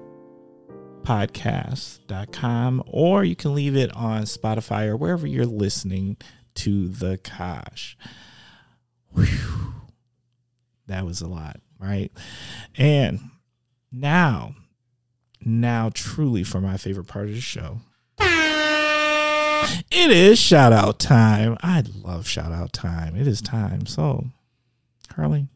podcast.com 1.07 2.83
or 2.85 3.23
you 3.23 3.37
can 3.37 3.55
leave 3.55 3.77
it 3.77 3.95
on 3.95 4.23
Spotify 4.23 4.89
or 4.89 4.97
wherever 4.97 5.25
you're 5.25 5.47
listening 5.47 6.17
to 6.55 6.89
the 6.89 7.17
Kosh. 7.19 7.97
Whew. 9.15 9.73
That 10.89 11.07
was 11.07 11.21
a 11.21 11.29
lot, 11.29 11.61
right? 11.79 12.11
And 12.77 13.21
now, 13.93 14.57
now 15.41 15.91
truly 15.95 16.43
for 16.43 16.61
my 16.61 16.77
favorite 16.77 17.07
part 17.07 17.29
of 17.29 17.35
the 17.35 17.41
show. 17.41 17.79
It 19.91 20.11
is 20.11 20.39
shout 20.39 20.73
out 20.73 20.99
time. 20.99 21.57
I 21.63 21.85
love 22.03 22.27
shout 22.27 22.53
out 22.53 22.73
time. 22.73 23.15
It 23.17 23.29
is 23.29 23.41
time. 23.41 23.87
So, 23.87 24.27
Carly, 25.09 25.47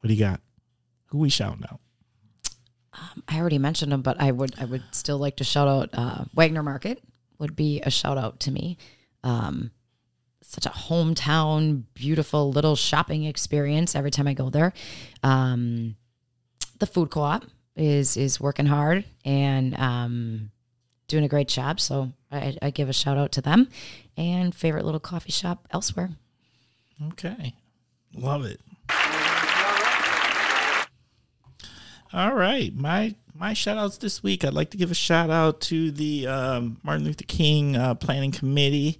what 0.00 0.08
do 0.08 0.14
you 0.14 0.20
got? 0.20 0.40
Who 1.06 1.18
we 1.18 1.30
shouting 1.30 1.64
out? 1.70 1.80
I 3.26 3.38
already 3.38 3.58
mentioned 3.58 3.92
them, 3.92 4.02
but 4.02 4.20
I 4.20 4.30
would 4.30 4.54
I 4.58 4.64
would 4.64 4.82
still 4.92 5.18
like 5.18 5.36
to 5.36 5.44
shout 5.44 5.68
out 5.68 5.90
uh, 5.92 6.24
Wagner 6.34 6.62
Market 6.62 7.02
would 7.38 7.54
be 7.54 7.80
a 7.82 7.90
shout 7.90 8.18
out 8.18 8.40
to 8.40 8.50
me. 8.50 8.78
Um, 9.22 9.70
such 10.42 10.66
a 10.66 10.70
hometown, 10.70 11.84
beautiful 11.94 12.50
little 12.50 12.74
shopping 12.74 13.24
experience 13.24 13.94
every 13.94 14.10
time 14.10 14.26
I 14.26 14.34
go 14.34 14.50
there. 14.50 14.72
Um, 15.22 15.96
the 16.78 16.86
food 16.86 17.10
co-op 17.10 17.44
is 17.76 18.16
is 18.16 18.40
working 18.40 18.66
hard 18.66 19.04
and 19.24 19.78
um, 19.78 20.50
doing 21.06 21.24
a 21.24 21.28
great 21.28 21.48
job, 21.48 21.80
so 21.80 22.12
I, 22.30 22.56
I 22.62 22.70
give 22.70 22.88
a 22.88 22.92
shout 22.92 23.18
out 23.18 23.32
to 23.32 23.40
them. 23.40 23.68
And 24.16 24.54
favorite 24.54 24.84
little 24.84 25.00
coffee 25.00 25.32
shop 25.32 25.68
elsewhere. 25.70 26.10
Okay. 27.12 27.54
Love 28.14 28.44
it. 28.44 28.60
All 32.12 32.34
right. 32.34 32.74
My 32.74 33.14
my 33.34 33.52
shout 33.52 33.76
outs 33.76 33.98
this 33.98 34.22
week. 34.22 34.44
I'd 34.44 34.54
like 34.54 34.70
to 34.70 34.78
give 34.78 34.90
a 34.90 34.94
shout 34.94 35.28
out 35.28 35.60
to 35.62 35.90
the 35.90 36.26
um, 36.26 36.78
Martin 36.82 37.04
Luther 37.04 37.24
King 37.24 37.76
uh, 37.76 37.94
Planning 37.94 38.32
Committee. 38.32 38.98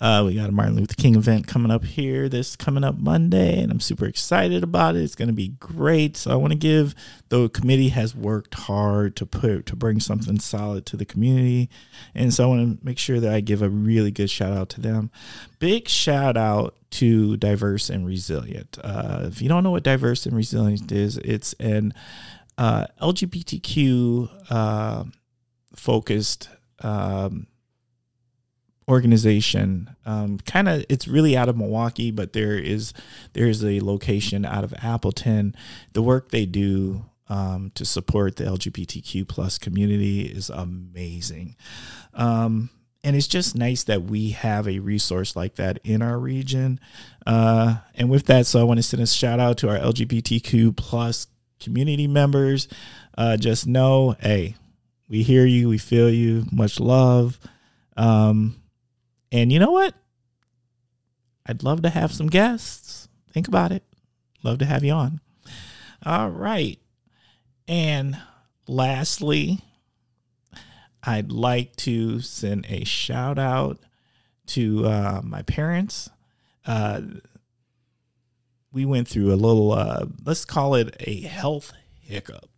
Uh, 0.00 0.22
we 0.24 0.34
got 0.34 0.48
a 0.48 0.52
Martin 0.52 0.76
Luther 0.76 0.94
King 0.94 1.16
event 1.16 1.46
coming 1.48 1.72
up 1.72 1.84
here 1.84 2.28
this 2.28 2.56
coming 2.56 2.82
up 2.84 2.98
Monday, 2.98 3.60
and 3.60 3.70
I'm 3.70 3.80
super 3.80 4.06
excited 4.06 4.62
about 4.64 4.96
it. 4.96 5.02
It's 5.02 5.14
going 5.14 5.28
to 5.28 5.34
be 5.34 5.48
great. 5.60 6.16
So 6.16 6.32
I 6.32 6.34
want 6.34 6.52
to 6.52 6.58
give 6.58 6.94
the 7.28 7.48
committee 7.48 7.90
has 7.90 8.14
worked 8.14 8.54
hard 8.54 9.14
to 9.16 9.26
put 9.26 9.66
to 9.66 9.76
bring 9.76 10.00
something 10.00 10.40
solid 10.40 10.84
to 10.86 10.96
the 10.96 11.04
community, 11.04 11.68
and 12.14 12.34
so 12.34 12.44
I 12.44 12.46
want 12.48 12.80
to 12.80 12.86
make 12.86 12.98
sure 12.98 13.20
that 13.20 13.32
I 13.32 13.40
give 13.40 13.62
a 13.62 13.68
really 13.68 14.10
good 14.10 14.30
shout 14.30 14.52
out 14.52 14.68
to 14.70 14.80
them. 14.80 15.10
Big 15.60 15.88
shout 15.88 16.36
out 16.36 16.74
to 16.90 17.36
diverse 17.36 17.90
and 17.90 18.06
resilient. 18.06 18.78
Uh, 18.82 19.24
if 19.24 19.42
you 19.42 19.48
don't 19.48 19.62
know 19.62 19.70
what 19.70 19.82
diverse 19.82 20.26
and 20.26 20.36
resilient 20.36 20.90
is, 20.90 21.18
it's 21.18 21.54
an 21.54 21.92
uh, 22.58 22.86
LGBTQ 23.00 24.28
uh, 24.50 25.04
focused 25.74 26.50
um, 26.80 27.46
organization. 28.88 29.94
Um, 30.04 30.38
kind 30.38 30.68
of, 30.68 30.84
it's 30.88 31.06
really 31.06 31.36
out 31.36 31.48
of 31.48 31.56
Milwaukee, 31.56 32.10
but 32.10 32.32
there 32.32 32.58
is 32.58 32.92
there 33.32 33.46
is 33.46 33.64
a 33.64 33.80
location 33.80 34.44
out 34.44 34.64
of 34.64 34.74
Appleton. 34.82 35.54
The 35.92 36.02
work 36.02 36.30
they 36.30 36.46
do 36.46 37.04
um, 37.28 37.70
to 37.76 37.84
support 37.84 38.36
the 38.36 38.44
LGBTQ 38.44 39.28
plus 39.28 39.56
community 39.56 40.22
is 40.22 40.50
amazing. 40.50 41.54
Um, 42.14 42.70
and 43.04 43.14
it's 43.14 43.28
just 43.28 43.54
nice 43.54 43.84
that 43.84 44.02
we 44.02 44.30
have 44.30 44.66
a 44.66 44.80
resource 44.80 45.36
like 45.36 45.54
that 45.54 45.78
in 45.84 46.02
our 46.02 46.18
region. 46.18 46.80
Uh, 47.24 47.76
and 47.94 48.10
with 48.10 48.26
that, 48.26 48.46
so 48.46 48.60
I 48.60 48.64
want 48.64 48.78
to 48.78 48.82
send 48.82 49.02
a 49.02 49.06
shout 49.06 49.38
out 49.38 49.58
to 49.58 49.68
our 49.68 49.78
LGBTQ 49.78 50.76
plus 50.76 51.28
community 51.60 52.06
members. 52.06 52.68
Uh, 53.16 53.36
just 53.36 53.66
know, 53.66 54.16
hey, 54.20 54.54
we 55.08 55.22
hear 55.22 55.46
you, 55.46 55.68
we 55.68 55.78
feel 55.78 56.10
you. 56.10 56.44
Much 56.52 56.78
love. 56.80 57.38
Um, 57.96 58.60
and 59.32 59.52
you 59.52 59.58
know 59.58 59.72
what? 59.72 59.94
I'd 61.46 61.62
love 61.62 61.82
to 61.82 61.90
have 61.90 62.12
some 62.12 62.28
guests. 62.28 63.08
Think 63.32 63.48
about 63.48 63.72
it. 63.72 63.82
Love 64.42 64.58
to 64.58 64.66
have 64.66 64.84
you 64.84 64.92
on. 64.92 65.20
All 66.04 66.30
right. 66.30 66.78
And 67.66 68.18
lastly, 68.66 69.60
I'd 71.02 71.32
like 71.32 71.74
to 71.76 72.20
send 72.20 72.66
a 72.68 72.84
shout 72.84 73.38
out 73.38 73.78
to 74.48 74.86
uh, 74.86 75.20
my 75.24 75.42
parents. 75.42 76.10
Uh, 76.66 77.00
we 78.72 78.84
went 78.84 79.08
through 79.08 79.32
a 79.32 79.36
little, 79.36 79.72
uh, 79.72 80.06
let's 80.24 80.44
call 80.44 80.74
it 80.74 80.96
a 81.00 81.20
health 81.22 81.72
hiccup. 82.00 82.48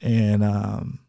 And 0.00 0.42
um, 0.44 1.00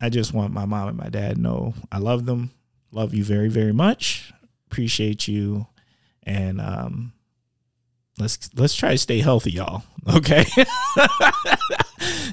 I 0.00 0.08
just 0.08 0.32
want 0.32 0.52
my 0.52 0.64
mom 0.64 0.88
and 0.88 0.96
my 0.96 1.08
dad 1.08 1.38
know 1.38 1.74
I 1.90 1.98
love 1.98 2.26
them, 2.26 2.50
love 2.90 3.14
you 3.14 3.24
very, 3.24 3.48
very 3.48 3.72
much, 3.72 4.32
appreciate 4.66 5.28
you, 5.28 5.66
and 6.24 6.60
um, 6.60 7.12
let's 8.18 8.50
let's 8.54 8.74
try 8.74 8.92
to 8.92 8.98
stay 8.98 9.20
healthy, 9.20 9.52
y'all. 9.52 9.82
Okay. 10.14 10.44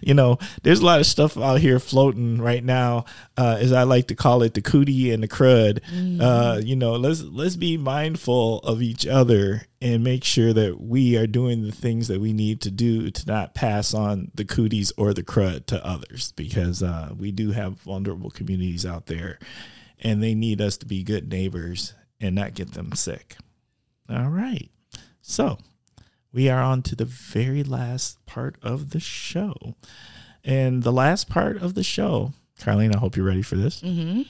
you 0.02 0.14
know, 0.14 0.38
there's 0.64 0.80
a 0.80 0.86
lot 0.86 1.00
of 1.00 1.06
stuff 1.06 1.38
out 1.38 1.60
here 1.60 1.80
floating 1.80 2.42
right 2.42 2.64
now, 2.64 3.06
uh, 3.38 3.58
as 3.60 3.72
I 3.72 3.84
like 3.84 4.08
to 4.08 4.16
call 4.16 4.44
it, 4.44 4.54
the 4.54 4.62
cootie 4.62 5.12
and 5.12 5.24
the 5.24 5.28
crud. 5.28 5.80
Uh, 6.22 6.60
you 6.64 6.76
know, 6.76 6.94
let's 6.94 7.22
let's 7.22 7.56
be 7.56 7.78
mindful 7.78 8.60
of 8.60 8.82
each 8.82 9.08
other 9.08 9.64
and 9.82 10.04
make 10.04 10.24
sure 10.24 10.52
that 10.52 10.82
we 10.82 11.16
are 11.16 11.28
doing 11.28 11.64
the 11.66 11.72
things 11.72 12.08
that 12.10 12.20
we 12.20 12.34
need 12.34 12.60
to 12.62 12.72
do 12.72 13.10
to 13.10 13.26
not 13.26 13.56
pass 13.56 13.94
on 13.94 14.32
the 14.36 14.44
cooties 14.44 14.92
or 14.98 15.14
the 15.14 15.24
crud 15.24 15.66
to 15.68 15.86
others, 15.86 16.34
because 16.34 16.84
uh, 16.84 17.14
we 17.18 17.32
do 17.32 17.52
have 17.52 17.80
vulnerable 17.82 18.30
communities 18.30 18.86
out 18.86 19.06
there, 19.06 19.40
and 20.00 20.22
they 20.22 20.36
need 20.36 20.60
us 20.60 20.78
to 20.78 20.86
be 20.86 21.04
good 21.04 21.30
neighbors 21.30 21.94
and 22.20 22.36
not 22.36 22.54
get 22.54 22.74
them 22.74 22.92
sick. 22.94 23.38
All 24.10 24.30
right, 24.30 24.70
so 25.22 25.58
we 26.32 26.50
are 26.50 26.62
on 26.62 26.82
to 26.84 26.96
the 26.96 27.06
very 27.06 27.64
last 27.64 28.24
part 28.26 28.58
of 28.62 28.92
the 28.92 29.00
show. 29.00 29.76
And 30.44 30.84
the 30.84 30.92
last 30.92 31.30
part 31.30 31.62
of 31.62 31.74
the 31.74 31.84
show, 31.84 32.34
Karlene, 32.60 32.96
I 32.96 33.00
hope 33.00 33.16
you're 33.16 33.26
ready 33.26 33.42
for 33.42 33.56
this. 33.56 33.82
Mm-hmm. 33.82 34.22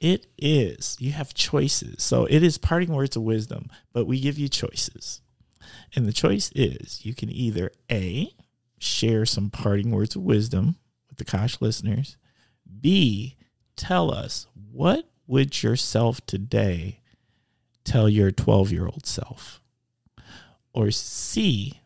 It 0.00 0.26
is, 0.38 0.96
you 1.00 1.12
have 1.12 1.34
choices. 1.34 2.02
So 2.02 2.26
it 2.26 2.42
is 2.42 2.58
parting 2.58 2.92
words 2.92 3.16
of 3.16 3.22
wisdom, 3.22 3.70
but 3.92 4.06
we 4.06 4.20
give 4.20 4.38
you 4.38 4.48
choices. 4.48 5.20
And 5.94 6.06
the 6.06 6.12
choice 6.12 6.50
is 6.54 7.04
you 7.04 7.14
can 7.14 7.30
either 7.30 7.70
A, 7.90 8.32
share 8.78 9.24
some 9.24 9.50
parting 9.50 9.90
words 9.90 10.16
of 10.16 10.22
wisdom 10.22 10.76
with 11.08 11.18
the 11.18 11.24
Kosh 11.24 11.60
listeners, 11.60 12.16
B, 12.80 13.36
tell 13.74 14.12
us 14.12 14.46
what 14.70 15.08
would 15.26 15.62
yourself 15.62 16.24
today 16.26 17.00
tell 17.84 18.08
your 18.08 18.30
12 18.30 18.72
year 18.72 18.86
old 18.86 19.06
self? 19.06 19.60
Or 20.76 20.90
C, 20.90 21.80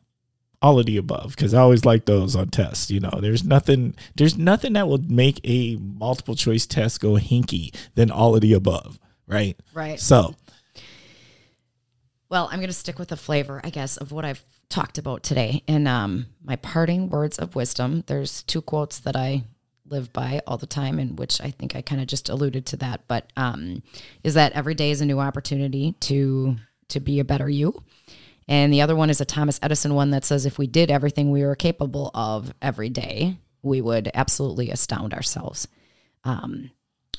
all 0.62 0.79
of 0.79 0.87
the 0.87 0.97
above 0.97 1.31
because 1.31 1.55
I 1.55 1.61
always 1.61 1.85
like 1.85 2.05
those 2.05 2.37
on 2.37 2.49
tests. 2.49 2.91
You 2.91 3.01
know, 3.01 3.19
there's 3.21 3.45
nothing 3.45 3.95
there's 4.17 4.37
nothing 4.37 4.75
that 4.75 4.89
will 4.89 5.03
make 5.09 5.41
a 5.45 5.77
multiple 5.77 6.35
choice 6.35 6.67
test 6.67 7.01
go 7.01 7.15
hinky 7.15 7.75
than 7.95 8.11
all 8.11 8.35
of 8.35 8.43
the 8.43 8.53
above, 8.53 8.99
right? 9.27 9.59
Right. 9.73 9.99
So, 9.99 10.35
Well, 12.29 12.49
I'm 12.51 12.59
going 12.59 12.69
to 12.69 12.75
stick 12.75 12.99
with 12.99 13.09
the 13.09 13.17
flavor, 13.17 13.61
I 13.65 13.71
guess, 13.71 13.97
of 13.97 14.12
what 14.12 14.25
I've 14.25 14.45
talked 14.69 14.99
about 14.99 15.23
today. 15.23 15.62
And 15.67 15.89
um, 15.89 16.27
my 16.43 16.57
parting 16.57 17.09
words 17.09 17.39
of 17.39 17.55
wisdom. 17.55 18.05
There's 18.07 18.43
two 18.43 18.62
quotes 18.62 19.01
that 19.01 19.17
I 19.17 19.45
live 19.87 20.12
by 20.12 20.41
all 20.47 20.57
the 20.57 20.67
time, 20.67 20.99
and 20.99 21.19
which 21.19 21.41
I 21.41 21.51
think 21.51 21.75
I 21.75 21.83
kind 21.83 22.01
of 22.01 22.07
just 22.07 22.29
alluded 22.29 22.67
to 22.67 22.77
that. 22.79 23.03
But 23.09 23.33
um, 23.37 23.83
is 24.23 24.35
that 24.35 24.53
every 24.53 24.75
day 24.75 24.91
is 24.91 25.01
a 25.01 25.07
new 25.07 25.19
opportunity 25.21 25.95
to 26.01 26.57
to 26.89 27.01
be 27.01 27.21
a 27.21 27.25
better 27.25 27.49
you. 27.49 27.83
And 28.51 28.72
the 28.72 28.82
other 28.82 28.97
one 28.97 29.10
is 29.10 29.20
a 29.20 29.24
Thomas 29.24 29.60
Edison 29.62 29.94
one 29.94 30.10
that 30.10 30.24
says 30.24 30.44
if 30.44 30.59
we 30.59 30.66
did 30.66 30.90
everything 30.90 31.31
we 31.31 31.44
were 31.44 31.55
capable 31.55 32.10
of 32.14 32.52
every 32.60 32.89
day, 32.89 33.36
we 33.62 33.81
would 33.81 34.10
absolutely 34.12 34.70
astound 34.70 35.14
ourselves. 35.14 35.68
Um, 36.24 36.72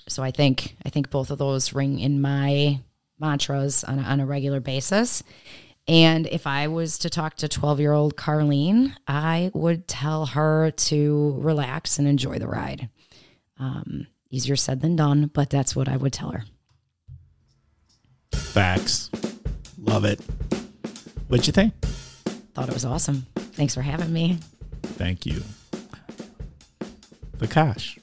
so 0.10 0.24
I 0.24 0.32
think 0.32 0.76
I 0.86 0.90
think 0.90 1.10
both 1.10 1.32
of 1.32 1.38
those 1.38 1.74
ring 1.74 2.00
in 2.00 2.20
my 2.20 2.82
mantras 3.18 3.86
on 3.86 4.00
a, 4.00 4.02
on 4.02 4.20
a 4.20 4.26
regular 4.26 4.60
basis. 4.60 5.24
And 5.88 6.28
if 6.28 6.46
I 6.46 6.68
was 6.68 6.98
to 7.00 7.10
talk 7.10 7.38
to 7.38 7.48
12 7.48 7.80
year 7.80 7.94
old 7.94 8.18
Karlene, 8.18 8.94
I 9.08 9.52
would 9.54 9.88
tell 9.88 10.26
her 10.26 10.72
to 10.72 11.38
relax 11.40 11.98
and 11.98 12.10
enjoy 12.10 12.40
the 12.40 12.48
ride. 12.48 12.90
Um, 13.58 14.08
easier 14.30 14.58
said 14.58 14.82
than 14.82 14.98
done, 14.98 15.32
but 15.34 15.50
that's 15.50 15.78
what 15.78 15.88
I 15.88 15.96
would 15.96 16.12
tell 16.12 16.32
her. 16.32 16.44
Facts. 18.34 19.10
Love 19.78 20.04
it. 20.04 20.20
What'd 21.32 21.48
you 21.48 21.54
think? 21.54 21.74
Thought 22.54 22.68
it 22.68 22.74
was 22.74 22.84
awesome. 22.84 23.26
Thanks 23.36 23.74
for 23.74 23.82
having 23.82 24.12
me. 24.12 24.38
Thank 24.84 25.26
you. 25.26 25.42
Vakash. 27.38 28.01